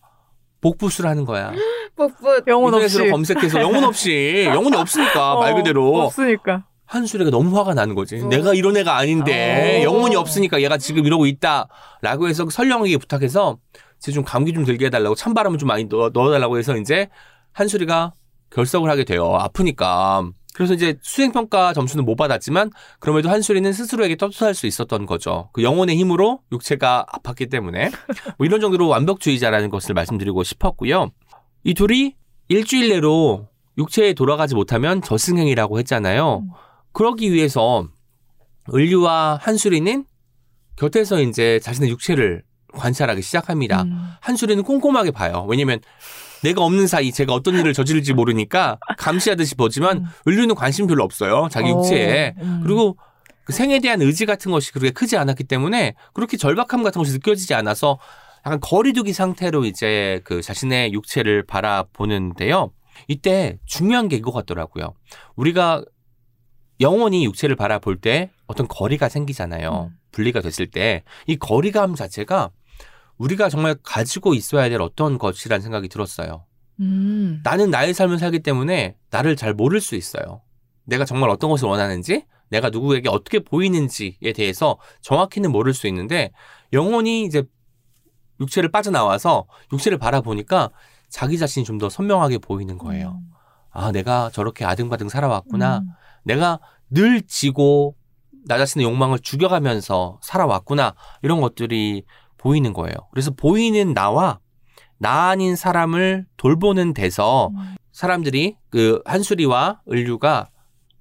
복부수를 0.61 1.09
하는 1.09 1.25
거야. 1.25 1.51
뽀뽀. 1.95 2.41
영혼 2.47 2.73
없이. 2.73 2.85
인터넷으로 2.85 3.11
검색해서 3.11 3.61
영혼 3.61 3.83
없이 3.83 4.45
영혼이 4.53 4.75
없으니까 4.75 5.35
말 5.35 5.53
어, 5.53 5.55
그대로 5.55 6.01
없으니까. 6.03 6.63
한수리가 6.85 7.31
너무 7.31 7.57
화가 7.57 7.73
나는 7.73 7.95
거지. 7.95 8.19
어. 8.21 8.27
내가 8.27 8.53
이런 8.53 8.77
애가 8.77 8.95
아닌데 8.95 9.79
어. 9.81 9.83
영혼이 9.83 10.15
없으니까 10.15 10.61
얘가 10.61 10.77
지금 10.77 11.05
이러고 11.05 11.25
있다라고 11.25 12.27
해서 12.27 12.49
설령에게 12.49 12.97
부탁해서 12.97 13.57
이제 13.97 14.11
좀 14.11 14.23
감기 14.23 14.53
좀 14.53 14.63
들게 14.63 14.85
해달라고 14.85 15.15
찬바람을 15.15 15.57
좀 15.57 15.67
많이 15.67 15.85
넣어, 15.85 16.09
넣어달라고 16.13 16.57
해서 16.57 16.77
이제 16.77 17.09
한수리가 17.53 18.13
결석을 18.51 18.89
하게 18.89 19.03
돼요. 19.03 19.35
아프니까. 19.35 20.29
그래서 20.57 20.73
이제 20.73 20.97
수행평가 21.03 21.71
점수는 21.71 22.03
못 22.03 22.15
받았지만 22.15 22.71
그럼에도 22.99 23.29
한수리는 23.29 23.71
스스로에게 23.71 24.15
떳떳할 24.15 24.55
수 24.55 24.65
있었던 24.65 25.05
거죠. 25.05 25.49
그 25.53 25.61
영혼의 25.61 25.95
힘으로 25.97 26.39
육체가 26.51 27.05
아팠기 27.13 27.51
때문에 27.51 27.91
뭐 28.39 28.47
이런 28.47 28.59
정도로 28.59 28.87
완벽주의자라는 28.87 29.69
것을 29.69 29.93
말씀드리고 29.93 30.41
싶었고요. 30.41 31.11
이 31.63 31.75
둘이 31.75 32.15
일주일 32.47 32.89
내로 32.89 33.49
육체에 33.77 34.13
돌아가지 34.13 34.55
못하면 34.55 35.03
저승행이라고 35.03 35.77
했잖아요. 35.77 36.39
음. 36.39 36.49
그러기 36.91 37.31
위해서 37.31 37.87
을류와 38.73 39.37
한수리는 39.39 40.05
곁에서 40.75 41.21
이제 41.21 41.59
자신의 41.59 41.91
육체를 41.91 42.41
관찰하기 42.73 43.21
시작합니다. 43.21 43.83
음. 43.83 44.09
한수리는 44.21 44.63
꼼꼼하게 44.63 45.11
봐요. 45.11 45.45
왜냐면 45.47 45.81
내가 46.43 46.63
없는 46.63 46.87
사이 46.87 47.11
제가 47.11 47.33
어떤 47.33 47.55
일을 47.55 47.73
저지를지 47.73 48.13
모르니까 48.13 48.77
감시하듯이 48.97 49.55
보지만 49.55 49.97
음. 49.97 50.05
을류는 50.27 50.55
관심 50.55 50.87
별로 50.87 51.03
없어요. 51.03 51.47
자기 51.51 51.69
육체에. 51.69 52.35
어, 52.37 52.41
음. 52.43 52.59
그리고 52.63 52.97
그 53.43 53.53
생에 53.53 53.79
대한 53.79 54.01
의지 54.01 54.25
같은 54.25 54.51
것이 54.51 54.71
그렇게 54.71 54.91
크지 54.91 55.17
않았기 55.17 55.45
때문에 55.45 55.95
그렇게 56.13 56.37
절박함 56.37 56.83
같은 56.83 56.99
것이 56.99 57.13
느껴지지 57.13 57.53
않아서 57.53 57.97
약간 58.45 58.59
거리두기 58.59 59.13
상태로 59.13 59.65
이제 59.65 60.21
그 60.23 60.41
자신의 60.41 60.93
육체를 60.93 61.43
바라보는데요. 61.45 62.71
이때 63.07 63.57
중요한 63.65 64.07
게 64.09 64.15
이거 64.15 64.31
같더라고요. 64.31 64.93
우리가 65.35 65.83
영원히 66.79 67.25
육체를 67.25 67.55
바라볼 67.55 67.99
때 67.99 68.29
어떤 68.47 68.67
거리가 68.67 69.09
생기잖아요. 69.09 69.89
음. 69.91 69.97
분리가 70.11 70.41
됐을 70.41 70.67
때 70.67 71.03
이 71.27 71.37
거리감 71.37 71.95
자체가 71.95 72.51
우리가 73.17 73.49
정말 73.49 73.75
가지고 73.83 74.33
있어야 74.33 74.69
될 74.69 74.81
어떤 74.81 75.17
것이라는 75.17 75.61
생각이 75.61 75.87
들었어요. 75.89 76.45
음. 76.79 77.41
나는 77.43 77.71
나의 77.71 77.93
삶을 77.93 78.19
살기 78.19 78.39
때문에 78.39 78.95
나를 79.09 79.35
잘 79.35 79.53
모를 79.53 79.81
수 79.81 79.95
있어요. 79.95 80.41
내가 80.85 81.05
정말 81.05 81.29
어떤 81.29 81.49
것을 81.49 81.67
원하는지, 81.67 82.25
내가 82.49 82.69
누구에게 82.69 83.09
어떻게 83.09 83.39
보이는지에 83.39 84.33
대해서 84.35 84.77
정확히는 85.01 85.51
모를 85.51 85.73
수 85.73 85.87
있는데, 85.87 86.31
영혼이 86.73 87.25
이제 87.25 87.43
육체를 88.39 88.69
빠져나와서 88.71 89.47
육체를 89.73 89.97
바라보니까 89.97 90.69
자기 91.09 91.37
자신이 91.37 91.65
좀 91.65 91.77
더 91.79 91.89
선명하게 91.89 92.37
보이는 92.37 92.77
거예요. 92.77 93.19
아, 93.71 93.91
내가 93.91 94.29
저렇게 94.31 94.63
아등바등 94.65 95.09
살아왔구나. 95.09 95.79
음. 95.79 95.89
내가 96.23 96.59
늘 96.89 97.21
지고 97.23 97.95
나 98.45 98.57
자신의 98.57 98.85
욕망을 98.85 99.19
죽여가면서 99.19 100.19
살아왔구나. 100.21 100.93
이런 101.21 101.41
것들이 101.41 102.03
보이는 102.37 102.73
거예요. 102.73 102.95
그래서 103.11 103.31
보이는 103.31 103.93
나와 103.93 104.39
나 104.97 105.29
아닌 105.29 105.55
사람을 105.55 106.25
돌보는 106.37 106.93
데서 106.93 107.49
음. 107.49 107.75
사람들이 107.91 108.57
그 108.69 109.01
한수리와 109.05 109.81
을류가 109.89 110.49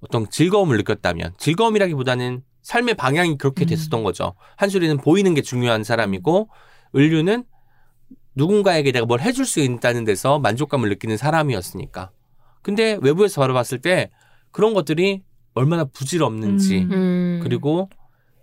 어떤 0.01 0.29
즐거움을 0.29 0.77
느꼈다면 0.77 1.33
즐거움이라기보다는 1.37 2.43
삶의 2.61 2.95
방향이 2.95 3.37
그렇게 3.37 3.65
음. 3.65 3.67
됐었던 3.67 4.03
거죠. 4.03 4.33
한수리는 4.57 4.97
보이는 4.97 5.33
게 5.33 5.41
중요한 5.41 5.83
사람이고 5.83 6.49
을류는 6.95 7.45
누군가에게 8.35 8.91
내가 8.91 9.05
뭘 9.05 9.21
해줄 9.21 9.45
수 9.45 9.59
있다는 9.59 10.05
데서 10.05 10.37
만족감을 10.39 10.89
느끼는 10.89 11.17
사람이었으니까. 11.17 12.11
근데 12.61 12.97
외부에서 13.01 13.41
바라봤을 13.41 13.81
때 13.81 14.11
그런 14.51 14.73
것들이 14.73 15.23
얼마나 15.53 15.85
부질없는지 15.85 16.79
음. 16.83 16.91
음. 16.91 17.39
그리고 17.41 17.89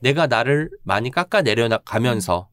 내가 0.01 0.27
나를 0.27 0.71
많이 0.83 1.11
깎아내려 1.11 1.69
가면서 1.85 2.49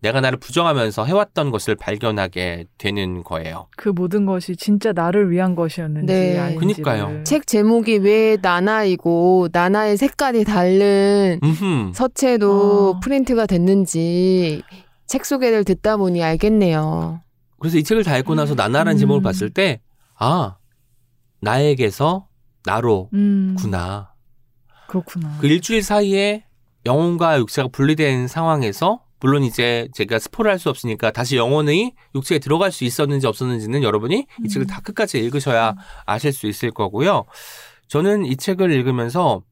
내가 0.00 0.20
나를 0.20 0.38
부정하면서 0.38 1.04
해왔던 1.04 1.50
것을 1.50 1.74
발견하게 1.74 2.66
되는 2.78 3.24
거예요. 3.24 3.68
그 3.76 3.88
모든 3.88 4.26
것이 4.26 4.54
진짜 4.56 4.92
나를 4.92 5.30
위한 5.30 5.54
것이었는지 5.54 6.12
네. 6.12 6.38
아닌지 6.38 6.58
그니까요. 6.58 7.24
책 7.24 7.46
제목이 7.46 7.98
왜 7.98 8.36
나나이고 8.40 9.48
나나의 9.52 9.96
색깔이 9.96 10.44
다른 10.44 11.40
음흠. 11.42 11.92
서체로 11.94 12.94
아. 12.96 13.00
프린트가 13.00 13.46
됐는지 13.46 14.62
책 15.06 15.24
소개를 15.24 15.64
듣다 15.64 15.96
보니 15.96 16.22
알겠네요. 16.22 17.20
그래서 17.58 17.78
이 17.78 17.84
책을 17.84 18.04
다 18.04 18.18
읽고 18.18 18.34
나서 18.34 18.54
나나라는 18.54 18.92
음. 18.92 18.98
제목을 18.98 19.22
봤을 19.22 19.50
때, 19.50 19.80
아, 20.18 20.56
나에게서 21.40 22.26
나로구나. 22.64 23.08
음. 23.14 23.56
그렇구나. 24.88 25.38
그 25.40 25.46
일주일 25.46 25.82
사이에 25.82 26.44
영혼과 26.84 27.38
육체가 27.38 27.68
분리된 27.68 28.28
상황에서 28.28 29.00
물론 29.20 29.42
이제 29.44 29.88
제가 29.94 30.18
스포를 30.18 30.50
할 30.50 30.58
수 30.58 30.68
없으니까 30.70 31.10
다시 31.10 31.36
영혼의 31.36 31.92
육체에 32.14 32.38
들어갈 32.38 32.72
수 32.72 32.84
있었는지 32.84 33.26
없었는지는 33.26 33.82
여러분이 33.82 34.26
이 34.44 34.48
책을 34.48 34.66
음. 34.66 34.68
다 34.68 34.80
끝까지 34.80 35.18
읽으셔야 35.18 35.74
아실 36.06 36.32
수 36.32 36.46
있을 36.46 36.70
거고요. 36.70 37.24
저는 37.88 38.24
이 38.26 38.36
책을 38.36 38.70
읽으면서 38.72 39.42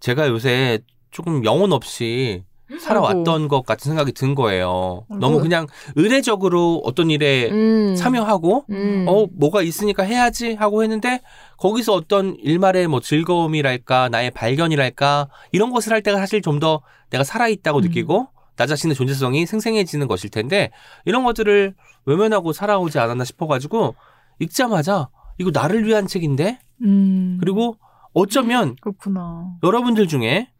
제가 0.00 0.28
요새 0.28 0.80
조금 1.10 1.44
영혼 1.44 1.72
없이 1.72 2.42
살아왔던 2.80 3.46
것 3.46 3.64
같은 3.64 3.90
생각이 3.90 4.10
든 4.12 4.34
거예요. 4.34 5.04
아이고. 5.08 5.20
너무 5.20 5.40
그냥 5.40 5.66
의례적으로 5.94 6.82
어떤 6.84 7.10
일에 7.10 7.48
음. 7.50 7.94
참여하고 7.94 8.64
음. 8.70 9.06
어 9.08 9.26
뭐가 9.32 9.62
있으니까 9.62 10.02
해야지 10.02 10.54
하고 10.54 10.82
했는데 10.82 11.20
거기서 11.58 11.92
어떤 11.92 12.36
일말의 12.40 12.88
뭐 12.88 13.00
즐거움이랄까 13.00 14.08
나의 14.08 14.32
발견이랄까 14.32 15.28
이런 15.52 15.70
것을 15.70 15.92
할 15.92 16.02
때가 16.02 16.18
사실 16.18 16.42
좀 16.42 16.58
더 16.58 16.82
내가 17.10 17.22
살아있다고 17.22 17.78
음. 17.78 17.82
느끼고 17.82 18.28
나 18.56 18.66
자신의 18.66 18.94
존재성이 18.96 19.46
생생해지는 19.46 20.08
것일 20.08 20.30
텐데 20.30 20.70
이런 21.04 21.24
것들을 21.24 21.74
외면하고 22.06 22.52
살아오지 22.52 22.98
않았나 22.98 23.24
싶어가지고 23.24 23.94
읽자마자 24.38 25.08
이거 25.38 25.50
나를 25.52 25.86
위한 25.86 26.06
책인데 26.06 26.58
음. 26.82 27.36
그리고 27.40 27.76
어쩌면 28.14 28.76
그렇구나. 28.80 29.56
여러분들 29.62 30.08
중에 30.08 30.50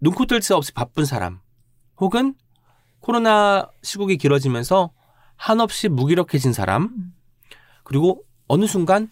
눈코 0.00 0.26
뜰 0.26 0.40
새 0.40 0.54
없이 0.54 0.72
바쁜 0.72 1.04
사람 1.04 1.40
혹은 1.98 2.34
코로나 3.00 3.68
시국이 3.82 4.16
길어지면서 4.18 4.92
한없이 5.36 5.88
무기력해진 5.88 6.52
사람 6.52 6.82
음. 6.84 7.14
그리고 7.82 8.22
어느 8.46 8.66
순간 8.66 9.08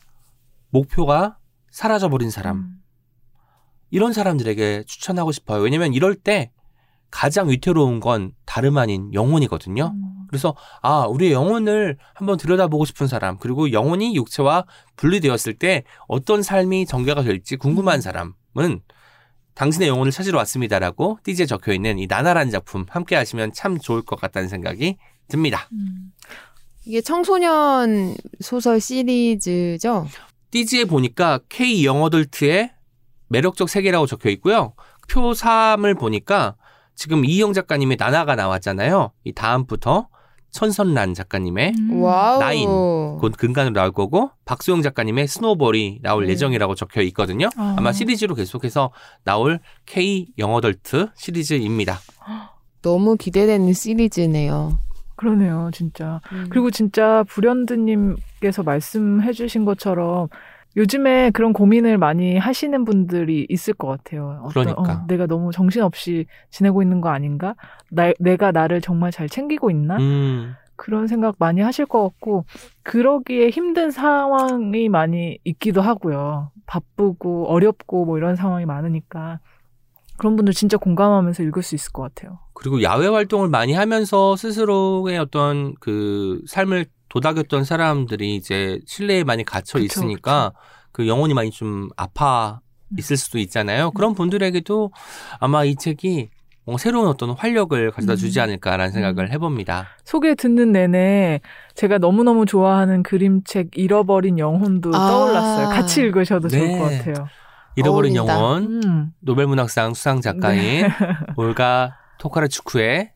목표가 0.70 1.38
사라져버린 1.70 2.30
사람 2.30 2.56
음. 2.58 2.82
이런 3.90 4.12
사람들에게 4.12 4.84
추천하고 4.86 5.32
싶어요. 5.32 5.62
왜냐면 5.62 5.94
이럴 5.94 6.14
때 6.14 6.52
가장 7.14 7.48
위태로운 7.48 8.00
건 8.00 8.32
다름 8.44 8.76
아닌 8.76 9.14
영혼이거든요. 9.14 9.92
음. 9.94 10.26
그래서 10.26 10.56
아 10.82 11.06
우리의 11.06 11.30
영혼을 11.30 11.96
한번 12.12 12.36
들여다보고 12.36 12.84
싶은 12.86 13.06
사람 13.06 13.38
그리고 13.38 13.70
영혼이 13.70 14.16
육체와 14.16 14.64
분리되었을 14.96 15.54
때 15.54 15.84
어떤 16.08 16.42
삶이 16.42 16.86
전개가 16.86 17.22
될지 17.22 17.54
궁금한 17.54 18.00
사람은 18.00 18.80
당신의 19.54 19.86
영혼을 19.86 20.10
찾으러 20.10 20.38
왔습니다라고 20.38 21.20
띠지에 21.22 21.46
적혀 21.46 21.72
있는 21.72 22.00
이 22.00 22.08
나나라는 22.08 22.50
작품 22.50 22.84
함께 22.88 23.14
하시면 23.14 23.52
참 23.52 23.78
좋을 23.78 24.02
것 24.02 24.20
같다는 24.20 24.48
생각이 24.48 24.96
듭니다. 25.28 25.68
음. 25.70 26.12
이게 26.84 27.00
청소년 27.00 28.16
소설 28.40 28.80
시리즈죠. 28.80 30.08
띠지에 30.50 30.86
보니까 30.86 31.38
K 31.48 31.86
영어덜트의 31.86 32.72
매력적 33.28 33.68
세계라고 33.68 34.06
적혀 34.06 34.30
있고요. 34.30 34.74
표 35.08 35.30
3을 35.30 35.96
보니까 35.96 36.56
지금 36.94 37.24
이희영 37.24 37.52
작가님의 37.52 37.96
나나가 37.98 38.34
나왔잖아요. 38.36 39.10
이 39.24 39.32
다음부터 39.32 40.08
천선란 40.50 41.14
작가님의 41.14 41.72
음. 41.76 42.02
와우. 42.02 42.38
나인. 42.38 42.68
곧 42.68 43.32
근간으로 43.36 43.74
나올 43.74 43.90
거고 43.90 44.30
박소영 44.44 44.82
작가님의 44.82 45.26
스노볼이 45.26 45.98
나올 46.02 46.26
네. 46.26 46.32
예정이라고 46.32 46.76
적혀 46.76 47.00
있거든요. 47.02 47.48
아. 47.56 47.74
아마 47.76 47.92
시리즈로 47.92 48.36
계속해서 48.36 48.92
나올 49.24 49.58
K 49.84 50.28
young 50.38 50.73
adult 50.73 51.08
시리즈입니다. 51.16 51.98
너무 52.82 53.16
기대되는 53.16 53.72
시리즈네요. 53.72 54.78
그러네요, 55.16 55.70
진짜. 55.72 56.20
음. 56.32 56.46
그리고 56.50 56.70
진짜 56.70 57.24
불현듯님께서 57.28 58.62
말씀해주신 58.62 59.64
것처럼 59.64 60.28
요즘에 60.76 61.30
그런 61.30 61.52
고민을 61.52 61.98
많이 61.98 62.36
하시는 62.36 62.84
분들이 62.84 63.46
있을 63.48 63.74
것 63.74 63.86
같아요. 63.88 64.40
어떤, 64.44 64.64
그러니까. 64.64 64.92
어, 64.92 65.06
내가 65.06 65.26
너무 65.26 65.52
정신없이 65.52 66.26
지내고 66.50 66.82
있는 66.82 67.00
거 67.00 67.10
아닌가? 67.10 67.54
나, 67.90 68.12
내가 68.18 68.50
나를 68.50 68.80
정말 68.80 69.12
잘 69.12 69.28
챙기고 69.28 69.70
있나? 69.70 69.96
음, 69.98 70.54
그런 70.76 71.06
생각 71.06 71.36
많이 71.38 71.60
하실 71.60 71.86
것 71.86 72.02
같고, 72.02 72.44
그러기에 72.82 73.50
힘든 73.50 73.90
상황이 73.90 74.88
많이 74.88 75.38
있기도 75.44 75.80
하고요. 75.80 76.50
바쁘고 76.66 77.46
어렵고 77.48 78.04
뭐 78.04 78.18
이런 78.18 78.34
상황이 78.34 78.66
많으니까. 78.66 79.38
그런 80.16 80.36
분들 80.36 80.54
진짜 80.54 80.76
공감하면서 80.76 81.42
읽을 81.42 81.62
수 81.62 81.74
있을 81.74 81.92
것 81.92 82.02
같아요. 82.02 82.38
그리고 82.54 82.82
야외 82.82 83.08
활동을 83.08 83.48
많이 83.48 83.72
하면서 83.72 84.36
스스로의 84.36 85.18
어떤 85.18 85.74
그 85.80 86.40
삶을 86.46 86.86
도닥였던 87.14 87.62
사람들이 87.62 88.34
이제 88.34 88.80
실내에 88.86 89.22
많이 89.22 89.44
갇혀 89.44 89.78
그쵸, 89.78 89.84
있으니까 89.84 90.52
그 90.90 91.06
영혼이 91.06 91.32
많이 91.32 91.52
좀 91.52 91.88
아파 91.96 92.60
있을 92.98 93.16
수도 93.16 93.38
있잖아요. 93.38 93.92
그런 93.92 94.14
분들에게도 94.14 94.90
아마 95.38 95.64
이 95.64 95.76
책이 95.76 96.30
새로운 96.78 97.06
어떤 97.06 97.30
활력을 97.30 97.92
가져다 97.92 98.16
주지 98.16 98.40
음. 98.40 98.44
않을까라는 98.44 98.92
생각을 98.92 99.30
해봅니다. 99.30 99.86
소개 100.04 100.34
듣는 100.34 100.72
내내 100.72 101.40
제가 101.74 101.98
너무너무 101.98 102.46
좋아하는 102.46 103.04
그림책 103.04 103.78
잃어버린 103.78 104.40
영혼도 104.40 104.90
아. 104.92 105.08
떠올랐어요. 105.08 105.68
같이 105.68 106.00
읽으셔도 106.00 106.48
좋을 106.48 106.66
네. 106.66 106.78
것 106.78 106.84
같아요. 106.84 107.28
잃어버린 107.76 108.16
어울린다. 108.16 108.34
영혼 108.34 108.82
음. 108.84 109.12
노벨문학상 109.20 109.94
수상 109.94 110.20
작가인 110.20 110.88
올가 111.36 111.96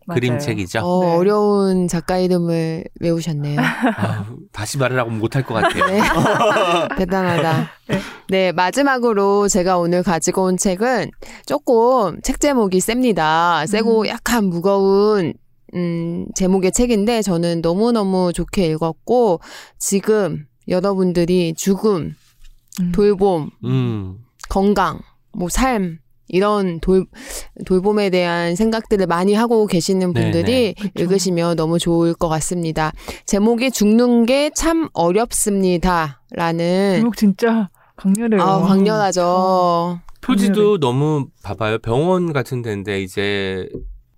맞아요. 0.07 0.21
그림책이죠. 0.21 0.81
어, 0.81 1.05
네. 1.05 1.15
어려운 1.17 1.89
작가 1.89 2.19
이름을 2.19 2.85
외우셨네요. 3.01 3.59
아우, 3.97 4.25
다시 4.53 4.79
말을 4.79 4.99
하고 4.99 5.11
못할 5.11 5.43
것 5.43 5.55
같아요. 5.55 5.87
네. 5.87 6.01
대단하다. 6.97 7.71
네, 8.29 8.53
마지막으로 8.53 9.49
제가 9.49 9.79
오늘 9.79 10.03
가지고 10.03 10.45
온 10.45 10.57
책은 10.57 11.11
조금 11.47 12.21
책 12.23 12.41
제목이 12.41 12.81
셉니다. 12.81 13.65
세고 13.67 14.03
음. 14.03 14.07
약간 14.09 14.45
무거운 14.45 15.33
음, 15.75 16.27
제목의 16.35 16.73
책인데 16.73 17.23
저는 17.23 17.61
너무너무 17.61 18.33
좋게 18.33 18.67
읽었고 18.67 19.41
지금 19.79 20.47
여러분들이 20.67 21.55
죽음, 21.57 22.15
음. 22.81 22.93
돌봄, 22.93 23.51
음, 23.65 24.19
건강, 24.49 25.01
뭐 25.33 25.49
삶, 25.49 25.99
이런 26.29 26.81
돌, 26.81 27.07
돌봄에 27.67 28.11
대한 28.11 28.55
생각들을 28.55 29.07
많이 29.07 29.35
하고 29.35 29.67
계시는 29.67 30.13
네네. 30.13 30.31
분들이 30.31 30.75
그쵸. 30.75 30.91
읽으시면 31.03 31.57
너무 31.57 31.79
좋을 31.79 32.15
것 32.15 32.29
같습니다. 32.29 32.93
제목이 33.27 33.71
죽는 33.71 34.27
게 34.27 34.51
참 34.55 34.89
어렵습니다. 34.93 36.23
라는, 36.33 36.97
제목 36.97 37.17
진짜 37.17 37.69
강렬해요. 37.97 38.41
아, 38.43 38.61
강렬하죠. 38.63 40.01
표지도 40.21 40.79
너무 40.79 41.27
봐봐요. 41.43 41.79
병원 41.79 42.33
같은 42.33 42.61
데인데 42.63 43.03
이제 43.03 43.69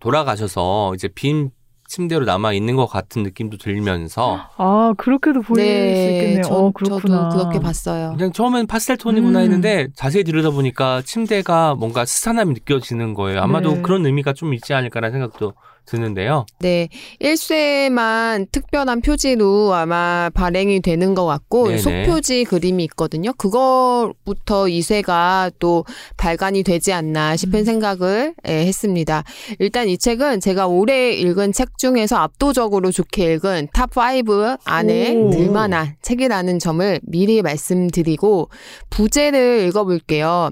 돌아가셔서 0.00 0.92
이제 0.94 1.08
빈 1.08 1.50
침대로 1.90 2.24
남아 2.24 2.52
있는 2.52 2.76
것 2.76 2.86
같은 2.86 3.24
느낌도 3.24 3.56
들면서 3.56 4.48
아, 4.56 4.94
그렇게도 4.96 5.42
보일 5.42 5.64
수 5.96 6.02
있겠네요. 6.12 6.36
네, 6.36 6.42
저, 6.42 6.54
어, 6.54 6.70
그렇구나. 6.70 7.28
저도 7.30 7.48
그렇게 7.48 7.58
봤어요. 7.58 8.14
그냥 8.16 8.32
처음엔 8.32 8.68
파스텔 8.68 8.96
톤이구나 8.96 9.40
음. 9.40 9.42
했는데 9.42 9.88
자세히 9.96 10.22
들여다 10.22 10.50
보니까 10.50 11.02
침대가 11.04 11.74
뭔가 11.74 12.04
스산함이 12.04 12.54
느껴지는 12.54 13.14
거예요. 13.14 13.40
아마도 13.40 13.74
네. 13.74 13.82
그런 13.82 14.06
의미가 14.06 14.34
좀 14.34 14.54
있지 14.54 14.72
않을까라는 14.72 15.12
생각도 15.12 15.54
드는데요. 15.86 16.46
네, 16.60 16.88
1쇄만 17.20 18.50
특별한 18.52 19.00
표지로 19.00 19.74
아마 19.74 20.30
발행이 20.32 20.80
되는 20.80 21.14
것 21.14 21.26
같고 21.26 21.68
네네. 21.68 21.78
속표지 21.78 22.44
그림이 22.44 22.84
있거든요. 22.84 23.32
그거부터 23.32 24.64
2쇄가 24.64 25.52
또 25.58 25.84
발간이 26.16 26.62
되지 26.62 26.92
않나 26.92 27.36
싶은 27.36 27.60
음. 27.60 27.64
생각을 27.64 28.34
예, 28.48 28.66
했습니다. 28.66 29.24
일단 29.58 29.88
이 29.88 29.98
책은 29.98 30.40
제가 30.40 30.66
올해 30.66 31.12
읽은 31.12 31.52
책 31.52 31.78
중에서 31.78 32.16
압도적으로 32.16 32.90
좋게 32.90 33.34
읽은 33.34 33.68
탑5 33.74 34.58
안에 34.64 35.14
오. 35.16 35.30
들 35.30 35.50
만한 35.50 35.96
책이라는 36.02 36.58
점을 36.58 37.00
미리 37.02 37.42
말씀드리고 37.42 38.48
부제를 38.90 39.66
읽어볼게요. 39.68 40.50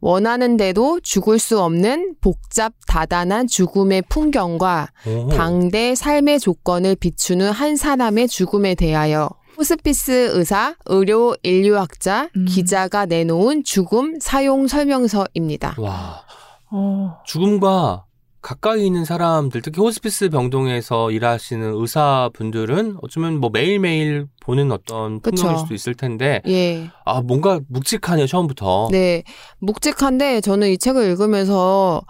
원하는 0.00 0.56
대로 0.56 1.00
죽을 1.00 1.38
수 1.38 1.60
없는 1.60 2.16
복잡 2.20 2.72
다단한 2.86 3.46
죽음의 3.46 4.02
풍경과 4.08 4.88
오. 5.06 5.28
당대 5.28 5.94
삶의 5.94 6.40
조건을 6.40 6.96
비추는 6.96 7.50
한 7.50 7.76
사람의 7.76 8.28
죽음에 8.28 8.74
대하여 8.74 9.28
호스피스 9.58 10.30
의사, 10.34 10.76
의료 10.86 11.34
인류학자, 11.42 12.30
음. 12.36 12.44
기자가 12.44 13.06
내놓은 13.06 13.64
죽음 13.64 14.20
사용 14.20 14.68
설명서입니다. 14.68 15.74
와 15.78 16.22
어, 16.70 17.18
죽음과 17.26 18.04
가까이 18.40 18.86
있는 18.86 19.04
사람들, 19.04 19.62
특히 19.62 19.80
호스피스 19.80 20.30
병동에서 20.30 21.10
일하시는 21.10 21.72
의사분들은 21.74 22.98
어쩌면 23.02 23.38
뭐 23.40 23.50
매일매일 23.52 24.26
보는 24.40 24.72
어떤. 24.72 25.20
풍경일 25.20 25.58
수도 25.58 25.74
있을 25.74 25.94
텐데, 25.94 26.40
예. 26.46 26.88
아, 27.04 27.20
뭔가 27.20 27.60
묵직하네요, 27.68 28.26
처음부터. 28.26 28.88
네. 28.90 29.24
묵직한데 29.58 30.40
저는 30.40 30.70
이 30.70 30.78
책을 30.78 31.04
읽으면서 31.10 32.02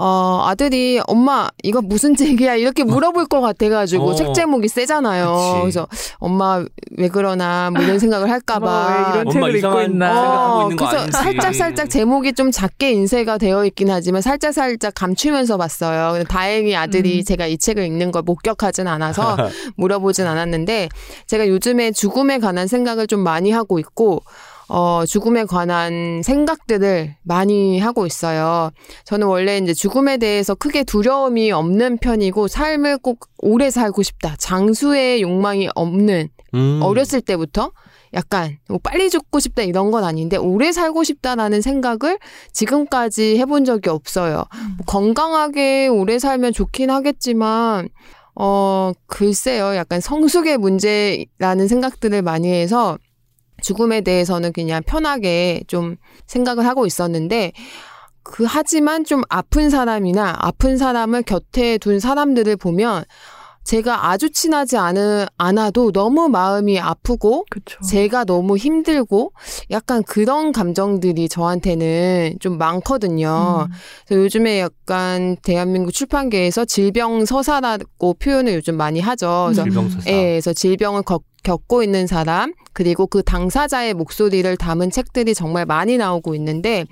어, 0.00 0.44
아들이 0.46 1.00
엄마 1.08 1.48
이거 1.64 1.82
무슨 1.82 2.14
책이야 2.14 2.54
이렇게 2.54 2.84
물어볼 2.84 3.26
것 3.26 3.40
같아가지고 3.40 4.10
어. 4.10 4.14
책 4.14 4.32
제목이 4.32 4.68
세잖아요. 4.68 5.34
그치. 5.34 5.60
그래서 5.62 5.88
엄마 6.18 6.64
왜 6.96 7.08
그러나 7.08 7.70
뭐 7.72 7.82
이런 7.82 7.98
생각을 7.98 8.30
할까봐. 8.30 9.12
이런 9.14 9.20
엄마 9.26 9.32
책을 9.32 9.48
읽고 9.48 9.58
이상한 9.58 9.84
있나. 9.90 10.06
생각하고 10.14 10.62
있는 10.62 10.76
거 10.76 10.86
그래서 10.86 10.98
아닌지. 11.02 11.18
살짝 11.18 11.54
살짝 11.54 11.90
제목이 11.90 12.32
좀 12.34 12.52
작게 12.52 12.92
인쇄가 12.92 13.38
되어 13.38 13.64
있긴 13.64 13.90
하지만 13.90 14.22
살짝 14.22 14.54
살짝 14.54 14.94
감추면서 14.94 15.56
봤어요. 15.56 16.12
근데 16.12 16.24
다행히 16.28 16.76
아들이 16.76 17.18
음. 17.18 17.24
제가 17.24 17.46
이 17.46 17.58
책을 17.58 17.82
읽는 17.84 18.12
걸 18.12 18.22
목격하진 18.22 18.86
않아서 18.86 19.36
물어보진 19.76 20.28
않았는데 20.28 20.90
제가 21.26 21.48
요즘에 21.48 21.90
죽음에 21.90 22.38
관한 22.38 22.68
생각을 22.68 23.08
좀 23.08 23.18
많이 23.20 23.50
하고 23.50 23.80
있고 23.80 24.22
어, 24.68 25.04
죽음에 25.06 25.44
관한 25.44 26.20
생각들을 26.22 27.16
많이 27.22 27.78
하고 27.78 28.06
있어요. 28.06 28.70
저는 29.04 29.26
원래 29.26 29.56
이제 29.58 29.72
죽음에 29.72 30.18
대해서 30.18 30.54
크게 30.54 30.84
두려움이 30.84 31.52
없는 31.52 31.98
편이고 31.98 32.48
삶을 32.48 32.98
꼭 32.98 33.20
오래 33.38 33.70
살고 33.70 34.02
싶다. 34.02 34.36
장수의 34.38 35.22
욕망이 35.22 35.68
없는 35.74 36.28
음. 36.54 36.80
어렸을 36.82 37.20
때부터 37.20 37.72
약간 38.14 38.58
뭐 38.68 38.78
빨리 38.82 39.10
죽고 39.10 39.38
싶다 39.38 39.62
이런 39.62 39.90
건 39.90 40.04
아닌데 40.04 40.36
오래 40.36 40.72
살고 40.72 41.04
싶다라는 41.04 41.60
생각을 41.60 42.18
지금까지 42.52 43.38
해본 43.38 43.64
적이 43.64 43.90
없어요. 43.90 44.44
뭐 44.76 44.86
건강하게 44.86 45.88
오래 45.88 46.18
살면 46.18 46.52
좋긴 46.52 46.90
하겠지만 46.90 47.88
어 48.34 48.92
글쎄요 49.06 49.74
약간 49.74 50.00
성숙의 50.00 50.58
문제라는 50.58 51.68
생각들을 51.68 52.22
많이 52.22 52.50
해서 52.52 52.96
죽음에 53.62 54.00
대해서는 54.00 54.52
그냥 54.52 54.82
편하게 54.86 55.62
좀 55.66 55.96
생각을 56.26 56.66
하고 56.66 56.86
있었는데 56.86 57.52
그 58.22 58.44
하지만 58.46 59.04
좀 59.04 59.22
아픈 59.28 59.70
사람이나 59.70 60.36
아픈 60.38 60.76
사람을 60.76 61.22
곁에 61.22 61.78
둔 61.78 61.98
사람들을 61.98 62.56
보면 62.56 63.04
제가 63.68 64.08
아주 64.08 64.30
친하지 64.30 64.78
않은, 64.78 65.26
않아도 65.36 65.92
너무 65.92 66.30
마음이 66.30 66.80
아프고 66.80 67.44
그쵸. 67.50 67.78
제가 67.82 68.24
너무 68.24 68.56
힘들고 68.56 69.32
약간 69.70 70.02
그런 70.04 70.52
감정들이 70.52 71.28
저한테는 71.28 72.36
좀 72.40 72.56
많거든요. 72.56 73.66
음. 73.68 73.74
그래서 74.06 74.24
요즘에 74.24 74.60
약간 74.60 75.36
대한민국 75.42 75.92
출판계에서 75.92 76.64
질병 76.64 77.26
서사라고 77.26 78.14
표현을 78.14 78.54
요즘 78.54 78.78
많이 78.78 79.00
하죠. 79.00 79.48
그래서 79.48 79.64
질병서사. 79.64 80.10
예, 80.10 80.30
그래서 80.30 80.54
질병을 80.54 81.02
겪, 81.02 81.24
겪고 81.42 81.82
있는 81.82 82.06
사람 82.06 82.54
그리고 82.78 83.08
그 83.08 83.24
당사자의 83.24 83.92
목소리를 83.92 84.56
담은 84.56 84.92
책들이 84.92 85.34
정말 85.34 85.66
많이 85.66 85.96
나오고 85.96 86.36
있는데 86.36 86.84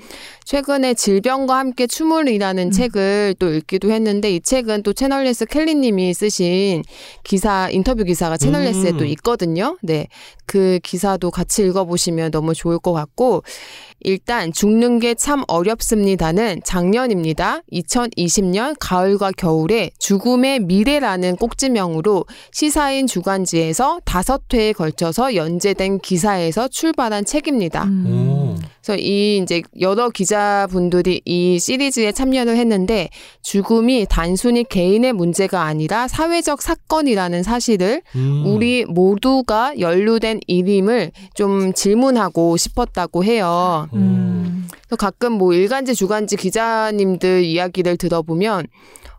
최근에 0.44 0.94
질병과 0.94 1.56
함께 1.56 1.86
춤을이라는 1.86 2.66
음. 2.66 2.70
책을 2.72 3.36
또 3.38 3.54
읽기도 3.54 3.92
했는데 3.92 4.34
이 4.34 4.40
책은 4.40 4.82
또 4.82 4.92
채널레스 4.92 5.44
켈리님이 5.46 6.12
쓰신 6.12 6.82
기사 7.22 7.68
인터뷰 7.70 8.02
기사가 8.02 8.36
채널레스에 8.36 8.90
음. 8.90 8.96
또 8.96 9.04
있거든요. 9.04 9.78
네, 9.80 10.08
그 10.44 10.80
기사도 10.82 11.30
같이 11.30 11.62
읽어보시면 11.62 12.32
너무 12.32 12.52
좋을 12.52 12.80
것 12.80 12.92
같고 12.92 13.44
일단 14.00 14.52
죽는 14.52 14.98
게 14.98 15.14
참 15.16 15.42
어렵습니다는 15.48 16.60
작년입니다. 16.64 17.62
2020년 17.72 18.76
가을과 18.78 19.32
겨울에 19.36 19.90
죽음의 19.98 20.60
미래라는 20.60 21.36
꼭지명으로 21.36 22.26
시사인 22.52 23.06
주간지에서 23.06 24.00
다섯 24.04 24.42
회에 24.52 24.72
걸쳐서 24.72 25.34
연재 25.34 25.74
된 25.76 25.98
기사에서 25.98 26.68
출발한 26.68 27.24
책입니다. 27.24 27.84
음. 27.84 28.06
오. 28.06 28.56
그래서 28.82 29.00
이 29.00 29.38
이제 29.38 29.62
여러 29.80 30.10
기자분들이 30.10 31.20
이 31.24 31.58
시리즈에 31.58 32.12
참여를 32.12 32.56
했는데 32.56 33.08
죽음이 33.42 34.06
단순히 34.08 34.64
개인의 34.64 35.12
문제가 35.12 35.62
아니라 35.62 36.06
사회적 36.06 36.62
사건이라는 36.62 37.42
사실을 37.42 38.02
음. 38.14 38.44
우리 38.46 38.84
모두가 38.84 39.78
연루된 39.80 40.40
일임을 40.46 41.10
좀 41.34 41.72
질문하고 41.72 42.56
싶었다고 42.56 43.24
해요. 43.24 43.88
음. 43.94 44.68
그래서 44.86 44.96
가끔 44.96 45.32
뭐 45.32 45.52
일간지 45.52 45.94
주간지 45.94 46.36
기자님들 46.36 47.42
이야기를 47.42 47.96
들어보면 47.96 48.66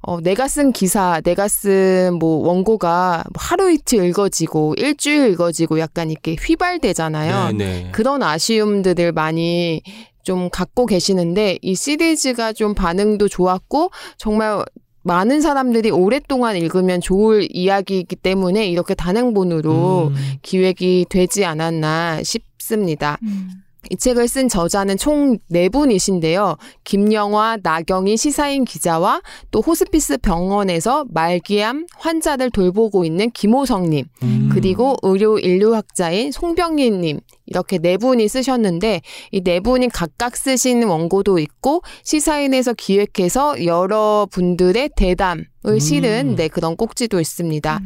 어, 0.01 0.21
내가 0.21 0.47
쓴 0.47 0.71
기사, 0.71 1.21
내가 1.21 1.47
쓴 1.47 2.17
뭐 2.19 2.47
원고가 2.47 3.23
뭐 3.33 3.35
하루 3.35 3.71
이틀 3.71 4.05
읽어지고 4.05 4.75
일주일 4.77 5.31
읽어지고 5.31 5.79
약간 5.79 6.09
이렇게 6.09 6.35
휘발되잖아요. 6.39 7.57
네네. 7.57 7.91
그런 7.91 8.23
아쉬움들을 8.23 9.11
많이 9.11 9.81
좀 10.23 10.49
갖고 10.49 10.85
계시는데 10.85 11.59
이 11.61 11.75
시리즈가 11.75 12.53
좀 12.53 12.73
반응도 12.73 13.27
좋았고 13.29 13.91
정말 14.17 14.63
많은 15.03 15.39
사람들이 15.39 15.89
오랫동안 15.89 16.57
읽으면 16.57 16.99
좋을 16.99 17.47
이야기이기 17.49 18.17
때문에 18.17 18.67
이렇게 18.67 18.93
단행본으로 18.93 20.07
음. 20.09 20.15
기획이 20.41 21.05
되지 21.09 21.45
않았나 21.45 22.23
싶습니다. 22.23 23.17
음. 23.23 23.49
이 23.89 23.95
책을 23.95 24.27
쓴 24.27 24.47
저자는 24.49 24.97
총 24.97 25.37
네 25.49 25.69
분이신데요. 25.69 26.55
김영화, 26.83 27.57
나경희 27.63 28.17
시사인 28.17 28.65
기자와 28.65 29.21
또 29.51 29.61
호스피스 29.61 30.17
병원에서 30.19 31.05
말기암 31.09 31.85
환자들 31.97 32.51
돌보고 32.51 33.05
있는 33.05 33.29
김호성님, 33.31 34.05
음. 34.23 34.49
그리고 34.51 34.95
의료 35.03 35.37
인류학자인 35.39 36.31
송병희님 36.31 37.19
이렇게 37.45 37.77
네 37.77 37.97
분이 37.97 38.27
쓰셨는데 38.27 39.01
이 39.31 39.41
네 39.41 39.59
분이 39.61 39.87
각각 39.89 40.35
쓰신 40.35 40.83
원고도 40.83 41.39
있고 41.39 41.81
시사인에서 42.03 42.73
기획해서 42.73 43.63
여러 43.65 44.27
분들의 44.31 44.89
대담 44.97 45.45
을 45.67 45.73
음. 45.73 45.79
실은 45.79 46.35
네 46.35 46.47
그런 46.47 46.75
꼭지도 46.75 47.19
있습니다. 47.19 47.81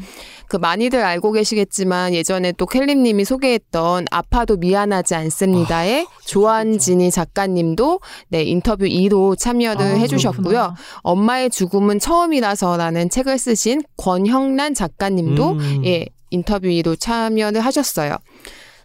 그 0.47 0.57
많이들 0.57 1.03
알고 1.03 1.32
계시겠지만 1.32 2.13
예전에 2.13 2.51
또 2.51 2.65
켈림님이 2.65 3.25
소개했던 3.25 4.05
아파도 4.11 4.57
미안하지 4.57 5.15
않습니다의 5.15 6.05
조한진이 6.25 7.09
작가님도 7.09 7.99
네 8.29 8.43
인터뷰 8.43 8.86
2로 8.86 9.38
참여를 9.38 9.82
아, 9.82 9.89
해주셨고요. 9.89 10.43
그렇구나. 10.43 10.75
엄마의 11.01 11.49
죽음은 11.49 11.99
처음이라서라는 11.99 13.09
책을 13.09 13.38
쓰신 13.38 13.82
권형란 13.97 14.73
작가님도 14.73 15.51
음. 15.51 15.82
예, 15.86 16.05
인터뷰로 16.29 16.95
참여를 16.97 17.61
하셨어요. 17.61 18.17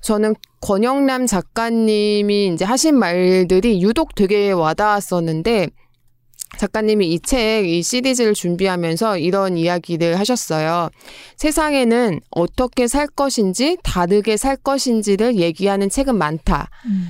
저는 0.01 0.35
권영남 0.61 1.27
작가님이 1.27 2.53
이제 2.55 2.65
하신 2.65 2.97
말들이 2.97 3.83
유독 3.83 4.15
되게 4.15 4.53
와닿았었는데 4.53 5.69
작가님이 6.59 7.13
이 7.13 7.21
책, 7.21 7.67
이 7.67 7.83
시리즈를 7.83 8.35
준비하면서 8.35 9.19
이런 9.19 9.57
이야기를 9.57 10.19
하셨어요. 10.19 10.91
세상에는 11.37 12.21
어떻게 12.31 12.89
살 12.89 13.07
것인지, 13.07 13.79
다르게 13.83 14.37
살 14.37 14.57
것인지를 14.57 15.37
얘기하는 15.37 15.89
책은 15.89 16.17
많다. 16.17 16.69
음. 16.87 17.09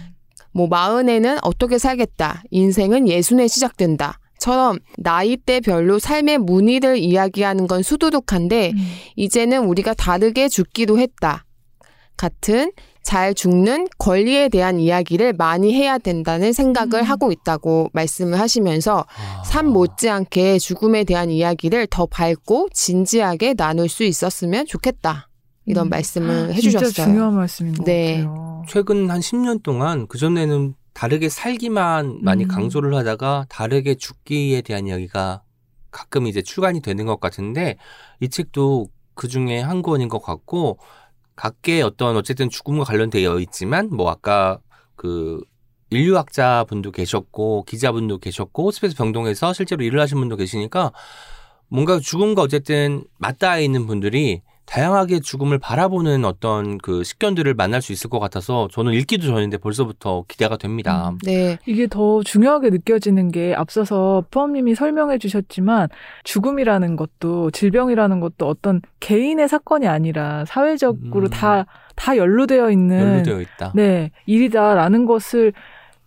뭐 0.52 0.66
마흔에는 0.68 1.38
어떻게 1.42 1.78
살겠다. 1.78 2.42
인생은 2.50 3.08
예순에 3.08 3.46
시작된다. 3.46 4.18
처럼 4.38 4.78
나이대별로 4.98 5.98
삶의 5.98 6.38
문의를 6.38 6.98
이야기하는 6.98 7.66
건 7.66 7.82
수두룩한데 7.82 8.72
음. 8.74 8.78
이제는 9.16 9.64
우리가 9.64 9.94
다르게 9.94 10.48
죽기도 10.48 10.98
했다. 10.98 11.45
같은 12.16 12.72
잘 13.02 13.34
죽는 13.34 13.86
권리에 13.98 14.48
대한 14.48 14.80
이야기를 14.80 15.34
많이 15.34 15.72
해야 15.72 15.96
된다는 15.96 16.52
생각을 16.52 17.02
음. 17.02 17.04
하고 17.04 17.30
있다고 17.30 17.90
말씀을 17.92 18.40
하시면서 18.40 19.06
아. 19.16 19.44
삶 19.44 19.66
못지않게 19.66 20.58
죽음에 20.58 21.04
대한 21.04 21.30
이야기를 21.30 21.86
더 21.88 22.06
밝고 22.06 22.70
진지하게 22.72 23.54
나눌 23.54 23.88
수 23.88 24.02
있었으면 24.02 24.66
좋겠다. 24.66 25.28
이런 25.66 25.86
음. 25.86 25.90
말씀을 25.90 26.54
해주셨어요. 26.54 26.90
진짜 26.90 27.04
중요한 27.04 27.34
말씀인 27.34 27.74
것 27.74 27.84
네. 27.84 28.24
같아요. 28.24 28.64
최근 28.68 29.10
한 29.10 29.20
10년 29.20 29.62
동안 29.62 30.06
그전에는 30.08 30.74
다르게 30.92 31.28
살기만 31.28 32.20
많이 32.22 32.44
음. 32.44 32.48
강조를 32.48 32.94
하다가 32.94 33.46
다르게 33.48 33.94
죽기에 33.94 34.62
대한 34.62 34.86
이야기가 34.86 35.42
가끔 35.90 36.26
이제 36.26 36.42
출간이 36.42 36.80
되는 36.80 37.06
것 37.06 37.20
같은데 37.20 37.76
이 38.20 38.28
책도 38.28 38.88
그 39.14 39.28
중에 39.28 39.60
한 39.60 39.82
권인 39.82 40.08
것 40.08 40.22
같고 40.22 40.78
각계의 41.36 41.82
어떤 41.82 42.16
어쨌든 42.16 42.50
죽음과 42.50 42.84
관련되어 42.84 43.38
있지만 43.40 43.88
뭐 43.90 44.10
아까 44.10 44.58
그 44.96 45.40
인류학자 45.90 46.64
분도 46.68 46.90
계셨고 46.90 47.64
기자분도 47.64 48.18
계셨고 48.18 48.66
호스피스 48.66 48.96
병동에서 48.96 49.52
실제로 49.52 49.84
일을 49.84 50.00
하신 50.00 50.18
분도 50.18 50.36
계시니까 50.36 50.92
뭔가 51.68 51.98
죽음과 52.00 52.42
어쨌든 52.42 53.04
맞닿아 53.18 53.58
있는 53.58 53.86
분들이 53.86 54.42
다양하게 54.66 55.20
죽음을 55.20 55.58
바라보는 55.58 56.24
어떤 56.24 56.78
그 56.78 57.04
식견들을 57.04 57.54
만날 57.54 57.80
수 57.80 57.92
있을 57.92 58.10
것 58.10 58.18
같아서 58.18 58.68
저는 58.72 58.92
읽기도 58.92 59.26
전인데 59.28 59.58
벌써부터 59.58 60.24
기대가 60.28 60.56
됩니다. 60.56 61.10
음. 61.10 61.18
네. 61.24 61.58
이게 61.66 61.86
더 61.86 62.22
중요하게 62.22 62.70
느껴지는 62.70 63.30
게 63.30 63.54
앞서서 63.54 64.24
푸엄님이 64.30 64.74
설명해 64.74 65.18
주셨지만 65.18 65.88
죽음이라는 66.24 66.96
것도 66.96 67.52
질병이라는 67.52 68.20
것도 68.20 68.46
어떤 68.46 68.82
개인의 69.00 69.48
사건이 69.48 69.86
아니라 69.86 70.44
사회적으로 70.44 71.26
음. 71.26 71.30
다, 71.30 71.66
다 71.94 72.16
연루되어 72.16 72.70
있는 72.70 72.98
연루되어 72.98 73.40
있다. 73.40 73.72
네, 73.74 74.10
일이다라는 74.26 75.06
것을 75.06 75.52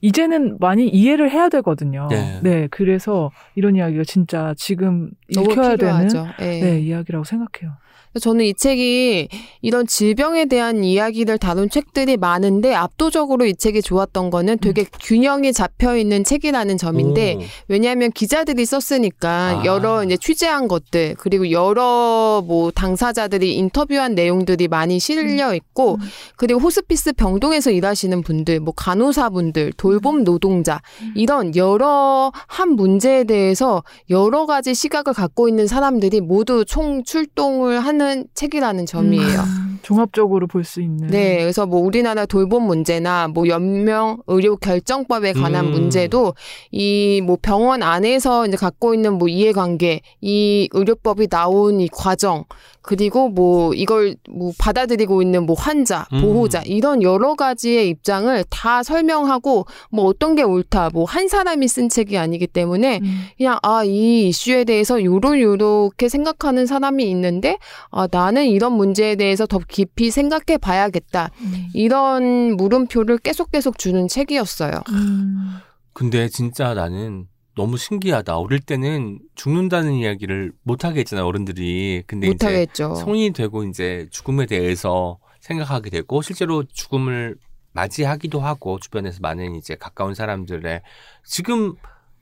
이제는 0.01 0.57
많이 0.59 0.87
이해를 0.87 1.29
해야 1.29 1.49
되거든요. 1.49 2.07
네. 2.09 2.67
그래서 2.71 3.31
이런 3.55 3.75
이야기가 3.75 4.03
진짜 4.05 4.53
지금 4.57 5.11
읽혀야 5.29 5.75
되는. 5.75 6.07
예. 6.39 6.45
네, 6.61 6.79
이야기라고 6.79 7.25
생각해요. 7.25 7.77
저는 8.19 8.45
이 8.45 8.53
책이 8.55 9.29
이런 9.61 9.85
질병에 9.85 10.45
대한 10.45 10.83
이야기를 10.83 11.37
다룬 11.37 11.69
책들이 11.69 12.17
많은데 12.17 12.73
압도적으로 12.73 13.45
이 13.45 13.55
책이 13.55 13.83
좋았던 13.83 14.31
거는 14.31 14.57
되게 14.57 14.83
균형이 15.03 15.53
잡혀 15.53 15.95
있는 15.95 16.23
책이라는 16.23 16.77
점인데 16.77 17.35
오. 17.35 17.41
왜냐하면 17.67 18.11
기자들이 18.11 18.65
썼으니까 18.65 19.29
아. 19.29 19.65
여러 19.65 20.03
이제 20.03 20.17
취재한 20.17 20.67
것들 20.67 21.15
그리고 21.19 21.51
여러 21.51 22.43
뭐 22.45 22.71
당사자들이 22.71 23.55
인터뷰한 23.55 24.15
내용들이 24.15 24.67
많이 24.67 24.99
실려 24.99 25.53
있고 25.53 25.95
음. 25.95 25.99
그리고 26.35 26.59
호스피스 26.59 27.13
병동에서 27.13 27.69
일하시는 27.69 28.23
분들 28.23 28.59
뭐 28.59 28.73
간호사분들 28.75 29.73
돌봄 29.73 30.23
노동자 30.23 30.81
이런 31.15 31.55
여러 31.55 32.31
한 32.47 32.71
문제에 32.71 33.23
대해서 33.23 33.83
여러 34.09 34.47
가지 34.47 34.73
시각을 34.73 35.13
갖고 35.13 35.47
있는 35.47 35.67
사람들이 35.67 36.21
모두 36.21 36.65
총 36.65 37.03
출동을 37.03 37.79
하는 38.01 38.25
책이라는 38.33 38.85
점이에요. 38.85 39.68
음, 39.79 39.83
종합적으로 39.83 40.47
볼 40.47 40.63
수 40.63 40.81
있는. 40.81 41.07
네, 41.07 41.39
그래서 41.39 41.65
뭐 41.65 41.79
우리나라 41.81 42.25
돌봄 42.25 42.63
문제나 42.63 43.29
뭐 43.29 43.47
연명 43.47 44.21
의료 44.27 44.55
결정법에 44.57 45.33
관한 45.33 45.65
음. 45.67 45.71
문제도 45.71 46.33
이 46.71 47.21
뭐 47.25 47.37
병원 47.41 47.81
안에서 47.83 48.45
이제 48.47 48.55
갖고 48.57 48.93
있는 48.93 49.13
뭐 49.17 49.27
이해관계, 49.27 50.01
이 50.21 50.69
의료법이 50.71 51.27
나온 51.27 51.79
이 51.81 51.87
과정, 51.91 52.45
그리고 52.81 53.29
뭐 53.29 53.73
이걸 53.73 54.15
뭐 54.29 54.51
받아들이고 54.57 55.21
있는 55.21 55.45
뭐 55.45 55.55
환자, 55.57 56.07
음. 56.13 56.21
보호자 56.21 56.61
이런 56.65 57.01
여러 57.03 57.35
가지의 57.35 57.89
입장을 57.89 58.43
다 58.49 58.83
설명하고 58.83 59.65
뭐 59.91 60.05
어떤 60.05 60.35
게 60.35 60.43
옳다, 60.43 60.89
뭐 60.93 61.05
한 61.05 61.27
사람이 61.27 61.67
쓴 61.67 61.89
책이 61.89 62.17
아니기 62.17 62.45
때문에 62.47 62.99
음. 63.01 63.21
그냥 63.37 63.57
아 63.63 63.83
이 63.83 64.27
이슈에 64.29 64.63
대해서 64.65 65.03
요런 65.03 65.39
요렇게 65.39 66.09
생각하는 66.09 66.65
사람이 66.65 67.09
있는데 67.11 67.57
아 67.91 68.07
나는 68.11 68.45
이런 68.45 68.73
문제에 68.73 69.15
대해서 69.15 69.45
더 69.45 69.59
깊이 69.69 70.11
생각해 70.11 70.57
봐야겠다. 70.59 71.31
음. 71.41 71.69
이런 71.73 72.57
물음표를 72.57 73.19
계속 73.19 73.51
계속 73.51 73.77
주는 73.77 74.07
책이었어요. 74.07 74.81
음. 74.89 75.59
근데 75.93 76.27
진짜 76.27 76.73
나는 76.73 77.27
너무 77.55 77.77
신기하다. 77.77 78.37
어릴 78.37 78.59
때는 78.59 79.19
죽는다는 79.35 79.93
이야기를 79.93 80.53
못하게 80.63 81.01
했잖아, 81.01 81.25
어른들이. 81.25 82.03
근데 82.07 82.27
이제 82.27 82.33
못하겠죠. 82.33 82.95
성인이 82.95 83.33
되고 83.33 83.63
이제 83.63 84.07
죽음에 84.11 84.45
대해서 84.45 85.19
생각하게 85.41 85.89
되고 85.89 86.21
실제로 86.21 86.63
죽음을 86.63 87.35
맞이하기도 87.73 88.39
하고 88.39 88.79
주변에서 88.79 89.19
많은 89.21 89.55
이제 89.55 89.75
가까운 89.75 90.15
사람들의 90.15 90.81
지금 91.25 91.75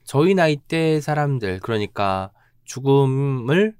저희 0.04 0.34
나이 0.34 0.56
때 0.56 1.00
사람들 1.00 1.60
그러니까 1.60 2.30
죽음을 2.64 3.74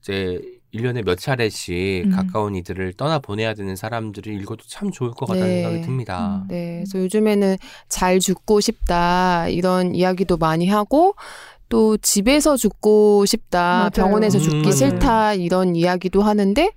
이제 0.00 0.40
1년에 0.74 1.04
몇 1.04 1.18
차례씩 1.18 2.06
음. 2.06 2.10
가까운 2.10 2.54
이들을 2.54 2.94
떠나 2.94 3.18
보내야 3.18 3.54
되는 3.54 3.76
사람들이 3.76 4.34
읽어도 4.36 4.64
참 4.66 4.90
좋을 4.90 5.10
것 5.10 5.26
같다는 5.26 5.48
네. 5.48 5.62
생각이 5.62 5.82
듭니다. 5.82 6.44
네, 6.48 6.76
그래서 6.84 6.98
요즘에는 6.98 7.56
잘 7.88 8.18
죽고 8.18 8.60
싶다 8.60 9.48
이런 9.48 9.94
이야기도 9.94 10.36
많이 10.38 10.68
하고 10.68 11.14
또 11.68 11.96
집에서 11.96 12.56
죽고 12.56 13.24
싶다, 13.26 13.60
맞아요. 13.60 13.90
병원에서 13.94 14.38
음, 14.38 14.42
죽기 14.42 14.56
맞아요. 14.62 14.72
싫다 14.72 15.34
이런 15.34 15.74
이야기도 15.76 16.22
하는데 16.22 16.70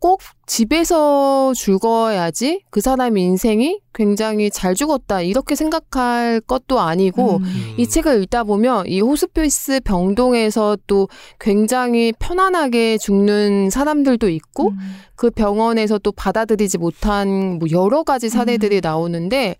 꼭 0.00 0.22
집에서 0.46 1.52
죽어야지 1.54 2.62
그 2.70 2.80
사람의 2.80 3.22
인생이 3.22 3.80
굉장히 3.94 4.50
잘 4.50 4.74
죽었다 4.74 5.20
이렇게 5.20 5.54
생각할 5.54 6.40
것도 6.40 6.80
아니고 6.80 7.36
음. 7.36 7.44
음. 7.44 7.74
이 7.76 7.86
책을 7.86 8.22
읽다 8.22 8.44
보면 8.44 8.86
이 8.86 9.00
호스피스 9.02 9.80
병동에서 9.84 10.78
또 10.86 11.08
굉장히 11.38 12.14
편안하게 12.18 12.96
죽는 12.96 13.68
사람들도 13.68 14.30
있고 14.30 14.70
음. 14.70 14.78
그 15.16 15.30
병원에서 15.30 15.98
또 15.98 16.12
받아들이지 16.12 16.78
못한 16.78 17.58
뭐 17.58 17.68
여러 17.70 18.02
가지 18.02 18.30
사례들이 18.30 18.80
나오는데 18.82 19.56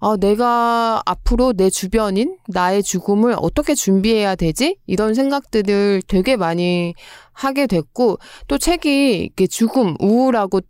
아, 0.00 0.16
내가 0.16 1.02
앞으로 1.06 1.52
내 1.54 1.70
주변인 1.70 2.36
나의 2.46 2.82
죽음을 2.84 3.34
어떻게 3.36 3.74
준비해야 3.74 4.36
되지? 4.36 4.76
이런 4.86 5.14
생각들을 5.14 6.02
되게 6.06 6.36
많이 6.36 6.94
하게 7.32 7.66
됐고 7.66 8.18
또 8.46 8.58
책이 8.58 9.18
이렇게 9.18 9.46
죽음, 9.48 9.96
우울하고 9.98 10.60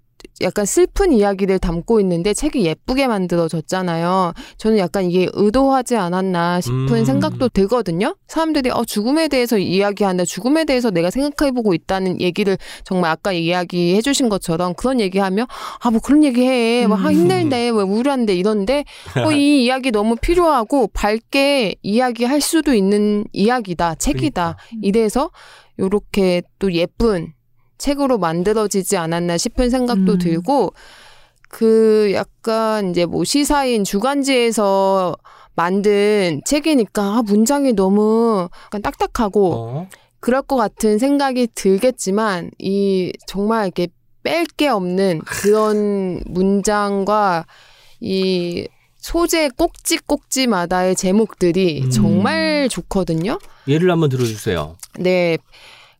약간 0.41 0.65
슬픈 0.67 1.13
이야기를 1.13 1.59
담고 1.59 2.01
있는데 2.01 2.33
책이 2.33 2.65
예쁘게 2.65 3.07
만들어졌잖아요. 3.09 4.33
저는 4.57 4.79
약간 4.79 5.05
이게 5.11 5.29
의도하지 5.33 5.97
않았나 5.97 6.61
싶은 6.61 6.89
음. 6.95 7.05
생각도 7.05 7.49
들거든요. 7.49 8.17
사람들이 8.29 8.71
어 8.71 8.85
죽음에 8.85 9.29
대해서 9.29 9.59
이야기한다. 9.59 10.25
죽음에 10.25 10.65
대해서 10.65 10.91
내가 10.91 11.11
생각해보고 11.11 11.75
있다는 11.75 12.21
얘기를 12.21 12.57
정말 12.85 13.11
아까 13.11 13.33
이야기해 13.33 14.01
주신 14.03 14.29
것처럼 14.29 14.75
그런 14.75 15.01
얘기하면 15.01 15.47
아 15.81 15.91
뭐 15.91 16.01
그런 16.01 16.23
얘기해. 16.25 16.87
뭐 16.87 16.97
아, 16.99 17.09
음. 17.09 17.13
힘들대. 17.13 17.71
왜 17.71 17.83
우울한데 17.83 18.35
이런데 18.35 18.85
어, 19.27 19.33
이 19.33 19.65
이야기 19.65 19.91
너무 19.91 20.17
필요하고 20.17 20.89
밝게 20.93 21.75
이야기할 21.83 22.41
수도 22.41 22.75
있는 22.75 23.25
이야기다. 23.33 23.97
책이다. 23.97 24.57
그러니까. 24.57 24.79
이래서 24.83 25.31
요렇게 25.79 26.43
또 26.59 26.73
예쁜 26.73 27.33
책으로 27.79 28.19
만들어지지 28.19 28.97
않았나 28.97 29.39
싶은 29.39 29.71
생각도 29.71 30.13
음. 30.13 30.19
들고 30.19 30.73
그 31.49 32.11
약간 32.15 32.91
이제 32.91 33.07
뭐 33.07 33.25
시사인 33.25 33.85
주간지에서 33.85 35.17
만든 35.55 36.41
책이니까 36.45 37.03
아, 37.03 37.23
문장이 37.23 37.73
너무 37.73 38.49
약간 38.67 38.83
딱딱하고 38.83 39.55
어? 39.55 39.89
그럴 40.21 40.43
것 40.43 40.57
같은 40.57 40.99
생각이 40.99 41.49
들겠지만 41.55 42.51
이 42.59 43.13
정말 43.27 43.67
이렇게 43.67 43.89
뺄 44.23 44.45
게 44.45 44.69
없는 44.69 45.21
그런 45.21 46.21
문장과 46.27 47.47
이 48.01 48.69
소재 48.99 49.49
꼭지 49.49 49.99
꼭지마다의 49.99 50.97
제목들이 50.97 51.83
음. 51.85 51.91
정말 51.91 52.69
좋거든요. 52.69 53.39
예를 53.67 53.91
한번 53.91 54.11
들어주세요. 54.11 54.77
네. 54.99 55.39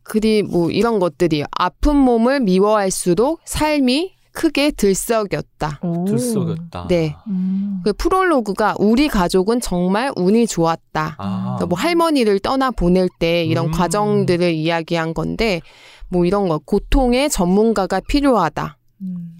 그리 0.09 0.43
뭐 0.43 0.71
이런 0.71 0.99
것들이 0.99 1.45
아픈 1.51 1.97
몸을 1.97 2.41
미워할수록 2.41 3.41
삶이 3.45 4.17
크게 4.33 4.71
들썩였다. 4.71 5.81
오. 5.83 6.05
들썩였다. 6.05 6.87
네. 6.89 7.15
음. 7.27 7.81
그 7.85 7.93
프롤로그가 7.93 8.77
우리 8.79 9.09
가족은 9.09 9.61
정말 9.61 10.13
운이 10.17 10.47
좋았다. 10.47 11.17
아. 11.19 11.43
그러니까 11.43 11.67
뭐 11.67 11.79
할머니를 11.79 12.39
떠나 12.39 12.71
보낼 12.71 13.09
때 13.19 13.45
이런 13.45 13.67
음. 13.67 13.71
과정들을 13.73 14.53
이야기한 14.55 15.13
건데 15.13 15.61
뭐 16.09 16.25
이런 16.25 16.49
거 16.49 16.59
고통의 16.59 17.31
전문가가 17.31 18.01
필요하다. 18.01 18.79
음. 19.03 19.39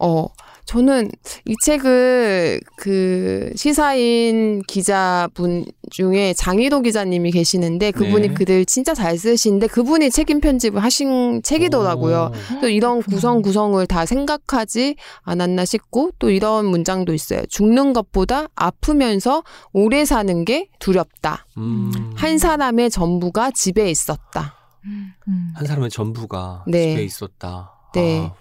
어 0.00 0.26
저는 0.68 1.10
이 1.46 1.54
책을 1.64 2.60
그 2.76 3.50
시사인 3.56 4.60
기자분 4.68 5.64
중에 5.90 6.34
장희도 6.34 6.82
기자님이 6.82 7.30
계시는데 7.30 7.90
그분이 7.90 8.28
네. 8.28 8.34
글을 8.34 8.66
진짜 8.66 8.92
잘 8.92 9.16
쓰시는데 9.16 9.68
그분이 9.68 10.10
책임 10.10 10.40
편집을 10.40 10.82
하신 10.82 11.42
책이더라고요. 11.42 12.32
오. 12.56 12.60
또 12.60 12.68
이런. 12.68 13.02
구성 13.08 13.40
구성을 13.40 13.86
다 13.86 14.04
생각하지 14.04 14.96
않았나 15.22 15.64
싶고 15.64 16.10
또 16.18 16.30
이런 16.30 16.66
문장도 16.66 17.14
있어요. 17.14 17.42
죽는 17.48 17.94
것보다 17.94 18.48
아프면서 18.54 19.42
오래 19.72 20.04
사는 20.04 20.44
게 20.44 20.68
두렵다. 20.78 21.46
음. 21.56 22.12
한 22.16 22.38
사람의 22.38 22.90
전부가 22.90 23.50
집에 23.52 23.90
있었다. 23.90 24.56
음. 24.84 25.14
한 25.54 25.66
사람의 25.66 25.90
전부가 25.90 26.64
네. 26.66 26.90
집에 26.90 27.04
있었다. 27.04 27.72
네. 27.94 28.20
아, 28.20 28.34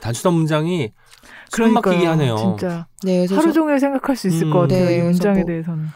단순한 0.00 0.36
문장이 0.36 0.92
숨 1.50 1.72
그러니까요. 1.72 1.92
막히게 1.94 2.06
하네요. 2.06 2.36
진짜 2.36 2.86
네, 3.02 3.26
하루 3.30 3.42
저- 3.46 3.52
종일 3.52 3.78
생각할 3.80 4.16
수 4.16 4.28
있을 4.28 4.46
음. 4.48 4.52
것 4.52 4.60
같아요. 4.60 4.84
네, 4.86 4.96
이 4.98 5.02
문장에 5.02 5.40
뭐- 5.40 5.44
대해서는. 5.46 5.86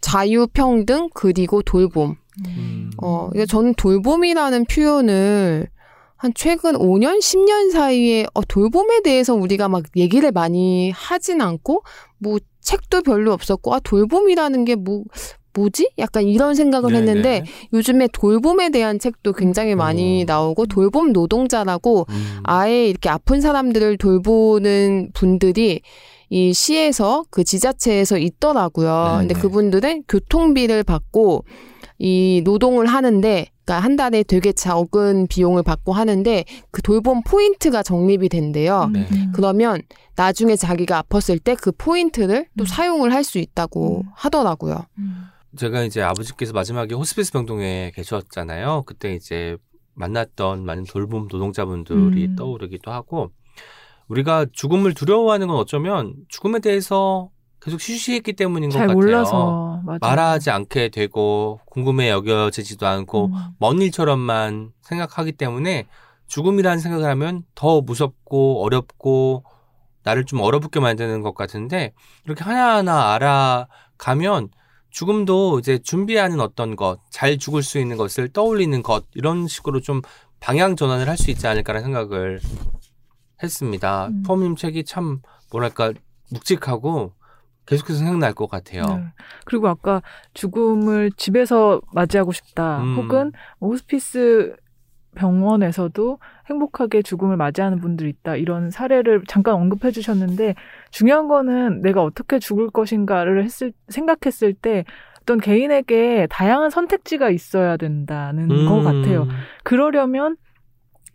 자유 0.00 0.46
평등 0.52 1.08
그리고 1.14 1.62
돌봄. 1.62 2.16
음. 2.46 2.90
어, 3.02 3.30
이게 3.34 3.46
저는 3.46 3.74
돌봄이라는 3.74 4.66
표현을 4.66 5.68
한 6.18 6.32
최근 6.34 6.74
5년, 6.74 7.18
10년 7.18 7.70
사이에 7.72 8.26
어, 8.34 8.42
돌봄에 8.42 9.00
대해서 9.02 9.34
우리가 9.34 9.68
막 9.68 9.84
얘기를 9.96 10.32
많이 10.32 10.90
하진 10.90 11.40
않고 11.40 11.82
뭐 12.18 12.38
책도 12.60 13.02
별로 13.02 13.32
없었고 13.32 13.74
아 13.74 13.80
돌봄이라는 13.80 14.64
게 14.64 14.76
뭐 14.76 15.04
뭐지? 15.56 15.90
약간 15.98 16.24
이런 16.24 16.54
생각을 16.54 16.92
네네. 16.92 17.06
했는데 17.06 17.44
요즘에 17.72 18.08
돌봄에 18.12 18.70
대한 18.70 18.98
책도 18.98 19.32
굉장히 19.32 19.74
많이 19.74 20.22
어. 20.22 20.24
나오고 20.26 20.66
돌봄 20.66 21.12
노동자라고 21.12 22.06
음. 22.08 22.40
아예 22.44 22.88
이렇게 22.88 23.08
아픈 23.08 23.40
사람들을 23.40 23.96
돌보는 23.98 25.10
분들이 25.14 25.80
이 26.28 26.52
시에서 26.52 27.24
그 27.30 27.44
지자체에서 27.44 28.18
있더라고요. 28.18 29.06
네네. 29.18 29.18
근데 29.28 29.34
그분들은 29.40 30.04
교통비를 30.08 30.82
받고 30.82 31.44
이 31.98 32.42
노동을 32.44 32.86
하는데 32.86 33.46
그러니까 33.64 33.84
한 33.84 33.96
달에 33.96 34.22
되게 34.22 34.52
적은 34.52 35.26
비용을 35.28 35.62
받고 35.62 35.92
하는데 35.92 36.44
그 36.70 36.82
돌봄 36.82 37.22
포인트가 37.22 37.82
적립이 37.82 38.28
된대요. 38.28 38.90
네. 38.92 39.06
음. 39.10 39.32
그러면 39.34 39.80
나중에 40.14 40.56
자기가 40.56 41.02
아팠을 41.02 41.42
때 41.42 41.54
그 41.56 41.72
포인트를 41.72 42.46
또 42.58 42.64
음. 42.64 42.66
사용을 42.66 43.12
할 43.12 43.24
수 43.24 43.38
있다고 43.38 44.02
음. 44.04 44.10
하더라고요. 44.14 44.84
음. 44.98 45.22
제가 45.56 45.82
이제 45.82 46.02
아버지께서 46.02 46.52
마지막에 46.52 46.94
호스피스 46.94 47.32
병동에 47.32 47.92
계셨잖아요. 47.94 48.84
그때 48.86 49.14
이제 49.14 49.56
만났던 49.94 50.64
많은 50.64 50.84
돌봄 50.84 51.28
노동자분들이 51.30 52.26
음. 52.26 52.36
떠오르기도 52.36 52.92
하고 52.92 53.32
우리가 54.08 54.46
죽음을 54.52 54.94
두려워하는 54.94 55.48
건 55.48 55.56
어쩌면 55.56 56.14
죽음에 56.28 56.60
대해서 56.60 57.30
계속 57.60 57.80
쉬쉬했기 57.80 58.34
때문인 58.34 58.70
것잘 58.70 58.86
같아요. 58.86 58.94
몰라서. 58.94 59.82
말하지 60.00 60.50
않게 60.50 60.90
되고 60.90 61.60
궁금해 61.66 62.10
여겨지지도 62.10 62.86
않고 62.86 63.26
음. 63.26 63.32
먼 63.58 63.80
일처럼만 63.80 64.72
생각하기 64.82 65.32
때문에 65.32 65.86
죽음이라는 66.28 66.78
생각을 66.78 67.08
하면 67.10 67.44
더 67.54 67.80
무섭고 67.80 68.62
어렵고 68.62 69.44
나를 70.02 70.24
좀 70.24 70.40
얼어붙게 70.40 70.78
만드는 70.78 71.22
것 71.22 71.34
같은데 71.34 71.92
이렇게 72.24 72.44
하나하나 72.44 73.14
알아가면 73.14 74.50
죽음도 74.96 75.58
이제 75.58 75.76
준비하는 75.76 76.40
어떤 76.40 76.74
것, 76.74 77.00
잘 77.10 77.36
죽을 77.36 77.62
수 77.62 77.78
있는 77.78 77.98
것을 77.98 78.30
떠올리는 78.30 78.82
것 78.82 79.04
이런 79.12 79.46
식으로 79.46 79.80
좀 79.80 80.00
방향 80.40 80.74
전환을 80.74 81.06
할 81.06 81.18
수 81.18 81.30
있지 81.30 81.46
않을까라는 81.46 81.84
생각을 81.84 82.40
했습니다. 83.42 84.06
음. 84.06 84.22
포함님 84.22 84.56
책이 84.56 84.84
참 84.84 85.20
뭐랄까 85.50 85.92
묵직하고 86.32 87.12
계속해서 87.66 87.98
생각날 87.98 88.32
것 88.32 88.48
같아요. 88.48 88.86
네. 88.86 89.04
그리고 89.44 89.68
아까 89.68 90.00
죽음을 90.32 91.12
집에서 91.18 91.82
맞이하고 91.92 92.32
싶다. 92.32 92.80
음. 92.80 92.96
혹은 92.96 93.32
호스피스 93.60 94.56
병원에서도 95.16 96.18
행복하게 96.48 97.02
죽음을 97.02 97.36
맞이하는 97.36 97.80
분들이 97.80 98.10
있다. 98.10 98.36
이런 98.36 98.70
사례를 98.70 99.22
잠깐 99.26 99.54
언급해 99.54 99.90
주셨는데 99.90 100.54
중요한 100.92 101.26
거는 101.26 101.82
내가 101.82 102.02
어떻게 102.02 102.38
죽을 102.38 102.70
것인가를 102.70 103.42
했을 103.42 103.72
생각했을 103.88 104.54
때 104.54 104.84
어떤 105.22 105.40
개인에게 105.40 106.28
다양한 106.30 106.70
선택지가 106.70 107.30
있어야 107.30 107.76
된다는 107.76 108.50
음. 108.50 108.68
것 108.68 108.82
같아요. 108.82 109.26
그러려면 109.64 110.36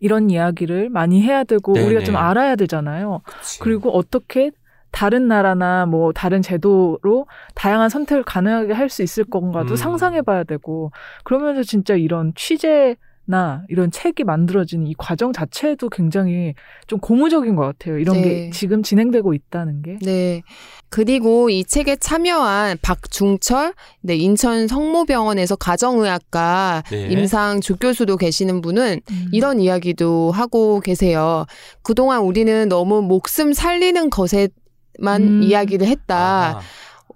이런 0.00 0.28
이야기를 0.30 0.90
많이 0.90 1.22
해야 1.22 1.44
되고 1.44 1.72
네네. 1.72 1.86
우리가 1.86 2.04
좀 2.04 2.16
알아야 2.16 2.56
되잖아요. 2.56 3.22
그치. 3.24 3.60
그리고 3.60 3.90
어떻게 3.90 4.50
다른 4.90 5.26
나라나 5.28 5.86
뭐 5.86 6.12
다른 6.12 6.42
제도로 6.42 7.26
다양한 7.54 7.88
선택을 7.88 8.24
가능하게 8.24 8.74
할 8.74 8.90
수 8.90 9.02
있을 9.02 9.24
건가도 9.24 9.70
음. 9.70 9.76
상상해 9.76 10.20
봐야 10.20 10.44
되고 10.44 10.90
그러면서 11.24 11.62
진짜 11.62 11.94
이런 11.94 12.32
취재 12.34 12.96
나 13.24 13.62
이런 13.68 13.90
책이 13.90 14.24
만들어지는 14.24 14.86
이 14.86 14.94
과정 14.98 15.32
자체도 15.32 15.90
굉장히 15.90 16.54
좀 16.86 16.98
고무적인 16.98 17.54
것 17.54 17.62
같아요. 17.62 17.98
이런 17.98 18.16
네. 18.16 18.22
게 18.22 18.50
지금 18.50 18.82
진행되고 18.82 19.32
있다는 19.32 19.82
게. 19.82 19.98
네. 20.02 20.42
그리고 20.88 21.48
이 21.48 21.64
책에 21.64 21.96
참여한 21.96 22.78
박중철, 22.82 23.74
네, 24.00 24.16
인천 24.16 24.66
성모병원에서 24.66 25.56
가정의학과 25.56 26.82
네. 26.90 27.06
임상 27.08 27.60
조교수도 27.60 28.16
계시는 28.16 28.60
분은 28.60 29.00
음. 29.08 29.28
이런 29.32 29.60
이야기도 29.60 30.32
하고 30.32 30.80
계세요. 30.80 31.46
그동안 31.82 32.22
우리는 32.22 32.68
너무 32.68 33.02
목숨 33.02 33.52
살리는 33.52 34.10
것에만 34.10 34.50
음. 35.22 35.42
이야기를 35.42 35.86
했다. 35.86 36.16
아하. 36.16 36.58
어, 36.58 36.60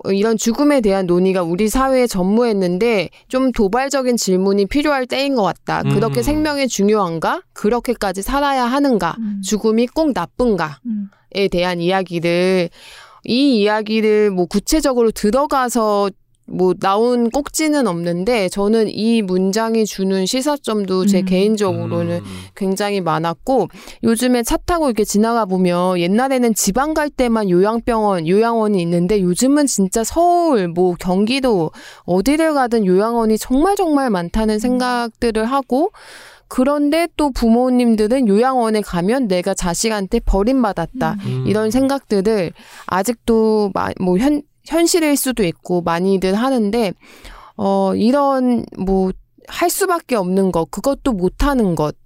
이런 0.07 0.37
죽음에 0.37 0.81
대한 0.81 1.07
논의가 1.07 1.43
우리 1.43 1.69
사회에 1.69 2.07
전무했는데 2.07 3.11
좀 3.29 3.53
도발적인 3.53 4.17
질문이 4.17 4.67
필요할 4.67 5.07
때인 5.07 5.35
것 5.35 5.43
같다. 5.43 5.83
음. 5.85 5.95
그렇게 5.95 6.23
생명이 6.23 6.69
중요한가? 6.69 7.43
그렇게까지 7.53 8.23
살아야 8.23 8.65
하는가? 8.65 9.17
음. 9.19 9.41
죽음이 9.43 9.87
꼭 9.89 10.13
나쁜가? 10.13 10.79
음. 10.87 11.09
에 11.35 11.49
대한 11.49 11.81
이야기를 11.81 12.71
이 13.25 13.61
이야기를 13.61 14.31
뭐 14.31 14.47
구체적으로 14.47 15.11
들어가서 15.11 16.11
뭐 16.49 16.75
나온 16.75 17.29
꼭지는 17.31 17.87
없는데 17.87 18.49
저는 18.49 18.89
이 18.89 19.21
문장이 19.23 19.85
주는 19.85 20.27
시사점도 20.27 21.07
제 21.07 21.21
음. 21.21 21.25
개인적으로는 21.25 22.17
음. 22.19 22.25
굉장히 22.55 23.01
많았고 23.01 23.69
요즘에 24.05 24.43
차 24.45 24.57
타고 24.57 24.87
이렇게 24.87 25.05
지나가 25.05 25.45
보면 25.45 25.99
옛날에는 25.99 26.55
지방 26.55 26.95
갈 26.95 27.11
때만 27.11 27.51
요양병원, 27.51 28.29
요양원이 28.29 28.81
있는데 28.83 29.21
요즘은 29.21 29.67
진짜 29.67 30.05
서울, 30.05 30.69
뭐 30.69 30.95
경기도 30.99 31.73
어디를 32.05 32.55
가든 32.55 32.87
요양원이 32.87 33.39
정말 33.39 33.75
정말 33.77 34.11
많다는 34.11 34.59
생각들을 34.61 35.45
하고 35.45 35.91
그런데 36.49 37.09
또 37.17 37.33
부모님들은 37.33 38.29
요양원에 38.29 38.81
가면 38.83 39.27
내가 39.27 39.53
자식한테 39.53 40.21
버림받았다. 40.21 41.17
음. 41.27 41.45
이런 41.49 41.73
생각들을 41.73 42.53
아직도 42.87 43.73
마- 43.75 43.91
뭐 44.01 44.17
현, 44.19 44.43
현실일 44.67 45.17
수도 45.17 45.45
있고 45.45 45.83
많이들 45.83 46.35
하는데 46.35 46.93
어 47.57 47.95
이런 47.95 48.65
뭐 48.79 49.13
할 49.49 49.71
수밖에 49.71 50.17
없는 50.17 50.53
것 50.53 50.71
그것도 50.71 51.13
못 51.13 51.45
하는 51.45 51.75
것 51.75 51.97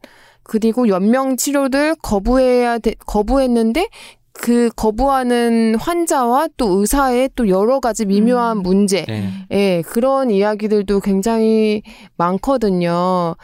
그리고 0.43 0.89
연명 0.89 1.37
치료를 1.37 1.95
거부해야 2.03 2.79
돼, 2.79 2.95
거부했는데 3.07 3.89
그 4.33 4.71
거부하는 4.75 5.75
환자와 5.77 6.49
또 6.57 6.81
의사의 6.81 7.31
또 7.35 7.49
여러 7.49 7.79
가지 7.79 8.07
미묘한 8.07 8.59
음. 8.59 8.63
문제 8.63 9.05
네. 9.07 9.29
예, 9.51 9.83
그런 9.87 10.31
이야기들도 10.31 11.01
굉장히 11.01 11.83
많거든요. 12.17 13.37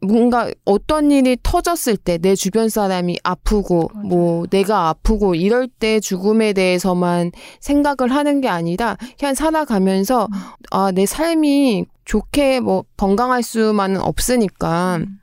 뭔가 0.00 0.50
어떤 0.64 1.10
일이 1.10 1.36
터졌을 1.42 1.96
때 1.96 2.18
내 2.18 2.34
주변 2.34 2.68
사람이 2.68 3.18
아프고 3.22 3.90
맞아요. 3.94 4.06
뭐 4.06 4.46
내가 4.48 4.88
아프고 4.88 5.34
이럴 5.34 5.68
때 5.68 6.00
죽음에 6.00 6.52
대해서만 6.52 7.32
생각을 7.60 8.12
하는 8.14 8.40
게 8.40 8.48
아니라 8.48 8.96
그냥 9.18 9.34
살아가면서 9.34 10.26
음. 10.26 10.38
아, 10.70 10.90
내 10.92 11.06
삶이 11.06 11.86
좋게 12.04 12.60
뭐 12.60 12.84
건강할 12.96 13.42
수만은 13.42 14.00
없으니까 14.00 14.96
음. 14.96 15.18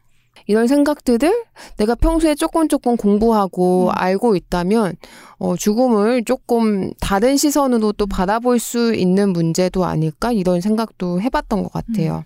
이런 0.48 0.68
생각들을 0.68 1.44
내가 1.78 1.96
평소에 1.96 2.36
조금 2.36 2.68
조금 2.68 2.96
공부하고 2.98 3.88
음. 3.88 3.92
알고 3.94 4.36
있다면 4.36 4.96
어, 5.38 5.56
죽음을 5.56 6.24
조금 6.24 6.92
다른 7.02 7.36
시선으로 7.36 7.94
또 7.94 8.06
바라볼 8.06 8.60
수 8.60 8.94
있는 8.94 9.34
문제도 9.34 9.86
아닐까 9.86 10.32
이런 10.32 10.62
생각도 10.62 11.20
해봤던 11.22 11.64
것 11.64 11.72
같아요. 11.72 12.24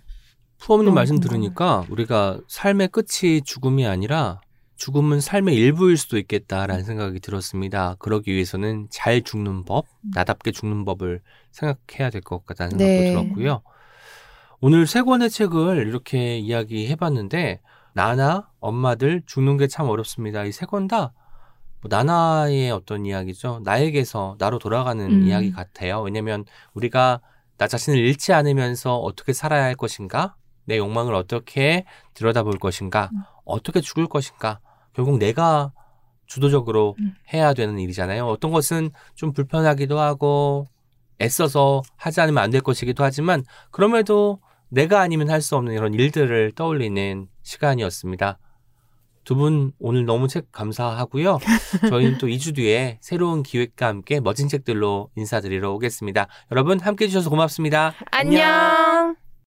푸엄님 0.59 0.85
너무 0.85 0.95
말씀. 0.95 1.19
들으니까 1.19 1.85
우리가 1.89 2.39
삶의 2.47 2.89
끝이 2.89 3.41
죽음이 3.43 3.85
아니라 3.87 4.41
죽음은 4.77 5.19
삶의 5.19 5.55
일부일 5.55 5.97
수도 5.97 6.17
있겠다라는 6.17 6.83
생각이 6.83 7.19
들었습니다. 7.19 7.95
그러기 7.99 8.31
위해서는 8.33 8.87
잘 8.89 9.21
죽는 9.21 9.65
법, 9.65 9.85
나답게 10.13 10.51
죽는 10.51 10.85
법을 10.85 11.21
생각해야 11.51 12.09
될 12.09 12.21
것 12.21 12.45
같다는 12.45 12.77
생각도 12.77 12.93
네. 12.93 13.11
들었고요. 13.11 13.61
오늘 14.61 14.87
세 14.87 15.01
권의 15.01 15.29
책을 15.29 15.85
이렇게 15.87 16.37
이야기해봤는데 16.37 17.61
나나 17.93 18.49
엄마들 18.59 19.21
죽는 19.25 19.57
게 19.57 19.67
참 19.67 19.87
어렵습니다. 19.89 20.43
이 20.45 20.51
세 20.51 20.65
권다뭐 20.65 21.11
나나의 21.89 22.71
어떤 22.71 23.05
이야기죠. 23.05 23.61
나에게서 23.63 24.35
나로 24.39 24.59
돌아가는 24.59 25.05
음. 25.05 25.27
이야기 25.27 25.51
같아요. 25.51 26.01
왜냐면 26.01 26.45
우리가 26.73 27.19
나 27.57 27.67
자신을 27.67 27.99
잃지 27.99 28.31
않으면서 28.33 28.97
어떻게 28.97 29.33
살아야 29.33 29.63
할 29.63 29.75
것인가? 29.75 30.35
내 30.69 30.77
욕망을 30.77 31.13
어떻게 31.15 31.83
들여다볼 32.13 32.59
것인가? 32.59 33.09
음. 33.11 33.23
어떻게 33.43 33.81
죽을 33.81 34.07
것인가? 34.07 34.59
결국 34.93 35.17
내가 35.17 35.73
주도적으로 36.27 36.95
음. 36.99 37.15
해야 37.33 37.53
되는 37.55 37.77
일이잖아요. 37.79 38.25
어떤 38.27 38.51
것은 38.51 38.91
좀 39.15 39.33
불편하기도 39.33 39.99
하고 39.99 40.67
애써서 41.21 41.81
하지 41.97 42.21
않으면 42.21 42.41
안 42.43 42.51
될 42.51 42.61
것이기도 42.61 43.03
하지만 43.03 43.43
그럼에도 43.71 44.39
내가 44.69 45.01
아니면 45.01 45.29
할 45.31 45.41
수 45.41 45.55
없는 45.57 45.73
이런 45.73 45.93
일들을 45.95 46.53
떠올리는 46.55 47.27
시간이었습니다. 47.43 48.37
두 49.25 49.35
분 49.35 49.73
오늘 49.79 50.05
너무 50.05 50.27
책 50.27 50.51
감사하고요. 50.51 51.39
저희는 51.89 52.17
또 52.19 52.27
2주 52.27 52.55
뒤에 52.55 52.97
새로운 53.01 53.43
기획과 53.43 53.87
함께 53.87 54.19
멋진 54.19 54.47
책들로 54.47 55.09
인사드리러 55.15 55.71
오겠습니다. 55.73 56.27
여러분 56.51 56.79
함께 56.79 57.05
해주셔서 57.05 57.29
고맙습니다. 57.29 57.93
안녕. 58.11 58.88